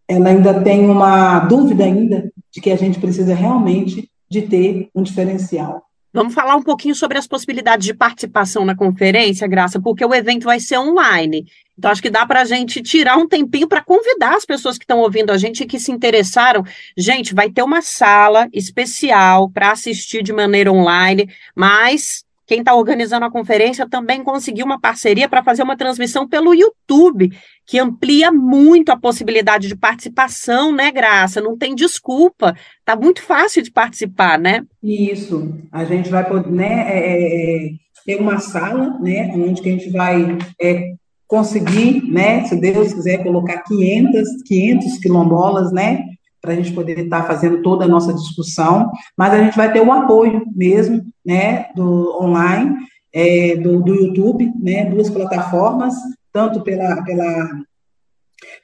ela 0.07 0.29
ainda 0.29 0.61
tem 0.61 0.89
uma 0.89 1.39
dúvida 1.39 1.83
ainda 1.83 2.31
de 2.51 2.61
que 2.61 2.71
a 2.71 2.75
gente 2.75 2.99
precisa 2.99 3.33
realmente 3.33 4.09
de 4.29 4.41
ter 4.43 4.89
um 4.93 5.03
diferencial. 5.03 5.83
Vamos 6.13 6.33
falar 6.33 6.57
um 6.57 6.61
pouquinho 6.61 6.93
sobre 6.93 7.17
as 7.17 7.25
possibilidades 7.25 7.85
de 7.85 7.93
participação 7.93 8.65
na 8.65 8.75
conferência, 8.75 9.47
Graça, 9.47 9.79
porque 9.79 10.03
o 10.03 10.13
evento 10.13 10.43
vai 10.43 10.59
ser 10.59 10.77
online. 10.77 11.45
Então, 11.77 11.89
acho 11.89 12.01
que 12.01 12.09
dá 12.09 12.25
para 12.25 12.41
a 12.41 12.45
gente 12.45 12.81
tirar 12.81 13.17
um 13.17 13.27
tempinho 13.27 13.67
para 13.67 13.81
convidar 13.81 14.35
as 14.35 14.45
pessoas 14.45 14.77
que 14.77 14.83
estão 14.83 14.99
ouvindo 14.99 15.31
a 15.31 15.37
gente 15.37 15.63
e 15.63 15.65
que 15.65 15.79
se 15.79 15.91
interessaram. 15.91 16.63
Gente, 16.97 17.33
vai 17.33 17.49
ter 17.49 17.63
uma 17.63 17.81
sala 17.81 18.49
especial 18.51 19.49
para 19.49 19.71
assistir 19.71 20.21
de 20.21 20.33
maneira 20.33 20.71
online, 20.71 21.29
mas 21.55 22.25
quem 22.51 22.59
está 22.59 22.75
organizando 22.75 23.25
a 23.25 23.31
conferência 23.31 23.87
também 23.87 24.21
conseguiu 24.25 24.65
uma 24.65 24.77
parceria 24.77 25.29
para 25.29 25.41
fazer 25.41 25.63
uma 25.63 25.77
transmissão 25.77 26.27
pelo 26.27 26.53
YouTube, 26.53 27.31
que 27.65 27.79
amplia 27.79 28.29
muito 28.29 28.91
a 28.91 28.99
possibilidade 28.99 29.69
de 29.69 29.75
participação, 29.77 30.75
né, 30.75 30.91
Graça? 30.91 31.39
Não 31.39 31.57
tem 31.57 31.73
desculpa. 31.73 32.53
Tá 32.83 32.93
muito 32.93 33.21
fácil 33.21 33.61
de 33.61 33.71
participar, 33.71 34.37
né? 34.37 34.65
Isso. 34.83 35.57
A 35.71 35.85
gente 35.85 36.09
vai 36.09 36.27
poder, 36.27 36.51
né, 36.51 36.87
é, 36.89 36.97
é, 36.97 37.67
é 37.67 37.69
ter 38.05 38.19
uma 38.19 38.37
sala, 38.39 38.99
né, 38.99 39.31
onde 39.33 39.61
a 39.61 39.63
gente 39.63 39.89
vai 39.89 40.37
é, 40.61 40.95
conseguir, 41.25 42.03
né, 42.11 42.43
se 42.43 42.59
Deus 42.59 42.93
quiser, 42.93 43.23
colocar 43.23 43.63
500, 43.63 44.27
500 44.45 44.97
quilombolas, 44.97 45.71
né, 45.71 46.03
para 46.41 46.53
a 46.53 46.55
gente 46.55 46.73
poder 46.73 46.97
estar 46.97 47.21
tá 47.21 47.27
fazendo 47.27 47.61
toda 47.61 47.85
a 47.85 47.87
nossa 47.87 48.13
discussão, 48.13 48.89
mas 49.15 49.33
a 49.33 49.43
gente 49.43 49.55
vai 49.55 49.71
ter 49.71 49.81
o 49.81 49.91
apoio 49.91 50.43
mesmo, 50.55 51.03
né, 51.25 51.67
do 51.75 52.17
online, 52.19 52.75
é, 53.13 53.55
do, 53.57 53.81
do 53.81 53.93
YouTube, 53.93 54.51
né, 54.59 54.85
duas 54.85 55.09
plataformas, 55.09 55.93
tanto 56.33 56.61
pela, 56.61 57.03
pela, 57.03 57.49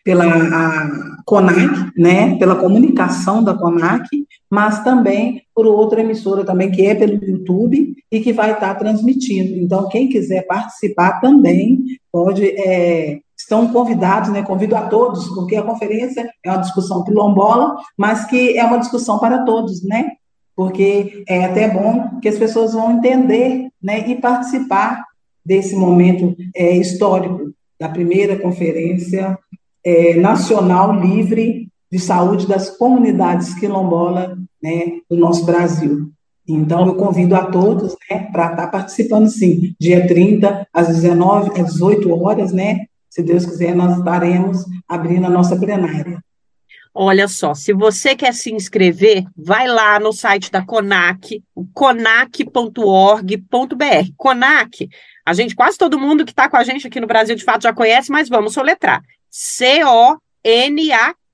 pela 0.04 0.90
CONAC, 1.26 1.92
né, 1.96 2.36
pela 2.38 2.56
comunicação 2.56 3.44
da 3.44 3.54
CONAC, 3.54 4.08
mas 4.50 4.84
também 4.84 5.44
por 5.54 5.66
outra 5.66 6.02
emissora 6.02 6.46
também, 6.46 6.72
que 6.72 6.86
é 6.86 6.96
pelo 6.96 7.14
YouTube 7.14 7.94
e 8.12 8.20
que 8.22 8.34
vai 8.34 8.54
estar 8.54 8.74
tá 8.74 8.76
transmitindo. 8.76 9.56
Então, 9.56 9.90
quem 9.90 10.08
quiser 10.08 10.48
participar 10.48 11.20
também 11.20 11.84
pode 12.12 12.48
é, 12.48 13.20
estão 13.48 13.70
convidados, 13.70 14.30
né? 14.30 14.44
Convido 14.44 14.76
a 14.76 14.82
todos, 14.82 15.30
porque 15.30 15.56
a 15.56 15.64
conferência 15.64 16.30
é 16.44 16.52
uma 16.52 16.60
discussão 16.60 17.04
quilombola, 17.06 17.78
mas 17.98 18.26
que 18.26 18.58
é 18.58 18.64
uma 18.66 18.78
discussão 18.78 19.18
para 19.18 19.46
todos, 19.46 19.82
né? 19.84 20.12
Porque 20.54 21.24
é 21.28 21.46
até 21.46 21.70
bom 21.70 22.20
que 22.22 22.28
as 22.28 22.38
pessoas 22.38 22.74
vão 22.74 22.92
entender, 22.92 23.70
né? 23.82 24.06
E 24.10 24.16
participar 24.16 25.02
desse 25.46 25.78
momento 25.78 26.36
é, 26.54 26.76
histórico 26.76 27.54
da 27.80 27.88
primeira 27.88 28.38
conferência 28.38 29.40
é, 29.82 30.16
nacional 30.16 31.00
livre 31.00 31.70
de 31.90 32.00
saúde 32.00 32.48
das 32.48 32.70
comunidades 32.70 33.54
quilombolas, 33.54 34.38
né? 34.62 35.00
Do 35.10 35.16
nosso 35.16 35.46
Brasil. 35.46 36.12
Então, 36.46 36.86
eu 36.86 36.96
convido 36.96 37.36
a 37.36 37.46
todos 37.46 37.96
né, 38.10 38.28
para 38.32 38.52
estar 38.52 38.68
participando, 38.68 39.30
sim, 39.30 39.74
dia 39.80 40.06
30, 40.06 40.68
às 40.74 40.88
19, 40.88 41.62
às 41.62 41.74
18 41.74 42.10
horas, 42.24 42.54
né, 42.54 42.88
se 43.18 43.24
Deus 43.24 43.46
quiser, 43.48 43.76
nós 43.76 43.98
estaremos 43.98 44.64
abrindo 44.88 45.26
a 45.26 45.30
nossa 45.30 45.58
plenária. 45.58 46.24
Olha 46.94 47.28
só, 47.28 47.56
se 47.56 47.74
você 47.74 48.16
quer 48.16 48.32
se 48.32 48.54
inscrever, 48.54 49.24
vai 49.36 49.68
lá 49.68 50.00
no 50.00 50.14
site 50.14 50.52
da 50.52 50.64
CONAC, 50.64 51.44
conac.org.br. 51.74 53.24
CONAC, 54.16 54.90
a 55.26 55.34
gente, 55.34 55.56
quase 55.56 55.80
todo 55.80 56.00
mundo 56.00 56.26
que 56.26 56.32
está 56.32 56.48
com 56.48 56.58
a 56.58 56.64
gente 56.64 56.86
aqui 56.86 57.00
no 57.00 57.08
Brasil, 57.08 57.36
de 57.36 57.44
fato, 57.44 57.64
já 57.64 57.74
conhece, 57.74 58.12
mas 58.12 58.30
vamos 58.30 58.54
soletrar. 58.54 59.02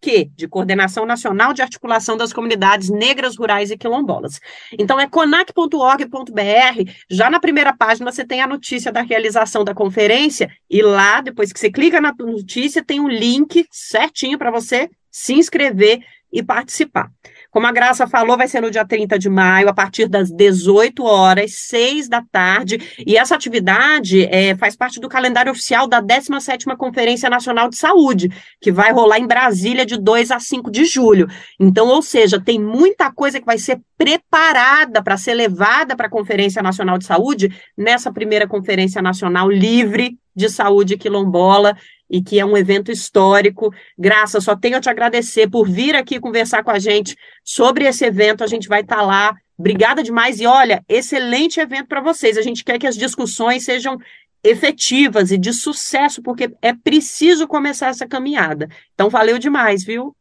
C-O-N-A-C 0.04 0.30
de 0.36 0.48
Coordenação 0.48 1.06
Nacional 1.06 1.54
de 1.54 1.62
Articulação 1.62 2.18
das 2.18 2.34
Comunidades 2.34 2.90
Negras, 2.90 3.38
Rurais 3.38 3.72
e 3.72 3.78
Quilombolas. 3.78 4.40
Então 4.78 5.00
é 5.00 5.08
conac.org.br. 5.08 6.92
Já 7.10 7.30
na 7.30 7.40
primeira 7.40 7.76
página 7.76 8.12
você 8.12 8.26
tem 8.26 8.42
a 8.42 8.48
notícia 8.48 8.92
da 8.92 9.02
realização 9.02 9.64
da 9.64 9.74
conferência 9.74 10.52
e 10.70 10.82
lá, 10.82 11.22
depois 11.22 11.54
que 11.54 11.60
você 11.60 11.72
clica 11.72 12.02
na 12.02 12.14
notícia, 12.20 12.84
tem 12.84 13.00
um 13.00 13.08
link 13.08 13.66
certinho 13.72 14.38
para 14.38 14.52
você 14.52 14.90
se 15.10 15.34
inscrever 15.34 16.02
e 16.32 16.42
participar. 16.44 17.12
Como 17.54 17.68
a 17.68 17.72
Graça 17.72 18.08
falou, 18.08 18.36
vai 18.36 18.48
ser 18.48 18.62
no 18.62 18.72
dia 18.72 18.84
30 18.84 19.20
de 19.20 19.30
maio, 19.30 19.70
a 19.70 19.74
partir 19.74 20.08
das 20.08 20.32
18 20.32 21.04
horas, 21.04 21.54
6 21.54 22.10
da 22.10 22.20
tarde. 22.32 22.80
E 23.06 23.16
essa 23.16 23.36
atividade 23.36 24.26
é, 24.26 24.56
faz 24.56 24.76
parte 24.76 25.00
do 25.00 25.08
calendário 25.08 25.52
oficial 25.52 25.88
da 25.88 26.02
17ª 26.02 26.76
Conferência 26.76 27.30
Nacional 27.30 27.70
de 27.70 27.78
Saúde, 27.78 28.32
que 28.60 28.72
vai 28.72 28.92
rolar 28.92 29.20
em 29.20 29.28
Brasília 29.28 29.86
de 29.86 30.02
2 30.02 30.32
a 30.32 30.40
5 30.40 30.72
de 30.72 30.84
julho. 30.86 31.28
Então, 31.60 31.90
ou 31.90 32.02
seja, 32.02 32.42
tem 32.44 32.60
muita 32.60 33.12
coisa 33.14 33.40
que 33.40 33.46
vai 33.46 33.60
ser 33.60 33.80
preparada 33.96 35.04
para 35.04 35.16
ser 35.16 35.36
levada 35.36 35.96
para 35.96 36.08
a 36.08 36.10
Conferência 36.10 36.64
Nacional 36.64 36.98
de 36.98 37.06
Saúde 37.06 37.56
nessa 37.78 38.12
primeira 38.12 38.48
Conferência 38.48 39.00
Nacional 39.00 39.48
Livre 39.48 40.18
de 40.36 40.50
Saúde 40.50 40.98
Quilombola 40.98 41.78
e 42.14 42.22
que 42.22 42.40
é 42.40 42.46
um 42.46 42.56
evento 42.56 42.92
histórico. 42.92 43.74
Graça, 43.98 44.40
só 44.40 44.56
tenho 44.56 44.78
a 44.78 44.80
te 44.80 44.88
agradecer 44.88 45.50
por 45.50 45.68
vir 45.68 45.96
aqui 45.96 46.20
conversar 46.20 46.64
com 46.64 46.70
a 46.70 46.78
gente 46.78 47.18
sobre 47.44 47.86
esse 47.86 48.06
evento. 48.06 48.44
A 48.44 48.48
gente 48.48 48.68
vai 48.68 48.82
estar 48.82 48.98
tá 48.98 49.02
lá. 49.02 49.36
Obrigada 49.58 50.04
demais. 50.04 50.40
E 50.40 50.46
olha, 50.46 50.84
excelente 50.88 51.60
evento 51.60 51.88
para 51.88 52.02
vocês. 52.02 52.38
A 52.38 52.44
gente 52.44 52.64
quer 52.64 52.78
que 52.78 52.86
as 52.86 52.96
discussões 52.96 53.66
sejam 53.66 53.98
efetivas 54.44 55.32
e 55.32 55.40
de 55.40 55.52
sucesso, 55.52 56.22
porque 56.22 56.54
é 56.62 56.72
preciso 56.72 57.48
começar 57.48 57.88
essa 57.88 58.08
caminhada. 58.08 58.70
Então, 58.94 59.10
valeu 59.10 59.40
demais, 59.40 59.84
viu? 59.84 60.16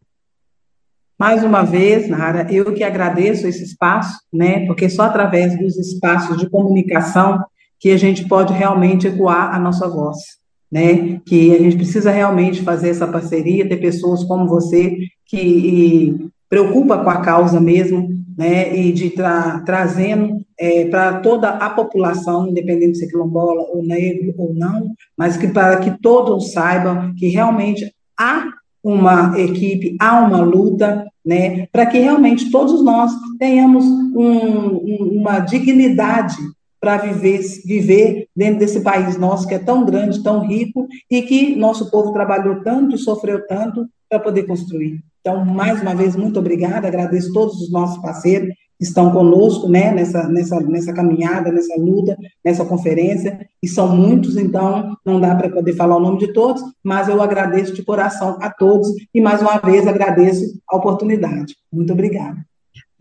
Mais 1.19 1.45
uma 1.45 1.63
vez, 1.63 2.09
Nara, 2.09 2.51
eu 2.51 2.73
que 2.73 2.83
agradeço 2.83 3.47
esse 3.47 3.65
espaço, 3.65 4.19
né? 4.33 4.65
Porque 4.65 4.89
só 4.89 5.03
através 5.03 5.59
dos 5.59 5.77
espaços 5.77 6.39
de 6.39 6.49
comunicação 6.49 7.45
que 7.79 7.91
a 7.91 7.99
gente 7.99 8.27
pode 8.27 8.55
realmente 8.55 9.07
ecoar 9.09 9.55
a 9.55 9.59
nossa 9.59 9.87
voz 9.87 10.42
né? 10.73 11.21
Que 11.27 11.55
a 11.55 11.59
gente 11.59 11.77
precisa 11.77 12.11
realmente 12.11 12.63
fazer 12.63 12.89
essa 12.89 13.07
parceria, 13.07 13.69
ter 13.69 13.77
pessoas 13.77 14.25
como 14.25 14.49
você 14.49 14.97
que 15.27 16.31
preocupa 16.49 16.99
com 17.05 17.11
a 17.11 17.21
causa 17.21 17.61
mesmo, 17.61 18.09
né? 18.37 18.75
E 18.75 18.91
de 18.91 19.11
tra 19.11 19.61
trazendo 19.67 20.41
é, 20.59 20.87
para 20.87 21.21
toda 21.21 21.51
a 21.51 21.69
população, 21.69 22.49
independente 22.49 22.93
de 22.93 22.99
ser 22.99 23.09
quilombola 23.09 23.67
ou 23.71 23.83
negro 23.83 24.35
ou 24.39 24.55
não, 24.55 24.95
mas 25.17 25.37
que 25.37 25.49
para 25.49 25.77
que 25.77 26.01
todos 26.01 26.53
saibam 26.53 27.15
que 27.15 27.29
realmente 27.29 27.93
há 28.19 28.47
uma 28.83 29.39
equipe, 29.39 29.97
há 30.01 30.21
uma 30.21 30.41
luta, 30.41 31.07
né, 31.25 31.67
para 31.71 31.87
que 31.87 31.99
realmente 31.99 32.51
todos 32.51 32.83
nós 32.83 33.13
tenhamos 33.39 33.85
um, 33.85 35.19
uma 35.19 35.39
dignidade 35.39 36.37
para 36.83 36.97
viver, 36.97 37.41
viver 37.65 38.27
dentro 38.35 38.59
desse 38.59 38.81
país 38.81 39.17
nosso 39.17 39.47
que 39.47 39.55
é 39.55 39.59
tão 39.61 39.87
grande, 39.87 40.21
tão 40.21 40.45
rico 40.45 40.89
e 41.09 41.23
que 41.23 41.55
nosso 41.55 41.89
povo 41.89 42.13
trabalhou 42.13 42.61
tanto 42.65 42.97
e 42.97 42.99
sofreu 42.99 43.47
tanto 43.47 43.87
para 44.11 44.19
poder 44.19 44.43
construir. 44.49 45.01
Então, 45.21 45.45
mais 45.45 45.81
uma 45.81 45.95
vez, 45.95 46.17
muito 46.17 46.41
obrigada, 46.41 46.89
agradeço 46.89 47.33
todos 47.33 47.61
os 47.61 47.71
nossos 47.71 48.03
parceiros 48.03 48.49
que 48.77 48.85
estão 48.85 49.13
conosco, 49.13 49.69
né, 49.69 49.93
nessa, 49.93 50.29
nessa, 50.29 50.59
nessa 50.59 50.93
caminhada, 50.93 51.53
nessa 51.53 51.81
luta, 51.81 52.19
nessa 52.45 52.65
conferência, 52.65 53.47
e 53.63 53.69
são 53.69 53.97
muitos, 53.97 54.37
então 54.37 54.97
não 55.07 55.21
dá 55.21 55.37
para 55.37 55.51
poder 55.51 55.75
falar 55.75 55.97
o 55.97 56.01
nome 56.01 56.19
de 56.19 56.33
todos, 56.33 56.61
mas 56.83 57.09
eu 57.09 57.23
agradeço 57.23 57.73
de 57.75 57.85
coração 57.85 58.39
a 58.41 58.51
todos 58.51 58.89
e 59.15 59.21
mais 59.21 59.41
uma 59.41 59.59
vez 59.59 59.87
agradeço 59.87 60.61
a 60.69 60.77
oportunidade. 60.77 61.55
Muito 61.73 61.93
obrigada. 61.93 62.45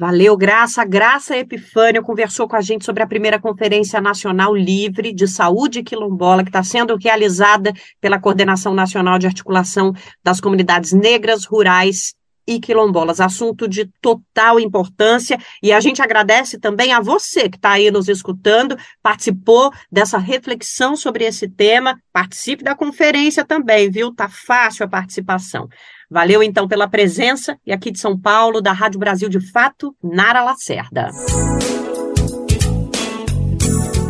Valeu, 0.01 0.35
Graça. 0.35 0.83
Graça 0.83 1.37
Epifânio 1.37 2.01
conversou 2.01 2.47
com 2.47 2.55
a 2.55 2.61
gente 2.61 2.83
sobre 2.83 3.03
a 3.03 3.07
primeira 3.07 3.39
Conferência 3.39 4.01
Nacional 4.01 4.55
Livre 4.55 5.13
de 5.13 5.27
Saúde 5.27 5.83
Quilombola, 5.83 6.41
que 6.41 6.49
está 6.49 6.63
sendo 6.63 6.95
realizada 6.95 7.71
pela 7.99 8.19
Coordenação 8.19 8.73
Nacional 8.73 9.19
de 9.19 9.27
Articulação 9.27 9.93
das 10.23 10.41
Comunidades 10.41 10.91
Negras, 10.91 11.45
Rurais 11.45 12.15
e 12.47 12.59
quilombolas, 12.59 13.21
assunto 13.21 13.67
de 13.67 13.91
total 14.01 14.59
importância. 14.59 15.37
E 15.61 15.71
a 15.71 15.79
gente 15.79 16.01
agradece 16.01 16.59
também 16.59 16.91
a 16.93 16.99
você 16.99 17.47
que 17.47 17.57
está 17.57 17.73
aí 17.73 17.91
nos 17.91 18.09
escutando, 18.09 18.75
participou 19.03 19.71
dessa 19.91 20.17
reflexão 20.17 20.95
sobre 20.95 21.25
esse 21.25 21.47
tema. 21.47 21.95
Participe 22.11 22.63
da 22.63 22.73
conferência 22.73 23.45
também, 23.45 23.91
viu? 23.91 24.11
Tá 24.11 24.27
fácil 24.27 24.83
a 24.83 24.89
participação. 24.89 25.69
Valeu 26.11 26.43
então 26.43 26.67
pela 26.67 26.89
presença 26.89 27.57
e 27.65 27.71
aqui 27.71 27.89
de 27.89 27.97
São 27.97 28.19
Paulo, 28.19 28.59
da 28.59 28.73
Rádio 28.73 28.99
Brasil 28.99 29.29
de 29.29 29.39
Fato, 29.39 29.95
Nara 30.03 30.43
Lacerda. 30.43 31.09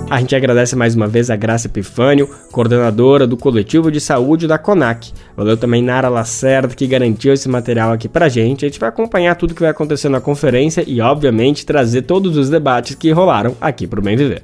A 0.09 0.19
gente 0.19 0.35
agradece 0.35 0.75
mais 0.75 0.95
uma 0.95 1.07
vez 1.07 1.29
a 1.29 1.35
Graça 1.35 1.67
Epifânio, 1.67 2.27
coordenadora 2.51 3.27
do 3.27 3.37
coletivo 3.37 3.91
de 3.91 4.01
saúde 4.01 4.47
da 4.47 4.57
CONAC. 4.57 5.13
Valeu 5.37 5.55
também 5.55 5.83
Nara 5.83 6.09
Lacerda, 6.09 6.73
que 6.73 6.87
garantiu 6.87 7.33
esse 7.33 7.47
material 7.47 7.91
aqui 7.93 8.09
pra 8.09 8.27
gente. 8.27 8.65
A 8.65 8.67
gente 8.67 8.79
vai 8.79 8.89
acompanhar 8.89 9.35
tudo 9.35 9.53
que 9.53 9.61
vai 9.61 9.69
acontecer 9.69 10.09
na 10.09 10.19
conferência 10.19 10.83
e, 10.87 10.99
obviamente, 10.99 11.67
trazer 11.67 12.01
todos 12.01 12.35
os 12.35 12.49
debates 12.49 12.95
que 12.95 13.11
rolaram 13.11 13.55
aqui 13.61 13.85
pro 13.85 14.01
Bem 14.01 14.17
Viver 14.17 14.41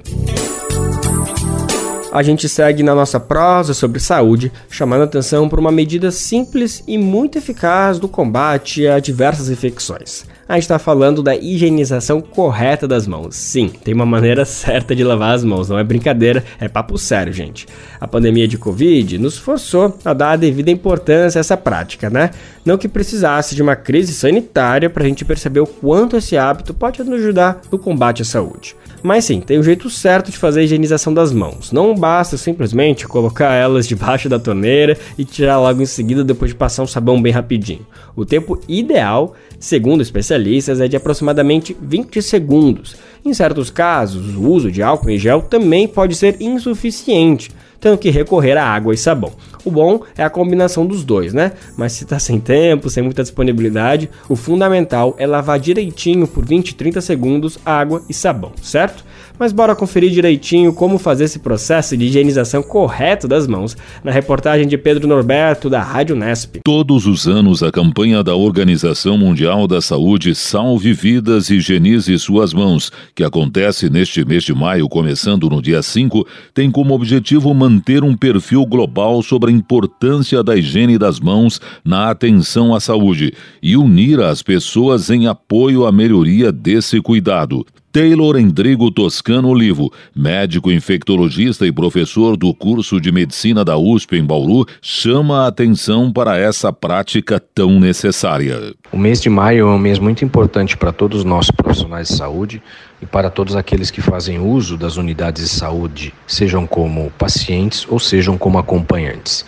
a 2.10 2.22
gente 2.22 2.48
segue 2.48 2.82
na 2.82 2.94
nossa 2.94 3.20
prosa 3.20 3.74
sobre 3.74 4.00
saúde, 4.00 4.52
chamando 4.70 5.04
atenção 5.04 5.48
para 5.48 5.60
uma 5.60 5.72
medida 5.72 6.10
simples 6.10 6.82
e 6.86 6.96
muito 6.96 7.38
eficaz 7.38 7.98
do 7.98 8.08
combate 8.08 8.86
a 8.86 8.98
diversas 8.98 9.50
infecções. 9.50 10.24
A 10.48 10.54
gente 10.54 10.62
está 10.62 10.78
falando 10.78 11.22
da 11.22 11.36
higienização 11.36 12.22
correta 12.22 12.88
das 12.88 13.06
mãos. 13.06 13.36
Sim, 13.36 13.68
tem 13.68 13.92
uma 13.92 14.06
maneira 14.06 14.46
certa 14.46 14.96
de 14.96 15.04
lavar 15.04 15.34
as 15.34 15.44
mãos, 15.44 15.68
não 15.68 15.78
é 15.78 15.84
brincadeira, 15.84 16.42
é 16.58 16.66
papo 16.66 16.96
sério, 16.96 17.34
gente. 17.34 17.66
A 18.00 18.08
pandemia 18.08 18.48
de 18.48 18.56
Covid 18.56 19.18
nos 19.18 19.36
forçou 19.36 19.98
a 20.02 20.14
dar 20.14 20.30
a 20.30 20.36
devida 20.36 20.70
importância 20.70 21.38
a 21.38 21.40
essa 21.40 21.54
prática, 21.54 22.08
né? 22.08 22.30
Não 22.64 22.78
que 22.78 22.88
precisasse 22.88 23.54
de 23.54 23.62
uma 23.62 23.76
crise 23.76 24.14
sanitária 24.14 24.88
para 24.88 25.04
a 25.04 25.06
gente 25.06 25.22
perceber 25.22 25.60
o 25.60 25.66
quanto 25.66 26.16
esse 26.16 26.34
hábito 26.38 26.72
pode 26.72 27.02
nos 27.04 27.20
ajudar 27.20 27.60
no 27.70 27.78
combate 27.78 28.22
à 28.22 28.24
saúde. 28.24 28.74
Mas 29.02 29.26
sim, 29.26 29.40
tem 29.40 29.58
um 29.58 29.62
jeito 29.62 29.88
certo 29.88 30.30
de 30.30 30.38
fazer 30.38 30.60
a 30.60 30.62
higienização 30.64 31.14
das 31.14 31.32
mãos. 31.32 31.70
Não 31.72 31.94
basta 31.94 32.36
simplesmente 32.36 33.06
colocar 33.06 33.54
elas 33.54 33.86
debaixo 33.86 34.28
da 34.28 34.38
torneira 34.38 34.96
e 35.16 35.24
tirar 35.24 35.60
logo 35.60 35.82
em 35.82 35.86
seguida 35.86 36.24
depois 36.24 36.50
de 36.50 36.56
passar 36.56 36.82
um 36.82 36.86
sabão 36.86 37.20
bem 37.20 37.32
rapidinho. 37.32 37.86
O 38.16 38.24
tempo 38.24 38.60
ideal, 38.66 39.34
segundo 39.58 40.02
especialistas, 40.02 40.80
é 40.80 40.88
de 40.88 40.96
aproximadamente 40.96 41.76
20 41.80 42.22
segundos. 42.22 42.96
Em 43.24 43.34
certos 43.34 43.70
casos, 43.70 44.36
o 44.36 44.42
uso 44.42 44.70
de 44.70 44.82
álcool 44.82 45.10
em 45.10 45.18
gel 45.18 45.42
também 45.42 45.86
pode 45.86 46.14
ser 46.14 46.36
insuficiente 46.40 47.50
tendo 47.80 47.98
que 47.98 48.10
recorrer 48.10 48.56
a 48.56 48.64
água 48.64 48.94
e 48.94 48.96
sabão. 48.96 49.32
O 49.64 49.70
bom 49.70 50.02
é 50.16 50.24
a 50.24 50.30
combinação 50.30 50.86
dos 50.86 51.04
dois, 51.04 51.32
né? 51.32 51.52
Mas 51.76 51.92
se 51.92 52.04
está 52.04 52.18
sem 52.20 52.40
tempo, 52.40 52.90
sem 52.90 53.02
muita 53.02 53.22
disponibilidade, 53.22 54.10
o 54.28 54.36
fundamental 54.36 55.14
é 55.18 55.26
lavar 55.26 55.58
direitinho 55.58 56.26
por 56.26 56.44
20, 56.44 56.74
30 56.74 57.00
segundos 57.00 57.58
água 57.64 58.02
e 58.08 58.14
sabão, 58.14 58.52
certo? 58.62 59.04
Mas 59.38 59.52
bora 59.52 59.76
conferir 59.76 60.10
direitinho 60.10 60.72
como 60.72 60.98
fazer 60.98 61.24
esse 61.24 61.38
processo 61.38 61.96
de 61.96 62.06
higienização 62.06 62.62
correto 62.62 63.28
das 63.28 63.46
mãos 63.46 63.76
na 64.02 64.10
reportagem 64.10 64.66
de 64.66 64.76
Pedro 64.76 65.06
Norberto 65.06 65.70
da 65.70 65.80
Rádio 65.80 66.16
Nesp. 66.16 66.60
Todos 66.64 67.06
os 67.06 67.28
anos 67.28 67.62
a 67.62 67.70
campanha 67.70 68.24
da 68.24 68.34
Organização 68.34 69.16
Mundial 69.16 69.68
da 69.68 69.80
Saúde 69.80 70.34
Salve 70.34 70.92
Vidas 70.92 71.50
Higienize 71.50 72.18
Suas 72.18 72.52
Mãos, 72.52 72.90
que 73.14 73.22
acontece 73.22 73.88
neste 73.88 74.24
mês 74.24 74.42
de 74.42 74.52
maio, 74.52 74.88
começando 74.88 75.48
no 75.48 75.62
dia 75.62 75.82
5, 75.82 76.26
tem 76.52 76.70
como 76.70 76.94
objetivo 76.94 77.54
manter 77.54 78.02
um 78.02 78.16
perfil 78.16 78.66
global 78.66 79.22
sobre 79.22 79.52
a 79.52 79.54
importância 79.54 80.42
da 80.42 80.56
higiene 80.56 80.98
das 80.98 81.20
mãos 81.20 81.60
na 81.84 82.10
atenção 82.10 82.74
à 82.74 82.80
saúde 82.80 83.32
e 83.62 83.76
unir 83.76 84.20
as 84.20 84.42
pessoas 84.42 85.10
em 85.10 85.28
apoio 85.28 85.86
à 85.86 85.92
melhoria 85.92 86.50
desse 86.50 87.00
cuidado. 87.00 87.64
Taylor 87.98 88.36
Endrigo 88.38 88.92
Toscano 88.92 89.48
Olivo, 89.48 89.92
médico 90.14 90.70
infectologista 90.70 91.66
e 91.66 91.72
professor 91.72 92.36
do 92.36 92.54
curso 92.54 93.00
de 93.00 93.10
medicina 93.10 93.64
da 93.64 93.76
USP 93.76 94.14
em 94.14 94.24
Bauru, 94.24 94.64
chama 94.80 95.42
a 95.42 95.48
atenção 95.48 96.12
para 96.12 96.38
essa 96.38 96.72
prática 96.72 97.40
tão 97.40 97.80
necessária. 97.80 98.72
O 98.92 98.96
mês 98.96 99.20
de 99.20 99.28
maio 99.28 99.66
é 99.66 99.70
um 99.72 99.80
mês 99.80 99.98
muito 99.98 100.24
importante 100.24 100.76
para 100.76 100.92
todos 100.92 101.24
nós 101.24 101.50
profissionais 101.50 102.06
de 102.06 102.14
saúde 102.14 102.62
e 103.02 103.06
para 103.06 103.30
todos 103.30 103.56
aqueles 103.56 103.90
que 103.90 104.00
fazem 104.00 104.38
uso 104.38 104.76
das 104.76 104.96
unidades 104.96 105.42
de 105.42 105.48
saúde, 105.48 106.14
sejam 106.24 106.68
como 106.68 107.10
pacientes 107.18 107.84
ou 107.90 107.98
sejam 107.98 108.38
como 108.38 108.58
acompanhantes. 108.58 109.44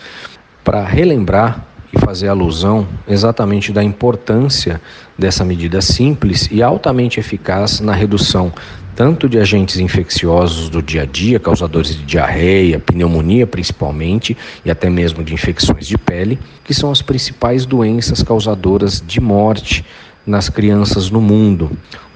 Para 0.64 0.84
relembrar 0.84 1.69
e 1.92 1.98
fazer 1.98 2.28
alusão 2.28 2.86
exatamente 3.08 3.72
da 3.72 3.82
importância 3.82 4.80
dessa 5.18 5.44
medida 5.44 5.80
simples 5.80 6.48
e 6.50 6.62
altamente 6.62 7.18
eficaz 7.18 7.80
na 7.80 7.92
redução 7.92 8.52
tanto 8.94 9.28
de 9.28 9.38
agentes 9.38 9.78
infecciosos 9.78 10.68
do 10.68 10.82
dia 10.82 11.02
a 11.02 11.06
dia, 11.06 11.40
causadores 11.40 11.96
de 11.96 12.02
diarreia, 12.02 12.78
pneumonia 12.78 13.46
principalmente, 13.46 14.36
e 14.62 14.70
até 14.70 14.90
mesmo 14.90 15.24
de 15.24 15.32
infecções 15.32 15.86
de 15.86 15.96
pele, 15.96 16.38
que 16.62 16.74
são 16.74 16.90
as 16.90 17.00
principais 17.00 17.64
doenças 17.64 18.22
causadoras 18.22 19.02
de 19.06 19.18
morte 19.18 19.84
nas 20.26 20.50
crianças 20.50 21.10
no 21.10 21.20
mundo, 21.20 21.70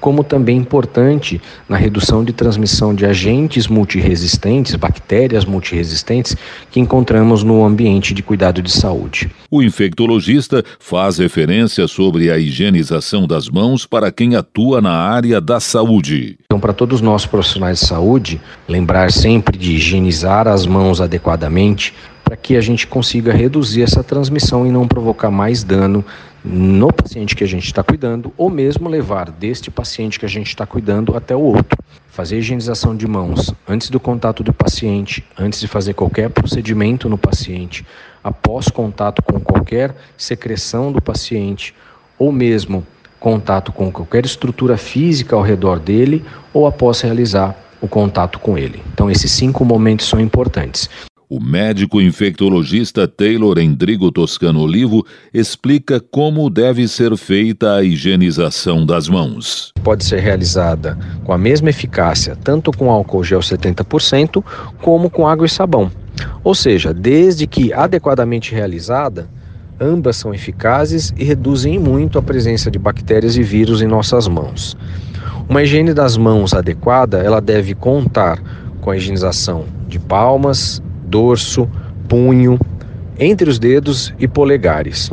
como 0.05 0.23
também 0.23 0.57
importante 0.57 1.41
na 1.67 1.77
redução 1.77 2.23
de 2.23 2.31
transmissão 2.31 2.93
de 2.93 3.07
agentes 3.07 3.67
multiresistentes, 3.67 4.75
bactérias 4.75 5.45
multiresistentes, 5.45 6.37
que 6.69 6.79
encontramos 6.79 7.41
no 7.41 7.65
ambiente 7.65 8.13
de 8.13 8.21
cuidado 8.21 8.61
de 8.61 8.71
saúde. 8.71 9.31
O 9.49 9.63
infectologista 9.63 10.63
faz 10.79 11.17
referência 11.17 11.87
sobre 11.87 12.29
a 12.29 12.37
higienização 12.37 13.25
das 13.25 13.49
mãos 13.49 13.87
para 13.87 14.11
quem 14.11 14.35
atua 14.35 14.79
na 14.79 14.93
área 14.93 15.41
da 15.41 15.59
saúde. 15.59 16.37
Então, 16.45 16.59
para 16.59 16.71
todos 16.71 17.01
nós 17.01 17.25
profissionais 17.25 17.79
de 17.79 17.87
saúde, 17.87 18.39
lembrar 18.69 19.11
sempre 19.11 19.57
de 19.57 19.71
higienizar 19.71 20.47
as 20.47 20.67
mãos 20.67 21.01
adequadamente 21.01 21.95
para 22.23 22.35
que 22.35 22.55
a 22.55 22.61
gente 22.61 22.85
consiga 22.85 23.33
reduzir 23.33 23.81
essa 23.81 24.03
transmissão 24.03 24.67
e 24.67 24.71
não 24.71 24.87
provocar 24.87 25.31
mais 25.31 25.63
dano 25.63 26.05
no 26.45 26.93
paciente 26.93 27.35
que 27.35 27.43
a 27.43 27.47
gente 27.47 27.65
está 27.65 27.81
cuidando, 27.81 28.31
ou 28.37 28.51
mesmo 28.51 28.87
levar 28.87 29.31
deste 29.31 29.71
paciente 29.71 30.19
que 30.19 30.25
a 30.25 30.29
gente 30.29 30.47
está 30.47 30.63
cuidando 30.65 31.17
até 31.17 31.35
o 31.35 31.41
outro. 31.41 31.75
Fazer 32.11 32.37
higienização 32.37 32.95
de 32.95 33.07
mãos 33.07 33.53
antes 33.67 33.89
do 33.89 33.99
contato 33.99 34.43
do 34.43 34.53
paciente, 34.53 35.25
antes 35.37 35.59
de 35.59 35.67
fazer 35.67 35.95
qualquer 35.95 36.29
procedimento 36.29 37.09
no 37.09 37.17
paciente, 37.17 37.83
após 38.23 38.67
contato 38.67 39.23
com 39.23 39.39
qualquer 39.39 39.95
secreção 40.15 40.91
do 40.91 41.01
paciente, 41.01 41.73
ou 42.17 42.31
mesmo 42.31 42.85
contato 43.19 43.71
com 43.71 43.91
qualquer 43.91 44.23
estrutura 44.23 44.77
física 44.77 45.35
ao 45.35 45.41
redor 45.41 45.79
dele, 45.79 46.23
ou 46.53 46.67
após 46.67 47.01
realizar 47.01 47.55
o 47.81 47.87
contato 47.87 48.39
com 48.39 48.55
ele. 48.55 48.83
Então, 48.93 49.09
esses 49.09 49.31
cinco 49.31 49.65
momentos 49.65 50.07
são 50.07 50.19
importantes. 50.19 50.89
O 51.27 51.39
médico 51.39 51.99
infectologista 51.99 53.07
Taylor 53.07 53.57
Endrigo 53.57 54.11
Toscano 54.11 54.61
Olivo 54.61 55.03
explica 55.33 55.99
como 55.99 56.51
deve 56.51 56.87
ser 56.87 57.17
feita 57.17 57.73
a 57.73 57.83
higienização 57.83 58.85
das 58.85 59.09
mãos. 59.09 59.71
Pode 59.83 60.05
ser 60.05 60.19
realizada 60.19 60.95
com 61.23 61.33
a 61.33 61.37
mesma 61.37 61.71
eficácia, 61.71 62.35
tanto 62.35 62.71
com 62.71 62.91
álcool 62.91 63.23
gel 63.23 63.39
70%, 63.39 64.43
como 64.83 65.09
com 65.09 65.27
água 65.27 65.47
e 65.47 65.49
sabão. 65.49 65.89
Ou 66.43 66.53
seja, 66.53 66.93
desde 66.93 67.47
que 67.47 67.73
adequadamente 67.73 68.53
realizada, 68.53 69.27
ambas 69.79 70.17
são 70.17 70.31
eficazes 70.31 71.11
e 71.17 71.23
reduzem 71.23 71.79
muito 71.79 72.19
a 72.19 72.21
presença 72.21 72.69
de 72.69 72.77
bactérias 72.77 73.35
e 73.35 73.41
vírus 73.41 73.81
em 73.81 73.87
nossas 73.87 74.27
mãos. 74.27 74.77
Uma 75.49 75.63
higiene 75.63 75.91
das 75.91 76.17
mãos 76.17 76.53
adequada, 76.53 77.17
ela 77.17 77.41
deve 77.41 77.73
contar 77.73 78.39
com 78.79 78.91
a 78.91 78.97
higienização 78.97 79.65
de 79.87 79.97
palmas, 79.97 80.83
dorso, 81.15 81.65
punho, 82.09 82.59
entre 83.17 83.49
os 83.49 83.57
dedos 83.57 84.13
e 84.19 84.27
polegares. 84.27 85.09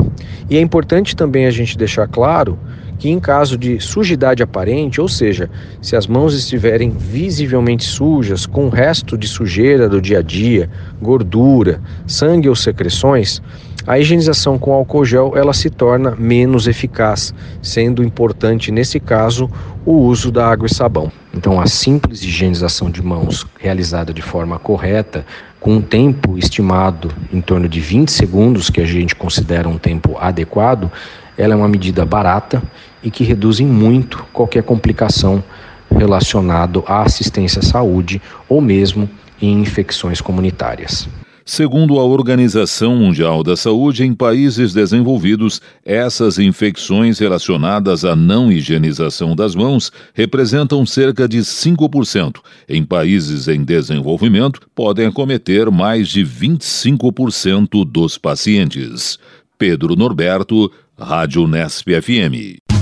E 0.51 0.57
é 0.57 0.61
importante 0.61 1.15
também 1.15 1.47
a 1.47 1.51
gente 1.53 1.79
deixar 1.79 2.09
claro 2.09 2.59
que 2.99 3.09
em 3.09 3.21
caso 3.21 3.57
de 3.57 3.79
sujidade 3.79 4.43
aparente, 4.43 5.01
ou 5.01 5.09
seja, 5.09 5.49
se 5.81 5.95
as 5.95 6.09
mãos 6.09 6.35
estiverem 6.35 6.91
visivelmente 6.91 7.85
sujas, 7.85 8.47
com 8.47 8.67
o 8.67 8.69
resto 8.69 9.17
de 9.17 9.29
sujeira 9.29 9.89
do 9.89 10.01
dia 10.01 10.19
a 10.19 10.23
dia, 10.23 10.69
gordura, 11.01 11.81
sangue 12.05 12.49
ou 12.49 12.57
secreções, 12.57 13.41
a 13.87 13.99
higienização 13.99 14.59
com 14.59 14.73
álcool 14.73 15.05
gel 15.05 15.33
ela 15.37 15.53
se 15.53 15.71
torna 15.71 16.17
menos 16.17 16.67
eficaz, 16.67 17.33
sendo 17.61 18.03
importante 18.03 18.73
nesse 18.73 18.99
caso 18.99 19.49
o 19.85 19.93
uso 19.93 20.33
da 20.33 20.49
água 20.49 20.67
e 20.67 20.75
sabão. 20.75 21.11
Então, 21.35 21.61
a 21.61 21.67
simples 21.67 22.23
higienização 22.23 22.91
de 22.91 23.03
mãos 23.03 23.47
realizada 23.59 24.13
de 24.13 24.23
forma 24.23 24.59
correta, 24.59 25.25
com 25.63 25.77
um 25.77 25.81
tempo 25.81 26.37
estimado 26.37 27.15
em 27.33 27.41
torno 27.41 27.69
de 27.69 27.81
20 27.81 28.11
segundos, 28.11 28.69
que 28.69 28.81
a 28.81 28.85
gente 28.85 29.15
considera 29.15 29.69
um 29.69 29.79
tempo 29.79 30.19
adequado, 30.19 30.91
ela 31.39 31.55
é 31.55 31.57
uma 31.57 31.69
medida 31.69 32.05
barata 32.05 32.61
e 33.01 33.11
que 33.11 33.23
reduz 33.23 33.61
em 33.61 33.67
muito 33.67 34.27
qualquer 34.33 34.65
complicação 34.65 35.43
relacionado 35.89 36.83
à 36.87 37.03
assistência 37.03 37.61
à 37.61 37.63
saúde 37.63 38.21
ou 38.49 38.61
mesmo 38.61 39.09
em 39.41 39.61
infecções 39.61 40.21
comunitárias. 40.21 41.09
Segundo 41.45 41.99
a 41.99 42.05
Organização 42.05 42.97
Mundial 42.97 43.43
da 43.43 43.57
Saúde, 43.57 44.05
em 44.05 44.15
países 44.15 44.73
desenvolvidos, 44.73 45.61
essas 45.85 46.39
infecções 46.39 47.19
relacionadas 47.19 48.05
à 48.05 48.15
não 48.15 48.51
higienização 48.51 49.35
das 49.35 49.55
mãos 49.55 49.91
representam 50.15 50.87
cerca 50.87 51.29
de 51.29 51.39
5%. 51.39 52.37
Em 52.69 52.85
países 52.85 53.49
em 53.49 53.65
desenvolvimento, 53.65 54.61
podem 54.75 55.07
acometer 55.07 55.71
mais 55.71 56.09
de 56.09 56.25
25% 56.25 57.85
dos 57.85 58.17
pacientes. 58.17 59.19
Pedro 59.59 59.97
Norberto, 59.97 60.71
Rádio 60.99 61.47
Nesp 61.49 61.89
FM. 62.01 62.82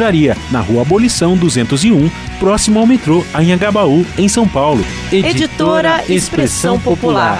livraria 0.01 0.35
na 0.49 0.61
Rua 0.61 0.81
Abolição 0.81 1.37
201, 1.37 2.09
próximo 2.39 2.79
ao 2.79 2.87
metrô 2.87 3.23
Anhangabaú, 3.35 4.03
em 4.17 4.27
São 4.27 4.47
Paulo. 4.47 4.83
Editora 5.11 6.03
Expressão 6.09 6.79
Popular. 6.79 7.39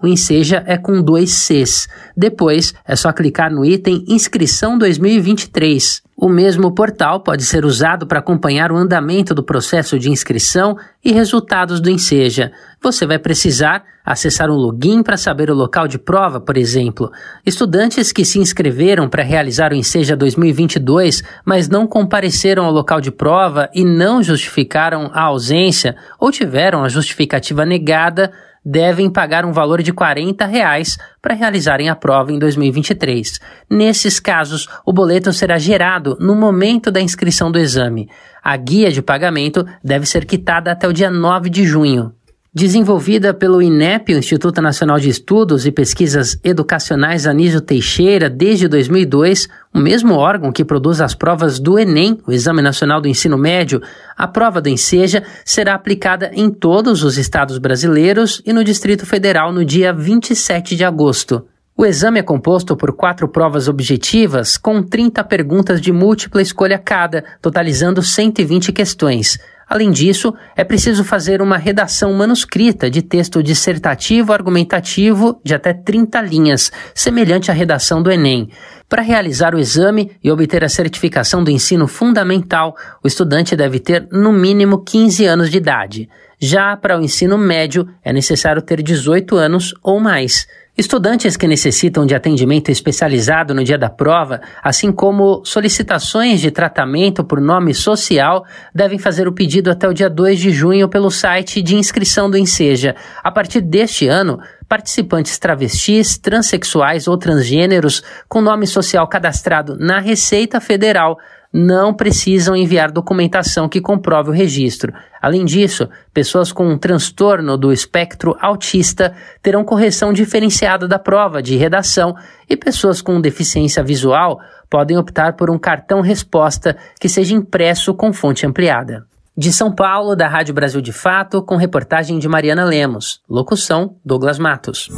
O 0.00 0.06
Enseja 0.06 0.64
é 0.66 0.78
com 0.78 1.02
dois 1.02 1.30
Cs. 1.30 1.86
Depois 2.16 2.72
é 2.86 2.96
só 2.96 3.12
clicar 3.12 3.52
no 3.52 3.62
item 3.62 4.02
Inscrição 4.08 4.78
2023. 4.78 6.02
O 6.16 6.26
mesmo 6.26 6.72
portal 6.72 7.20
pode 7.20 7.44
ser 7.44 7.66
usado 7.66 8.06
para 8.06 8.20
acompanhar 8.20 8.72
o 8.72 8.76
andamento 8.76 9.34
do 9.34 9.42
processo 9.42 9.98
de 9.98 10.10
inscrição 10.10 10.74
e 11.04 11.12
resultados 11.12 11.80
do 11.80 11.90
Enseja. 11.90 12.50
Você 12.82 13.04
vai 13.04 13.18
precisar 13.18 13.84
acessar 14.02 14.48
um 14.50 14.54
login 14.54 15.02
para 15.02 15.18
saber 15.18 15.50
o 15.50 15.54
local 15.54 15.86
de 15.86 15.98
prova, 15.98 16.40
por 16.40 16.56
exemplo. 16.56 17.10
Estudantes 17.44 18.10
que 18.10 18.24
se 18.24 18.38
inscreveram 18.38 19.06
para 19.06 19.22
realizar 19.22 19.72
o 19.72 19.74
Enseja 19.74 20.16
2022, 20.16 21.22
mas 21.44 21.68
não 21.68 21.86
compareceram 21.86 22.64
ao 22.64 22.72
local 22.72 23.02
de 23.02 23.10
prova 23.10 23.68
e 23.74 23.84
não 23.84 24.22
justificaram 24.22 25.10
a 25.12 25.24
ausência 25.24 25.94
ou 26.18 26.30
tiveram 26.30 26.82
a 26.84 26.88
justificativa 26.88 27.66
negada, 27.66 28.32
devem 28.64 29.10
pagar 29.10 29.44
um 29.44 29.52
valor 29.52 29.82
de 29.82 29.92
40 29.92 30.46
reais 30.46 30.96
para 31.20 31.34
realizarem 31.34 31.88
a 31.88 31.94
prova 31.96 32.32
em 32.32 32.38
2023. 32.38 33.38
Nesses 33.68 34.18
casos, 34.18 34.68
o 34.86 34.92
boleto 34.92 35.32
será 35.32 35.58
gerado 35.58 36.16
no 36.18 36.34
momento 36.34 36.90
da 36.90 37.00
inscrição 37.00 37.50
do 37.52 37.58
exame. 37.58 38.08
A 38.42 38.56
guia 38.56 38.90
de 38.90 39.02
pagamento 39.02 39.66
deve 39.82 40.06
ser 40.06 40.24
quitada 40.24 40.72
até 40.72 40.88
o 40.88 40.92
dia 40.92 41.10
9 41.10 41.50
de 41.50 41.64
junho. 41.64 42.12
Desenvolvida 42.56 43.34
pelo 43.34 43.60
INEP, 43.60 44.14
o 44.14 44.18
Instituto 44.18 44.62
Nacional 44.62 45.00
de 45.00 45.08
Estudos 45.08 45.66
e 45.66 45.72
Pesquisas 45.72 46.38
Educacionais 46.44 47.26
Anísio 47.26 47.60
Teixeira, 47.60 48.30
desde 48.30 48.68
2002, 48.68 49.48
o 49.74 49.80
mesmo 49.80 50.14
órgão 50.14 50.52
que 50.52 50.64
produz 50.64 51.00
as 51.00 51.16
provas 51.16 51.58
do 51.58 51.80
Enem, 51.80 52.20
o 52.24 52.30
Exame 52.30 52.62
Nacional 52.62 53.00
do 53.00 53.08
Ensino 53.08 53.36
Médio, 53.36 53.82
a 54.16 54.28
prova 54.28 54.60
do 54.60 54.68
Enseja 54.68 55.24
será 55.44 55.74
aplicada 55.74 56.30
em 56.32 56.48
todos 56.48 57.02
os 57.02 57.18
estados 57.18 57.58
brasileiros 57.58 58.40
e 58.46 58.52
no 58.52 58.62
Distrito 58.62 59.04
Federal 59.04 59.52
no 59.52 59.64
dia 59.64 59.92
27 59.92 60.76
de 60.76 60.84
agosto. 60.84 61.44
O 61.76 61.84
exame 61.84 62.20
é 62.20 62.22
composto 62.22 62.76
por 62.76 62.92
quatro 62.92 63.26
provas 63.26 63.66
objetivas 63.66 64.56
com 64.56 64.80
30 64.80 65.24
perguntas 65.24 65.80
de 65.80 65.90
múltipla 65.90 66.40
escolha 66.40 66.78
cada, 66.78 67.24
totalizando 67.42 68.00
120 68.00 68.70
questões. 68.70 69.40
Além 69.68 69.90
disso, 69.90 70.34
é 70.56 70.64
preciso 70.64 71.04
fazer 71.04 71.40
uma 71.40 71.56
redação 71.56 72.12
manuscrita 72.12 72.90
de 72.90 73.02
texto 73.02 73.42
dissertativo 73.42 74.32
argumentativo 74.32 75.40
de 75.44 75.54
até 75.54 75.72
30 75.72 76.20
linhas, 76.22 76.70
semelhante 76.94 77.50
à 77.50 77.54
redação 77.54 78.02
do 78.02 78.10
Enem. 78.10 78.50
Para 78.88 79.02
realizar 79.02 79.54
o 79.54 79.58
exame 79.58 80.12
e 80.22 80.30
obter 80.30 80.62
a 80.62 80.68
certificação 80.68 81.42
do 81.42 81.50
ensino 81.50 81.86
fundamental, 81.86 82.76
o 83.02 83.08
estudante 83.08 83.56
deve 83.56 83.80
ter 83.80 84.06
no 84.12 84.32
mínimo 84.32 84.84
15 84.84 85.24
anos 85.24 85.50
de 85.50 85.56
idade. 85.56 86.08
Já 86.46 86.76
para 86.76 86.98
o 86.98 87.02
ensino 87.02 87.38
médio, 87.38 87.88
é 88.04 88.12
necessário 88.12 88.60
ter 88.60 88.82
18 88.82 89.34
anos 89.34 89.72
ou 89.82 89.98
mais. 89.98 90.46
Estudantes 90.76 91.38
que 91.38 91.48
necessitam 91.48 92.04
de 92.04 92.14
atendimento 92.14 92.70
especializado 92.70 93.54
no 93.54 93.64
dia 93.64 93.78
da 93.78 93.88
prova, 93.88 94.42
assim 94.62 94.92
como 94.92 95.42
solicitações 95.42 96.42
de 96.42 96.50
tratamento 96.50 97.24
por 97.24 97.40
nome 97.40 97.72
social, 97.72 98.44
devem 98.74 98.98
fazer 98.98 99.26
o 99.26 99.32
pedido 99.32 99.70
até 99.70 99.88
o 99.88 99.94
dia 99.94 100.10
2 100.10 100.38
de 100.38 100.50
junho 100.50 100.86
pelo 100.86 101.10
site 101.10 101.62
de 101.62 101.76
inscrição 101.76 102.28
do 102.28 102.36
Enseja. 102.36 102.94
A 103.22 103.32
partir 103.32 103.62
deste 103.62 104.06
ano, 104.06 104.38
participantes 104.68 105.38
travestis, 105.38 106.18
transexuais 106.18 107.08
ou 107.08 107.16
transgêneros 107.16 108.02
com 108.28 108.42
nome 108.42 108.66
social 108.66 109.08
cadastrado 109.08 109.78
na 109.78 109.98
Receita 109.98 110.60
Federal 110.60 111.16
não 111.56 111.94
precisam 111.94 112.56
enviar 112.56 112.90
documentação 112.90 113.68
que 113.68 113.80
comprove 113.80 114.30
o 114.30 114.32
registro. 114.32 114.92
Além 115.22 115.44
disso, 115.44 115.88
pessoas 116.12 116.50
com 116.50 116.66
um 116.66 116.76
transtorno 116.76 117.56
do 117.56 117.72
espectro 117.72 118.36
autista 118.40 119.14
terão 119.40 119.62
correção 119.62 120.12
diferenciada 120.12 120.88
da 120.88 120.98
prova 120.98 121.40
de 121.40 121.54
redação 121.54 122.16
e 122.50 122.56
pessoas 122.56 123.00
com 123.00 123.20
deficiência 123.20 123.84
visual 123.84 124.40
podem 124.68 124.98
optar 124.98 125.34
por 125.34 125.48
um 125.48 125.56
cartão 125.56 126.00
resposta 126.00 126.76
que 126.98 127.08
seja 127.08 127.36
impresso 127.36 127.94
com 127.94 128.12
fonte 128.12 128.44
ampliada. 128.44 129.06
De 129.36 129.52
São 129.52 129.72
Paulo, 129.72 130.16
da 130.16 130.26
Rádio 130.26 130.54
Brasil 130.54 130.80
de 130.80 130.92
Fato, 130.92 131.40
com 131.40 131.56
reportagem 131.56 132.18
de 132.18 132.28
Mariana 132.28 132.64
Lemos. 132.64 133.20
Locução: 133.28 133.96
Douglas 134.04 134.38
Matos. 134.38 134.88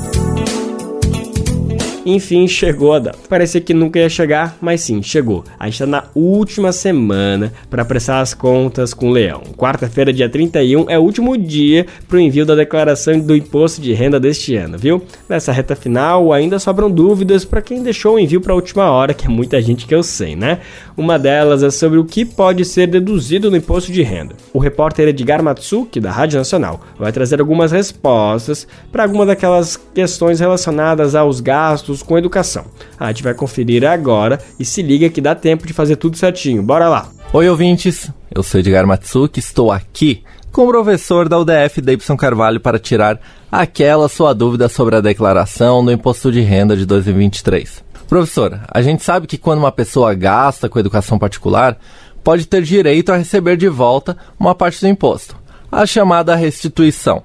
Enfim, 2.09 2.47
chegou 2.47 2.93
a 2.93 3.01
data. 3.01 3.19
Parecia 3.29 3.61
que 3.61 3.75
nunca 3.75 3.99
ia 3.99 4.09
chegar, 4.09 4.57
mas 4.61 4.81
sim, 4.81 5.03
chegou. 5.03 5.43
A 5.59 5.69
gente 5.69 5.81
tá 5.81 5.87
na 5.87 6.05
última 6.15 6.71
semana 6.71 7.53
para 7.69 7.85
prestar 7.85 8.21
as 8.21 8.33
contas 8.33 8.95
com 8.95 9.09
o 9.09 9.13
Leão. 9.13 9.43
Quarta-feira, 9.57 10.13
dia 10.13 10.29
31, 10.29 10.89
é 10.89 10.97
o 10.97 11.03
último 11.03 11.37
dia 11.37 11.85
para 12.07 12.19
o 12.19 12.21
envio 12.21 12.47
da 12.47 12.55
declaração 12.55 13.19
do 13.19 13.35
imposto 13.35 13.81
de 13.81 13.93
renda 13.93 14.21
deste 14.21 14.55
ano, 14.55 14.79
viu? 14.79 15.03
Nessa 15.29 15.51
reta 15.51 15.75
final, 15.75 16.33
ainda 16.33 16.61
sobram 16.61 16.89
dúvidas 16.89 17.45
para 17.45 17.61
quem 17.61 17.83
deixou 17.83 18.15
o 18.15 18.19
envio 18.21 18.41
para 18.41 18.53
a 18.53 18.57
última 18.57 18.89
hora, 18.89 19.13
que 19.13 19.27
é 19.27 19.29
muita 19.29 19.61
gente 19.61 19.85
que 19.85 19.95
eu 19.95 20.05
sei, 20.05 20.37
né? 20.37 20.61
Uma 20.97 21.19
delas 21.19 21.65
é 21.65 21.71
sobre 21.71 21.99
o 21.99 22.05
que 22.05 22.25
pode 22.25 22.65
ser 22.65 22.87
deduzido 22.87 23.51
no 23.51 23.57
imposto 23.57 23.91
de 23.91 24.03
renda. 24.03 24.37
O 24.53 24.61
repórter 24.61 25.09
Edgar 25.09 25.43
Matsuki, 25.43 25.99
da 25.99 26.13
Rádio 26.13 26.39
Nacional, 26.39 26.81
vai 26.97 27.11
trazer 27.11 27.41
algumas 27.41 27.73
respostas 27.73 28.65
para 28.93 29.03
alguma 29.03 29.27
daquelas 29.27 29.77
questões 29.77 30.39
relacionadas 30.39 31.17
aos 31.17 31.41
gastos 31.41 31.96
com 32.03 32.19
educação. 32.19 32.65
A 32.99 33.09
gente 33.09 33.23
vai 33.23 33.35
conferir 33.35 33.85
agora 33.85 34.41
e 34.59 34.65
se 34.65 34.83
liga 34.83 35.09
que 35.09 35.21
dá 35.21 35.35
tempo 35.35 35.67
de 35.67 35.73
fazer 35.73 35.97
tudo 35.97 36.17
certinho. 36.17 36.63
Bora 36.63 36.89
lá! 36.89 37.09
Oi, 37.33 37.49
ouvintes! 37.49 38.11
Eu 38.35 38.43
sou 38.43 38.61
Edgar 38.61 38.87
Matsuki, 38.87 39.41
estou 39.41 39.71
aqui 39.71 40.23
com 40.53 40.65
o 40.65 40.69
professor 40.69 41.29
da 41.29 41.39
UDF, 41.39 41.83
Davidson 41.83 42.17
Carvalho, 42.17 42.61
para 42.61 42.79
tirar 42.79 43.21
aquela 43.53 44.09
sua 44.09 44.33
dúvida 44.33 44.69
sobre 44.69 44.97
a 44.97 45.03
declaração 45.03 45.85
do 45.85 45.93
imposto 45.93 46.33
de 46.33 46.41
renda 46.41 46.75
de 46.77 46.87
2023. 46.87 47.85
Professor, 48.09 48.61
a 48.67 48.81
gente 48.81 49.03
sabe 49.03 49.27
que 49.27 49.37
quando 49.37 49.59
uma 49.59 49.73
pessoa 49.73 50.15
gasta 50.15 50.69
com 50.69 50.79
educação 50.79 51.19
particular, 51.19 51.79
pode 52.25 52.47
ter 52.47 52.63
direito 52.63 53.13
a 53.13 53.17
receber 53.17 53.57
de 53.57 53.69
volta 53.69 54.17
uma 54.41 54.55
parte 54.55 54.81
do 54.81 54.89
imposto, 54.89 55.37
a 55.71 55.85
chamada 55.85 56.35
restituição 56.35 57.23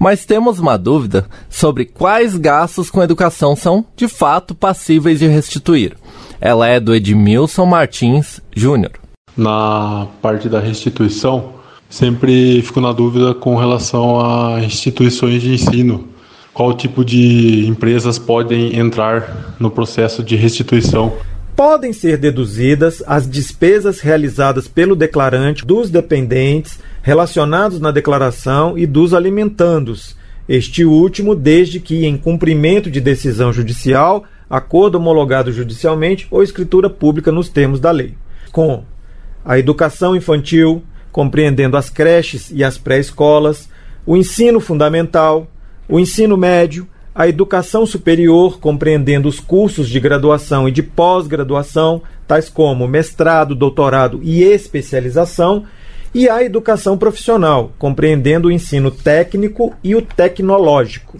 mas 0.00 0.24
temos 0.24 0.58
uma 0.58 0.78
dúvida 0.78 1.26
sobre 1.50 1.84
quais 1.84 2.34
gastos 2.34 2.88
com 2.88 3.02
educação 3.02 3.54
são, 3.54 3.84
de 3.94 4.08
fato, 4.08 4.54
passíveis 4.54 5.18
de 5.18 5.26
restituir. 5.26 5.94
Ela 6.40 6.66
é 6.68 6.80
do 6.80 6.94
Edmilson 6.94 7.66
Martins 7.66 8.40
Júnior. 8.56 8.92
Na 9.36 10.06
parte 10.22 10.48
da 10.48 10.58
restituição, 10.58 11.52
sempre 11.90 12.62
fico 12.62 12.80
na 12.80 12.92
dúvida 12.92 13.34
com 13.34 13.56
relação 13.56 14.18
a 14.18 14.64
instituições 14.64 15.42
de 15.42 15.52
ensino. 15.52 16.08
Qual 16.54 16.72
tipo 16.72 17.04
de 17.04 17.66
empresas 17.68 18.18
podem 18.18 18.78
entrar 18.78 19.54
no 19.60 19.70
processo 19.70 20.22
de 20.22 20.34
restituição 20.34 21.12
podem 21.60 21.92
ser 21.92 22.16
deduzidas 22.16 23.04
as 23.06 23.28
despesas 23.28 24.00
realizadas 24.00 24.66
pelo 24.66 24.96
declarante 24.96 25.66
dos 25.66 25.90
dependentes 25.90 26.78
relacionados 27.02 27.78
na 27.78 27.90
declaração 27.90 28.78
e 28.78 28.86
dos 28.86 29.12
alimentandos, 29.12 30.16
este 30.48 30.86
último 30.86 31.34
desde 31.34 31.78
que, 31.78 32.06
em 32.06 32.16
cumprimento 32.16 32.90
de 32.90 32.98
decisão 32.98 33.52
judicial, 33.52 34.24
acordo 34.48 34.96
homologado 34.96 35.52
judicialmente 35.52 36.26
ou 36.30 36.42
escritura 36.42 36.88
pública 36.88 37.30
nos 37.30 37.50
termos 37.50 37.78
da 37.78 37.90
lei. 37.90 38.14
Com 38.50 38.82
a 39.44 39.58
educação 39.58 40.16
infantil, 40.16 40.82
compreendendo 41.12 41.76
as 41.76 41.90
creches 41.90 42.50
e 42.50 42.64
as 42.64 42.78
pré-escolas, 42.78 43.68
o 44.06 44.16
ensino 44.16 44.60
fundamental, 44.60 45.46
o 45.86 46.00
ensino 46.00 46.38
médio, 46.38 46.88
a 47.14 47.28
educação 47.28 47.84
superior, 47.84 48.58
compreendendo 48.60 49.28
os 49.28 49.40
cursos 49.40 49.88
de 49.88 49.98
graduação 49.98 50.68
e 50.68 50.72
de 50.72 50.82
pós-graduação, 50.82 52.02
tais 52.26 52.48
como 52.48 52.86
mestrado, 52.86 53.54
doutorado 53.54 54.20
e 54.22 54.42
especialização, 54.42 55.64
e 56.14 56.28
a 56.28 56.42
educação 56.42 56.98
profissional, 56.98 57.72
compreendendo 57.78 58.48
o 58.48 58.52
ensino 58.52 58.90
técnico 58.90 59.74
e 59.82 59.94
o 59.94 60.02
tecnológico. 60.02 61.18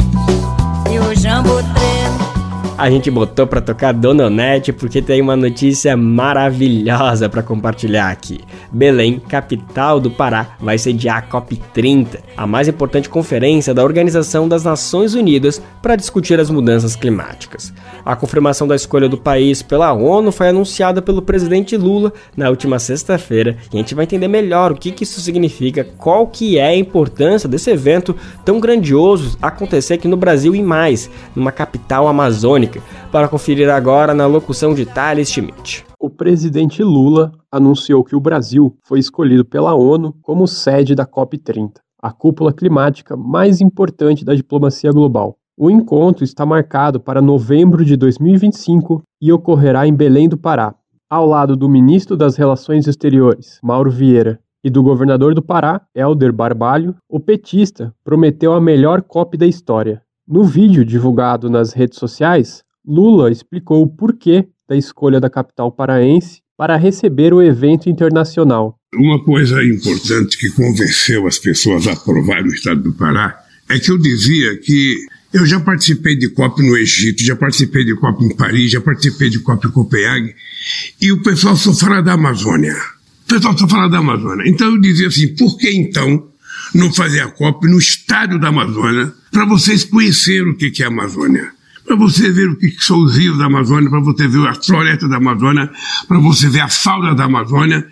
A 2.82 2.89
gente 2.89 3.11
botou 3.11 3.45
para 3.45 3.61
tocar 3.61 3.93
Dona 3.93 4.25
Onete 4.25 4.73
porque 4.73 5.03
tem 5.03 5.21
uma 5.21 5.36
notícia 5.36 5.95
maravilhosa 5.95 7.29
para 7.29 7.43
compartilhar 7.43 8.09
aqui. 8.09 8.39
Belém, 8.71 9.19
capital 9.19 9.99
do 9.99 10.09
Pará, 10.09 10.55
vai 10.59 10.79
sediar 10.79 11.17
a 11.17 11.21
COP30, 11.21 12.17
a 12.36 12.47
mais 12.47 12.67
importante 12.67 13.07
conferência 13.07 13.71
da 13.71 13.84
Organização 13.84 14.49
das 14.49 14.63
Nações 14.63 15.13
Unidas 15.13 15.61
para 15.79 15.95
discutir 15.95 16.39
as 16.39 16.49
mudanças 16.49 16.95
climáticas. 16.95 17.71
A 18.03 18.15
confirmação 18.15 18.67
da 18.67 18.75
escolha 18.75 19.07
do 19.07 19.17
país 19.17 19.61
pela 19.61 19.93
ONU 19.93 20.32
foi 20.32 20.47
anunciada 20.49 21.03
pelo 21.03 21.21
presidente 21.21 21.77
Lula 21.77 22.11
na 22.36 22.49
última 22.49 22.79
sexta-feira 22.79 23.57
e 23.71 23.75
a 23.75 23.79
gente 23.79 23.93
vai 23.93 24.05
entender 24.05 24.27
melhor 24.27 24.71
o 24.71 24.75
que, 24.75 24.91
que 24.91 25.03
isso 25.03 25.21
significa, 25.21 25.88
qual 25.99 26.25
que 26.25 26.57
é 26.57 26.69
a 26.69 26.75
importância 26.75 27.47
desse 27.47 27.69
evento 27.69 28.15
tão 28.43 28.59
grandioso 28.59 29.38
acontecer 29.39 29.93
aqui 29.93 30.07
no 30.07 30.17
Brasil 30.17 30.55
e 30.55 30.63
mais, 30.63 31.11
numa 31.36 31.51
capital 31.51 32.07
amazônica 32.07 32.70
para 33.11 33.28
conferir 33.28 33.69
agora 33.69 34.13
na 34.13 34.28
locução 34.28 34.74
de 34.74 34.86
Thales 34.86 35.30
Schmidt. 35.30 35.84
O 35.99 36.09
presidente 36.09 36.84
Lula 36.84 37.32
anunciou 37.51 38.03
que 38.03 38.15
o 38.15 38.19
Brasil 38.19 38.78
foi 38.84 38.99
escolhido 38.99 39.43
pela 39.43 39.74
ONU 39.74 40.15
como 40.22 40.47
sede 40.47 40.93
da 40.93 41.05
COP30, 41.05 41.74
a 42.01 42.11
cúpula 42.11 42.53
climática 42.53 43.17
mais 43.17 43.61
importante 43.61 44.24
da 44.24 44.36
diplomacia 44.36 44.91
global. 44.91 45.38
O 45.57 45.69
encontro 45.69 46.24
está 46.24 46.45
marcado 46.45 46.99
para 46.99 47.22
novembro 47.22 47.84
de 47.84 47.95
2025 47.95 49.03
e 49.22 49.32
ocorrerá 49.32 49.86
em 49.86 49.93
Belém 49.93 50.30
do 50.30 50.38
Pará, 50.38 50.74
ao 51.09 51.26
lado 51.26 51.55
do 51.57 51.67
ministro 51.67 52.15
das 52.15 52.36
Relações 52.36 52.88
Exteriores, 52.88 53.59
Mauro 53.61 53.91
Vieira, 53.91 54.39
e 54.63 54.69
do 54.69 54.82
governador 54.82 55.34
do 55.34 55.41
Pará, 55.41 55.82
Helder 55.93 56.32
Barbalho, 56.32 56.95
o 57.09 57.19
petista 57.19 57.93
prometeu 58.03 58.53
a 58.53 58.61
melhor 58.61 59.01
COP 59.01 59.38
da 59.38 59.45
história, 59.45 60.01
no 60.32 60.45
vídeo 60.45 60.86
divulgado 60.86 61.49
nas 61.49 61.73
redes 61.73 61.99
sociais, 61.99 62.63
Lula 62.88 63.29
explicou 63.29 63.84
o 63.84 63.88
porquê 63.88 64.47
da 64.67 64.77
escolha 64.77 65.19
da 65.19 65.29
capital 65.29 65.69
paraense 65.73 66.39
para 66.57 66.77
receber 66.77 67.34
o 67.34 67.41
evento 67.41 67.89
internacional. 67.89 68.77
Uma 68.95 69.21
coisa 69.21 69.61
importante 69.61 70.38
que 70.38 70.49
convenceu 70.51 71.27
as 71.27 71.38
pessoas 71.38 71.86
a 71.86 71.91
aprovar 71.91 72.43
o 72.43 72.53
Estado 72.53 72.82
do 72.82 72.93
Pará 72.93 73.38
é 73.69 73.77
que 73.77 73.91
eu 73.91 73.97
dizia 73.97 74.57
que 74.59 74.95
eu 75.34 75.45
já 75.45 75.59
participei 75.59 76.15
de 76.15 76.29
COP 76.29 76.61
no 76.61 76.77
Egito, 76.77 77.23
já 77.23 77.36
participei 77.36 77.84
de 77.84 77.95
COP 77.95 78.23
em 78.23 78.36
Paris, 78.36 78.71
já 78.71 78.79
participei 78.79 79.29
de 79.29 79.39
COP 79.39 79.67
em 79.67 79.71
Copenhague, 79.71 80.34
e 81.01 81.11
o 81.11 81.21
pessoal 81.21 81.57
só 81.57 81.73
fala 81.73 82.01
da 82.01 82.13
Amazônia. 82.13 82.75
O 83.25 83.34
pessoal 83.34 83.57
só 83.57 83.67
fala 83.67 83.89
da 83.89 83.97
Amazônia. 83.97 84.49
Então 84.49 84.73
eu 84.73 84.79
dizia 84.79 85.07
assim, 85.07 85.36
por 85.36 85.57
que 85.57 85.69
então 85.71 86.27
não 86.73 86.93
fazer 86.93 87.19
a 87.21 87.27
COP 87.27 87.67
no 87.67 87.77
estádio 87.77 88.39
da 88.39 88.49
Amazônia, 88.49 89.13
para 89.32 89.45
vocês 89.45 89.84
conhecerem 89.84 90.49
o 90.49 90.57
que 90.57 90.84
é 90.84 90.86
a 90.86 90.89
Amazônia. 90.89 91.51
Para 91.86 91.95
você 91.95 92.32
ver 92.32 92.49
o 92.49 92.57
que 92.57 92.69
são 92.79 93.01
os 93.01 93.17
rios 93.17 93.38
da 93.38 93.45
Amazônia, 93.45 93.89
para 93.89 94.01
você 94.01 94.27
ver 94.27 94.47
as 94.47 94.65
florestas 94.65 95.09
da 95.09 95.17
Amazônia, 95.17 95.71
para 96.07 96.19
você 96.19 96.49
ver 96.49 96.59
a 96.59 96.67
fauna 96.67 97.15
da 97.15 97.23
Amazônia. 97.23 97.88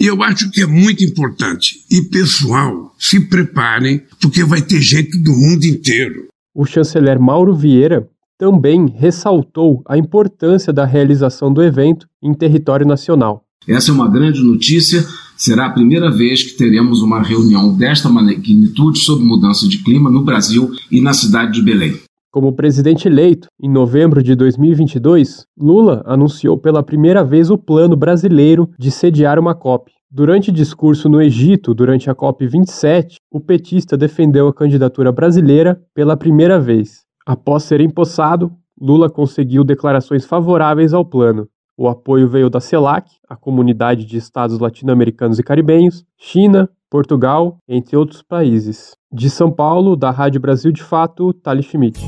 E 0.00 0.06
eu 0.06 0.22
acho 0.22 0.50
que 0.50 0.62
é 0.62 0.66
muito 0.66 1.04
importante. 1.04 1.84
E 1.90 2.02
pessoal, 2.02 2.94
se 2.98 3.20
preparem, 3.20 4.02
porque 4.20 4.44
vai 4.44 4.62
ter 4.62 4.80
gente 4.80 5.18
do 5.18 5.32
mundo 5.32 5.64
inteiro. 5.64 6.28
O 6.54 6.64
chanceler 6.64 7.20
Mauro 7.20 7.54
Vieira 7.54 8.08
também 8.38 8.86
ressaltou 8.98 9.82
a 9.86 9.96
importância 9.96 10.72
da 10.72 10.84
realização 10.84 11.52
do 11.52 11.62
evento 11.62 12.08
em 12.22 12.34
território 12.34 12.86
nacional. 12.86 13.44
Essa 13.68 13.90
é 13.90 13.94
uma 13.94 14.10
grande 14.10 14.42
notícia 14.42 15.04
Será 15.36 15.66
a 15.66 15.70
primeira 15.70 16.10
vez 16.10 16.42
que 16.42 16.56
teremos 16.56 17.02
uma 17.02 17.22
reunião 17.22 17.76
desta 17.76 18.08
magnitude 18.08 19.00
sobre 19.00 19.24
mudança 19.24 19.68
de 19.68 19.82
clima 19.82 20.10
no 20.10 20.22
Brasil 20.22 20.70
e 20.90 21.00
na 21.00 21.12
cidade 21.12 21.52
de 21.52 21.62
Belém. 21.62 21.94
Como 22.30 22.52
presidente 22.52 23.06
eleito, 23.06 23.46
em 23.62 23.70
novembro 23.70 24.22
de 24.22 24.34
2022, 24.34 25.44
Lula 25.56 26.02
anunciou 26.04 26.58
pela 26.58 26.82
primeira 26.82 27.22
vez 27.22 27.50
o 27.50 27.58
plano 27.58 27.96
brasileiro 27.96 28.68
de 28.78 28.90
sediar 28.90 29.38
uma 29.38 29.54
COP. 29.54 29.92
Durante 30.10 30.52
discurso 30.52 31.08
no 31.08 31.20
Egito, 31.20 31.74
durante 31.74 32.08
a 32.08 32.14
COP 32.14 32.46
27, 32.46 33.16
o 33.32 33.40
petista 33.40 33.96
defendeu 33.96 34.48
a 34.48 34.54
candidatura 34.54 35.10
brasileira 35.10 35.80
pela 35.94 36.16
primeira 36.16 36.60
vez. 36.60 37.02
Após 37.26 37.64
ser 37.64 37.80
empossado, 37.80 38.52
Lula 38.80 39.08
conseguiu 39.08 39.64
declarações 39.64 40.24
favoráveis 40.24 40.92
ao 40.92 41.04
plano, 41.04 41.48
o 41.76 41.88
apoio 41.88 42.28
veio 42.28 42.48
da 42.48 42.60
CELAC, 42.60 43.10
a 43.28 43.34
comunidade 43.34 44.04
de 44.04 44.16
estados 44.16 44.58
latino-americanos 44.60 45.38
e 45.38 45.42
caribenhos, 45.42 46.04
China, 46.16 46.68
Portugal, 46.88 47.58
entre 47.68 47.96
outros 47.96 48.22
países. 48.22 48.96
De 49.12 49.28
São 49.28 49.50
Paulo, 49.50 49.96
da 49.96 50.10
Rádio 50.10 50.40
Brasil 50.40 50.70
de 50.70 50.82
Fato, 50.82 51.32
Thales 51.32 51.66
Schmidt. 51.66 52.00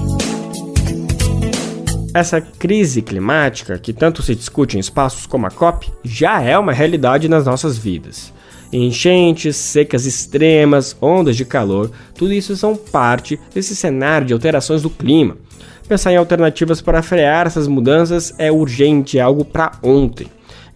Essa 2.14 2.41
crise 2.41 3.03
climática, 3.03 3.79
que 3.79 3.93
tanto 3.93 4.23
se 4.23 4.35
discute 4.35 4.77
em 4.77 4.81
espaços 4.81 5.27
como 5.27 5.47
a 5.47 5.51
COP, 5.51 5.93
já 6.05 6.41
é 6.41 6.57
uma 6.57 6.73
realidade 6.73 7.29
nas 7.29 7.45
nossas 7.45 7.77
vidas. 7.77 8.33
Enchentes, 8.73 9.57
secas 9.57 10.07
extremas, 10.07 10.97
ondas 11.01 11.37
de 11.37 11.45
calor, 11.45 11.91
tudo 12.14 12.33
isso 12.33 12.57
são 12.57 12.77
parte 12.77 13.39
desse 13.53 13.75
cenário 13.77 14.29
de 14.29 14.33
alterações 14.33 14.83
do 14.83 14.91
clima. 14.91 15.37
Pensar 15.89 16.12
em 16.12 16.16
alternativas 16.16 16.80
para 16.80 17.01
frear 17.01 17.47
essas 17.47 17.68
mudanças 17.68 18.34
é 18.39 18.51
urgente, 18.51 19.18
é 19.18 19.22
algo 19.22 19.45
para 19.45 19.78
ontem. 19.80 20.26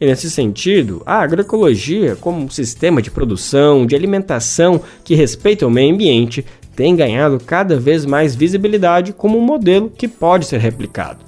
E 0.00 0.06
nesse 0.06 0.30
sentido, 0.30 1.02
a 1.04 1.16
agroecologia, 1.16 2.14
como 2.14 2.44
um 2.44 2.48
sistema 2.48 3.02
de 3.02 3.10
produção, 3.10 3.84
de 3.84 3.96
alimentação 3.96 4.80
que 5.02 5.16
respeita 5.16 5.66
o 5.66 5.70
meio 5.70 5.92
ambiente, 5.92 6.46
tem 6.76 6.94
ganhado 6.94 7.40
cada 7.44 7.76
vez 7.76 8.06
mais 8.06 8.36
visibilidade 8.36 9.12
como 9.12 9.36
um 9.36 9.44
modelo 9.44 9.90
que 9.90 10.06
pode 10.06 10.46
ser 10.46 10.60
replicado. 10.60 11.18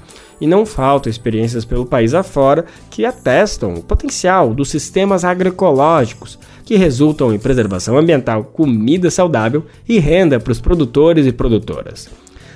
E 0.40 0.46
não 0.46 0.64
faltam 0.64 1.10
experiências 1.10 1.64
pelo 1.64 1.84
país 1.84 2.14
afora 2.14 2.64
que 2.88 3.04
atestam 3.04 3.74
o 3.74 3.82
potencial 3.82 4.54
dos 4.54 4.70
sistemas 4.70 5.24
agroecológicos, 5.24 6.38
que 6.64 6.76
resultam 6.76 7.34
em 7.34 7.38
preservação 7.38 7.98
ambiental, 7.98 8.44
comida 8.44 9.10
saudável 9.10 9.66
e 9.88 9.98
renda 9.98 10.38
para 10.38 10.52
os 10.52 10.60
produtores 10.60 11.26
e 11.26 11.32
produtoras. 11.32 12.08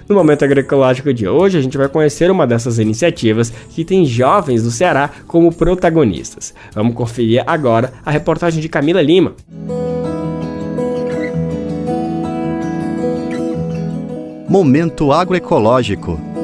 No 0.09 0.15
Momento 0.15 0.45
Agroecológico 0.45 1.13
de 1.13 1.27
hoje, 1.27 1.59
a 1.59 1.61
gente 1.61 1.77
vai 1.77 1.89
conhecer 1.89 2.31
uma 2.31 2.47
dessas 2.47 2.79
iniciativas 2.79 3.53
que 3.71 3.85
tem 3.85 4.07
jovens 4.07 4.63
do 4.63 4.71
Ceará 4.71 5.11
como 5.27 5.53
protagonistas. 5.53 6.55
Vamos 6.73 6.95
conferir 6.95 7.43
agora 7.45 7.93
a 8.05 8.11
reportagem 8.11 8.61
de 8.61 8.69
Camila 8.69 9.03
Lima. 9.03 9.35
Momento 14.49 15.11
Agroecológico 15.11 16.36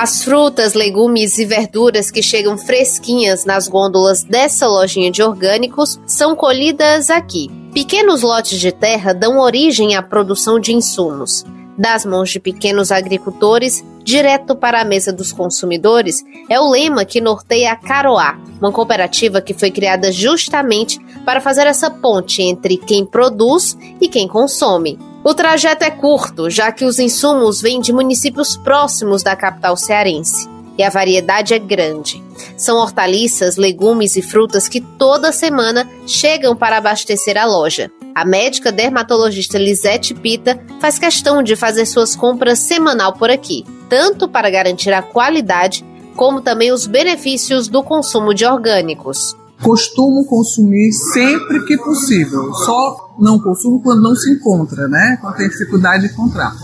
As 0.00 0.24
frutas, 0.24 0.72
legumes 0.72 1.36
e 1.36 1.44
verduras 1.44 2.10
que 2.10 2.22
chegam 2.22 2.56
fresquinhas 2.56 3.44
nas 3.44 3.68
gôndolas 3.68 4.24
dessa 4.24 4.66
lojinha 4.66 5.10
de 5.10 5.22
orgânicos 5.22 6.00
são 6.06 6.34
colhidas 6.34 7.10
aqui. 7.10 7.50
Pequenos 7.74 8.22
lotes 8.22 8.58
de 8.58 8.72
terra 8.72 9.12
dão 9.12 9.38
origem 9.38 9.94
à 9.94 10.00
produção 10.00 10.58
de 10.58 10.72
insumos. 10.72 11.44
Das 11.76 12.06
mãos 12.06 12.30
de 12.30 12.40
pequenos 12.40 12.90
agricultores, 12.90 13.84
direto 14.02 14.56
para 14.56 14.80
a 14.80 14.86
mesa 14.86 15.12
dos 15.12 15.32
consumidores, 15.32 16.24
é 16.48 16.58
o 16.58 16.70
lema 16.70 17.04
que 17.04 17.20
norteia 17.20 17.72
a 17.72 17.76
Caroá, 17.76 18.40
uma 18.58 18.72
cooperativa 18.72 19.42
que 19.42 19.52
foi 19.52 19.70
criada 19.70 20.10
justamente 20.10 20.98
para 21.26 21.42
fazer 21.42 21.66
essa 21.66 21.90
ponte 21.90 22.40
entre 22.40 22.78
quem 22.78 23.04
produz 23.04 23.76
e 24.00 24.08
quem 24.08 24.26
consome. 24.26 25.09
O 25.22 25.34
trajeto 25.34 25.84
é 25.84 25.90
curto, 25.90 26.48
já 26.48 26.72
que 26.72 26.84
os 26.84 26.98
insumos 26.98 27.60
vêm 27.60 27.78
de 27.78 27.92
municípios 27.92 28.56
próximos 28.56 29.22
da 29.22 29.36
capital 29.36 29.76
cearense. 29.76 30.48
E 30.78 30.82
a 30.82 30.88
variedade 30.88 31.52
é 31.52 31.58
grande. 31.58 32.22
São 32.56 32.78
hortaliças, 32.78 33.56
legumes 33.56 34.16
e 34.16 34.22
frutas 34.22 34.66
que 34.66 34.80
toda 34.80 35.30
semana 35.30 35.86
chegam 36.06 36.56
para 36.56 36.78
abastecer 36.78 37.36
a 37.36 37.44
loja. 37.44 37.90
A 38.14 38.24
médica 38.24 38.72
dermatologista 38.72 39.58
Lisete 39.58 40.14
Pita 40.14 40.58
faz 40.80 40.98
questão 40.98 41.42
de 41.42 41.54
fazer 41.54 41.84
suas 41.84 42.16
compras 42.16 42.60
semanal 42.60 43.12
por 43.12 43.30
aqui, 43.30 43.66
tanto 43.90 44.26
para 44.26 44.48
garantir 44.48 44.92
a 44.92 45.02
qualidade 45.02 45.84
como 46.16 46.40
também 46.40 46.72
os 46.72 46.86
benefícios 46.86 47.68
do 47.68 47.82
consumo 47.82 48.32
de 48.32 48.46
orgânicos 48.46 49.38
costumo 49.62 50.24
consumir 50.24 50.92
sempre 50.92 51.64
que 51.64 51.76
possível. 51.76 52.52
Só 52.54 53.16
não 53.18 53.38
consumo 53.38 53.80
quando 53.80 54.02
não 54.02 54.14
se 54.14 54.30
encontra, 54.30 54.88
né? 54.88 55.18
Quando 55.20 55.36
tem 55.36 55.48
dificuldade 55.48 56.06
de 56.06 56.12
encontrar. 56.12 56.54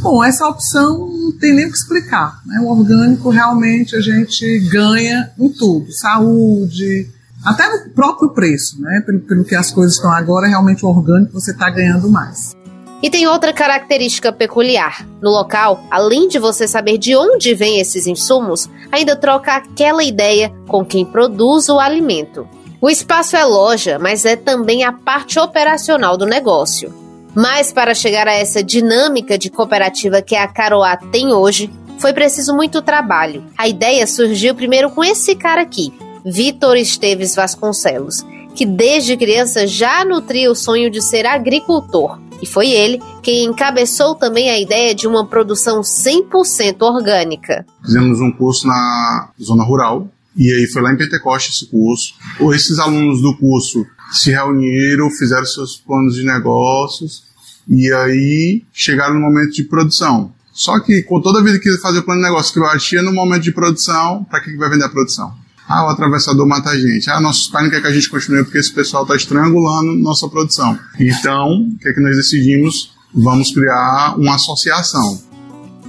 Bom, 0.00 0.22
essa 0.22 0.46
opção 0.46 1.08
não 1.08 1.32
tem 1.32 1.54
nem 1.54 1.66
o 1.66 1.70
que 1.70 1.76
explicar. 1.76 2.40
Né? 2.46 2.60
O 2.60 2.68
orgânico 2.68 3.30
realmente 3.30 3.96
a 3.96 4.00
gente 4.00 4.60
ganha 4.70 5.30
em 5.38 5.48
tudo, 5.48 5.90
saúde, 5.92 7.10
até 7.44 7.68
no 7.68 7.90
próprio 7.90 8.30
preço, 8.30 8.80
né? 8.80 9.02
Pelo, 9.04 9.20
pelo 9.20 9.44
que 9.44 9.54
as 9.54 9.70
coisas 9.70 9.94
estão 9.94 10.10
agora, 10.10 10.46
realmente 10.46 10.84
o 10.84 10.88
orgânico 10.88 11.32
você 11.32 11.52
está 11.52 11.68
ganhando 11.70 12.08
mais. 12.10 12.52
E 13.00 13.08
tem 13.08 13.28
outra 13.28 13.52
característica 13.52 14.32
peculiar. 14.32 15.06
No 15.22 15.30
local, 15.30 15.80
além 15.90 16.26
de 16.26 16.38
você 16.38 16.66
saber 16.66 16.98
de 16.98 17.16
onde 17.16 17.54
vêm 17.54 17.78
esses 17.78 18.06
insumos, 18.06 18.68
ainda 18.90 19.14
troca 19.14 19.52
aquela 19.52 20.02
ideia 20.02 20.52
com 20.66 20.84
quem 20.84 21.04
produz 21.04 21.68
o 21.68 21.78
alimento. 21.78 22.48
O 22.80 22.90
espaço 22.90 23.36
é 23.36 23.44
loja, 23.44 23.98
mas 23.98 24.24
é 24.24 24.34
também 24.36 24.84
a 24.84 24.92
parte 24.92 25.38
operacional 25.38 26.16
do 26.16 26.26
negócio. 26.26 26.92
Mas 27.34 27.72
para 27.72 27.94
chegar 27.94 28.26
a 28.26 28.34
essa 28.34 28.62
dinâmica 28.64 29.38
de 29.38 29.50
cooperativa 29.50 30.20
que 30.20 30.34
a 30.34 30.48
Caroá 30.48 30.96
tem 30.96 31.32
hoje, 31.32 31.70
foi 31.98 32.12
preciso 32.12 32.54
muito 32.54 32.82
trabalho. 32.82 33.44
A 33.56 33.68
ideia 33.68 34.06
surgiu 34.06 34.54
primeiro 34.54 34.90
com 34.90 35.04
esse 35.04 35.36
cara 35.36 35.62
aqui, 35.62 35.92
Vitor 36.24 36.76
Esteves 36.76 37.34
Vasconcelos, 37.34 38.24
que 38.54 38.64
desde 38.64 39.16
criança 39.16 39.66
já 39.66 40.04
nutria 40.04 40.50
o 40.50 40.56
sonho 40.56 40.90
de 40.90 41.02
ser 41.02 41.26
agricultor. 41.26 42.18
E 42.40 42.46
foi 42.46 42.70
ele 42.70 43.00
quem 43.22 43.46
encabeçou 43.46 44.14
também 44.14 44.50
a 44.50 44.58
ideia 44.58 44.94
de 44.94 45.06
uma 45.06 45.26
produção 45.26 45.80
100% 45.80 46.82
orgânica. 46.82 47.66
Fizemos 47.84 48.20
um 48.20 48.30
curso 48.30 48.66
na 48.66 49.30
zona 49.42 49.64
rural, 49.64 50.08
e 50.36 50.52
aí 50.52 50.66
foi 50.68 50.82
lá 50.82 50.92
em 50.92 50.96
Pentecoste 50.96 51.50
esse 51.50 51.66
curso. 51.66 52.14
Esses 52.54 52.78
alunos 52.78 53.20
do 53.20 53.36
curso 53.36 53.84
se 54.12 54.30
reuniram, 54.30 55.10
fizeram 55.10 55.44
seus 55.44 55.76
planos 55.76 56.14
de 56.14 56.24
negócios, 56.24 57.24
e 57.68 57.92
aí 57.92 58.62
chegaram 58.72 59.14
no 59.14 59.20
momento 59.20 59.52
de 59.52 59.64
produção. 59.64 60.32
Só 60.52 60.80
que 60.80 61.02
com 61.02 61.20
toda 61.20 61.40
a 61.40 61.42
vida 61.42 61.58
que 61.58 61.76
fazer 61.78 61.98
o 61.98 62.02
plano 62.02 62.20
de 62.20 62.28
negócio 62.28 62.52
que 62.52 62.60
batia 62.60 63.02
no 63.02 63.12
momento 63.12 63.42
de 63.42 63.52
produção, 63.52 64.24
para 64.24 64.40
que 64.40 64.56
vai 64.56 64.70
vender 64.70 64.84
a 64.84 64.88
produção? 64.88 65.32
Ah, 65.68 65.84
o 65.84 65.88
atravessador 65.90 66.46
mata 66.46 66.70
a 66.70 66.76
gente. 66.76 67.10
Ah, 67.10 67.20
nossos 67.20 67.48
pais 67.48 67.64
não 67.64 67.70
querem 67.70 67.84
que 67.84 67.90
a 67.90 67.94
gente 67.94 68.08
continue 68.08 68.42
porque 68.42 68.58
esse 68.58 68.72
pessoal 68.72 69.02
está 69.02 69.14
estrangulando 69.14 69.94
nossa 69.96 70.26
produção. 70.28 70.78
Então, 70.98 71.60
o 71.60 71.78
que 71.78 71.88
é 71.88 71.92
que 71.92 72.00
nós 72.00 72.16
decidimos? 72.16 72.96
Vamos 73.14 73.52
criar 73.52 74.14
uma 74.16 74.36
associação. 74.36 75.20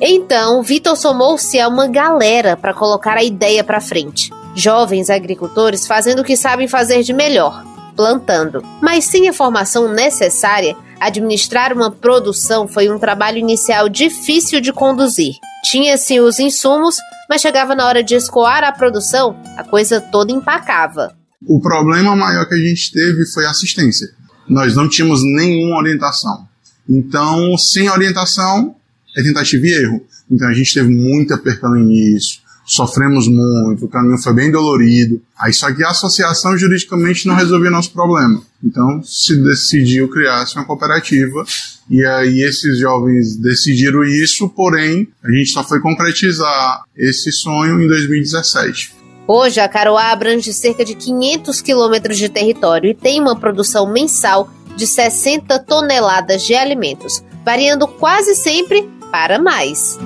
Então, 0.02 0.62
Vitor 0.64 0.96
somou-se 0.96 1.60
a 1.60 1.68
uma 1.68 1.88
galera 1.88 2.58
para 2.58 2.74
colocar 2.74 3.18
a 3.18 3.24
ideia 3.24 3.64
para 3.64 3.82
frente. 3.82 4.32
Jovens 4.56 5.10
agricultores 5.10 5.88
fazendo 5.88 6.20
o 6.20 6.24
que 6.24 6.36
sabem 6.36 6.68
fazer 6.68 7.04
de 7.04 7.14
melhor, 7.14 7.64
plantando. 7.96 8.64
Mas 8.82 9.06
sem 9.06 9.30
a 9.30 9.34
formação 9.34 9.92
necessária, 9.94 10.76
administrar 11.00 11.74
uma 11.74 11.92
produção 11.92 12.68
foi 12.68 12.90
um 12.90 13.00
trabalho 13.00 13.38
inicial 13.38 13.88
difícil 13.88 14.60
de 14.60 14.74
conduzir. 14.74 15.36
Tinha-se 15.64 16.20
os 16.20 16.40
insumos, 16.40 16.98
mas 17.30 17.42
chegava 17.42 17.76
na 17.76 17.86
hora 17.86 18.04
de 18.04 18.16
escoar 18.16 18.64
a 18.64 18.72
produção, 18.72 19.40
a 19.56 19.64
coisa 19.64 20.02
toda 20.02 20.32
empacava. 20.32 21.14
O 21.46 21.62
problema 21.62 22.16
maior 22.16 22.46
que 22.48 22.56
a 22.56 22.58
gente 22.58 22.92
teve 22.92 23.26
foi 23.28 23.46
assistência. 23.46 24.10
Nós 24.48 24.76
não 24.76 24.90
tínhamos 24.90 25.22
nenhuma 25.24 25.78
orientação. 25.78 26.48
Então, 26.90 27.56
sem 27.56 27.88
orientação, 27.88 28.76
é 29.16 29.22
tentativa 29.22 29.68
e 29.68 29.74
erro. 29.74 30.06
Então, 30.30 30.48
a 30.48 30.54
gente 30.54 30.74
teve 30.74 30.90
muita 30.90 31.38
perca 31.38 31.70
no 31.70 31.78
início, 31.78 32.40
sofremos 32.66 33.28
muito, 33.28 33.86
o 33.86 33.88
caminho 33.88 34.18
foi 34.18 34.34
bem 34.34 34.52
dolorido. 34.52 35.22
Aí, 35.38 35.54
só 35.54 35.72
que 35.72 35.84
a 35.84 35.90
associação 35.90 36.58
juridicamente 36.58 37.28
não 37.28 37.36
resolvia 37.36 37.70
nosso 37.70 37.92
problema. 37.92 38.42
Então, 38.64 39.02
se 39.04 39.38
decidiu 39.38 40.10
criar-se 40.10 40.56
uma 40.56 40.66
cooperativa 40.66 41.46
e 41.90 42.06
aí 42.06 42.42
esses 42.42 42.78
jovens 42.80 43.36
decidiram 43.38 44.04
isso, 44.04 44.48
porém 44.50 45.08
a 45.24 45.32
gente 45.32 45.50
só 45.50 45.64
foi 45.64 45.80
concretizar 45.80 46.84
esse 46.96 47.32
sonho 47.32 47.82
em 47.82 47.88
2017. 47.88 48.94
Hoje, 49.28 49.60
a 49.60 49.68
Caroá 49.68 50.12
abrange 50.12 50.52
cerca 50.54 50.84
de 50.84 50.96
500 50.96 51.62
quilômetros 51.62 52.18
de 52.18 52.30
território 52.30 52.90
e 52.90 52.96
tem 52.96 53.22
uma 53.22 53.36
produção 53.36 53.92
mensal 53.92 54.50
de 54.76 54.88
60 54.88 55.60
toneladas 55.60 56.44
de 56.44 56.56
alimentos, 56.56 57.24
variando 57.46 57.88
quase 57.88 58.34
sempre 58.36 58.90
para 59.12 59.38
mais. 59.38 60.00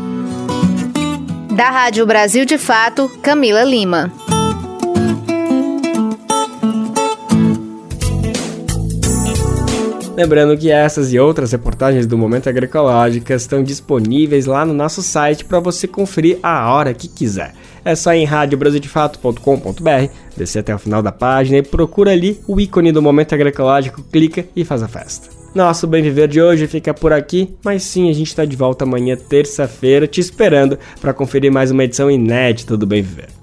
Da 1.56 1.70
Rádio 1.70 2.06
Brasil 2.06 2.46
de 2.46 2.58
Fato, 2.58 3.10
Camila 3.22 3.64
Lima. 3.64 4.12
Lembrando 10.16 10.56
que 10.56 10.70
essas 10.70 11.12
e 11.12 11.20
outras 11.20 11.52
reportagens 11.52 12.06
do 12.06 12.16
Momento 12.16 12.48
Agroecológica 12.48 13.34
estão 13.34 13.64
disponíveis 13.64 14.46
lá 14.46 14.64
no 14.64 14.74
nosso 14.74 15.02
site 15.02 15.44
para 15.44 15.60
você 15.60 15.88
conferir 15.88 16.38
a 16.44 16.72
hora 16.72 16.94
que 16.94 17.08
quiser. 17.08 17.56
É 17.84 17.96
só 17.96 18.14
em 18.14 18.24
radiobrasildefato.com.br, 18.24 20.14
descer 20.38 20.60
até 20.60 20.74
o 20.74 20.80
final 20.80 21.02
da 21.02 21.12
página 21.12 21.58
e 21.58 21.64
procura 21.64 22.12
ali 22.12 22.40
o 22.48 22.62
ícone 22.62 22.92
do 22.92 23.02
Momento 23.02 23.34
Agroecológico, 23.34 24.04
clica 24.04 24.46
e 24.56 24.64
faz 24.64 24.84
a 24.84 24.88
festa. 24.88 25.30
Nosso 25.54 25.88
Bem 25.88 26.04
Viver 26.04 26.28
de 26.28 26.40
hoje 26.40 26.68
fica 26.68 26.94
por 26.94 27.12
aqui, 27.12 27.56
mas 27.64 27.82
sim, 27.82 28.08
a 28.10 28.14
gente 28.14 28.28
está 28.28 28.46
de 28.46 28.56
volta 28.56 28.86
amanhã, 28.86 29.16
terça-feira, 29.18 30.08
te 30.08 30.22
esperando 30.22 30.78
para 31.02 31.14
conferir 31.14 31.52
mais 31.52 31.72
uma 31.72 31.84
edição 31.84 32.10
inédita 32.10 32.78
do 32.78 32.86
Bem 32.86 33.02
Viver. 33.02 33.43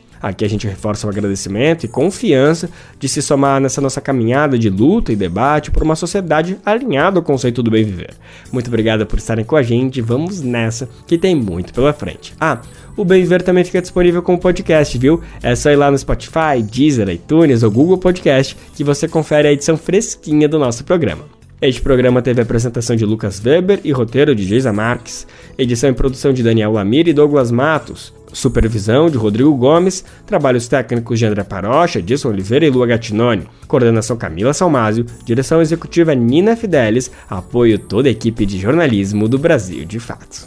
Aqui 0.21 0.45
a 0.45 0.49
gente 0.49 0.67
reforça 0.67 1.07
o 1.07 1.09
agradecimento 1.09 1.83
e 1.83 1.87
confiança 1.87 2.69
de 2.99 3.09
se 3.09 3.21
somar 3.21 3.59
nessa 3.59 3.81
nossa 3.81 3.99
caminhada 3.99 4.57
de 4.57 4.69
luta 4.69 5.11
e 5.11 5.15
debate 5.15 5.71
por 5.71 5.83
uma 5.83 5.95
sociedade 5.95 6.57
alinhada 6.65 7.19
ao 7.19 7.23
conceito 7.23 7.63
do 7.63 7.71
bem 7.71 7.83
viver. 7.83 8.13
Muito 8.51 8.67
obrigado 8.67 9.05
por 9.05 9.17
estarem 9.17 9.43
com 9.43 9.55
a 9.55 9.63
gente, 9.63 10.01
vamos 10.01 10.41
nessa 10.41 10.87
que 11.07 11.17
tem 11.17 11.35
muito 11.35 11.73
pela 11.73 11.93
frente. 11.93 12.33
Ah, 12.39 12.61
o 12.95 13.05
Bem 13.05 13.21
Viver 13.21 13.41
também 13.41 13.63
fica 13.63 13.81
disponível 13.81 14.21
como 14.21 14.37
podcast, 14.37 14.97
viu? 14.97 15.21
É 15.41 15.55
só 15.55 15.71
ir 15.71 15.75
lá 15.75 15.89
no 15.89 15.97
Spotify, 15.97 16.61
Deezer, 16.61 17.09
iTunes 17.09 17.63
ou 17.63 17.71
Google 17.71 17.97
Podcast 17.97 18.55
que 18.75 18.83
você 18.83 19.07
confere 19.07 19.47
a 19.47 19.53
edição 19.53 19.77
fresquinha 19.77 20.47
do 20.47 20.59
nosso 20.59 20.83
programa. 20.83 21.23
Este 21.61 21.79
programa 21.79 22.21
teve 22.21 22.41
a 22.41 22.43
apresentação 22.43 22.95
de 22.95 23.05
Lucas 23.05 23.39
Weber 23.43 23.79
e 23.83 23.91
roteiro 23.91 24.33
de 24.33 24.43
Geisa 24.43 24.73
Marques, 24.73 25.27
edição 25.57 25.91
e 25.91 25.93
produção 25.93 26.33
de 26.33 26.41
Daniel 26.41 26.71
Lamir 26.71 27.07
e 27.07 27.13
Douglas 27.13 27.51
Matos, 27.51 28.11
supervisão 28.33 29.09
de 29.09 29.17
Rodrigo 29.17 29.53
Gomes, 29.55 30.03
trabalhos 30.25 30.67
técnicos 30.67 31.19
de 31.19 31.25
André 31.25 31.43
Parocha, 31.43 31.99
Edson 31.99 32.29
Oliveira 32.29 32.65
e 32.65 32.69
Lua 32.69 32.87
Gattinoni, 32.87 33.47
coordenação 33.67 34.17
Camila 34.17 34.53
Salmásio, 34.53 35.05
direção 35.25 35.61
executiva 35.61 36.15
Nina 36.15 36.55
Fidelis, 36.55 37.11
apoio 37.29 37.77
toda 37.77 38.07
a 38.09 38.11
equipe 38.11 38.45
de 38.45 38.59
jornalismo 38.59 39.27
do 39.27 39.37
Brasil 39.37 39.85
de 39.85 39.99
Fato. 39.99 40.45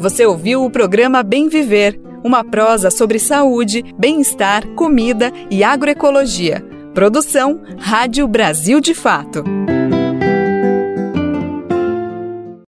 Você 0.00 0.24
ouviu 0.24 0.64
o 0.64 0.70
programa 0.70 1.22
Bem 1.22 1.48
Viver, 1.48 2.00
uma 2.24 2.44
prosa 2.44 2.90
sobre 2.90 3.18
saúde, 3.18 3.84
bem-estar, 3.98 4.66
comida 4.68 5.32
e 5.50 5.62
agroecologia. 5.62 6.64
Produção 6.94 7.60
Rádio 7.78 8.26
Brasil 8.26 8.80
de 8.80 8.94
Fato. 8.94 9.44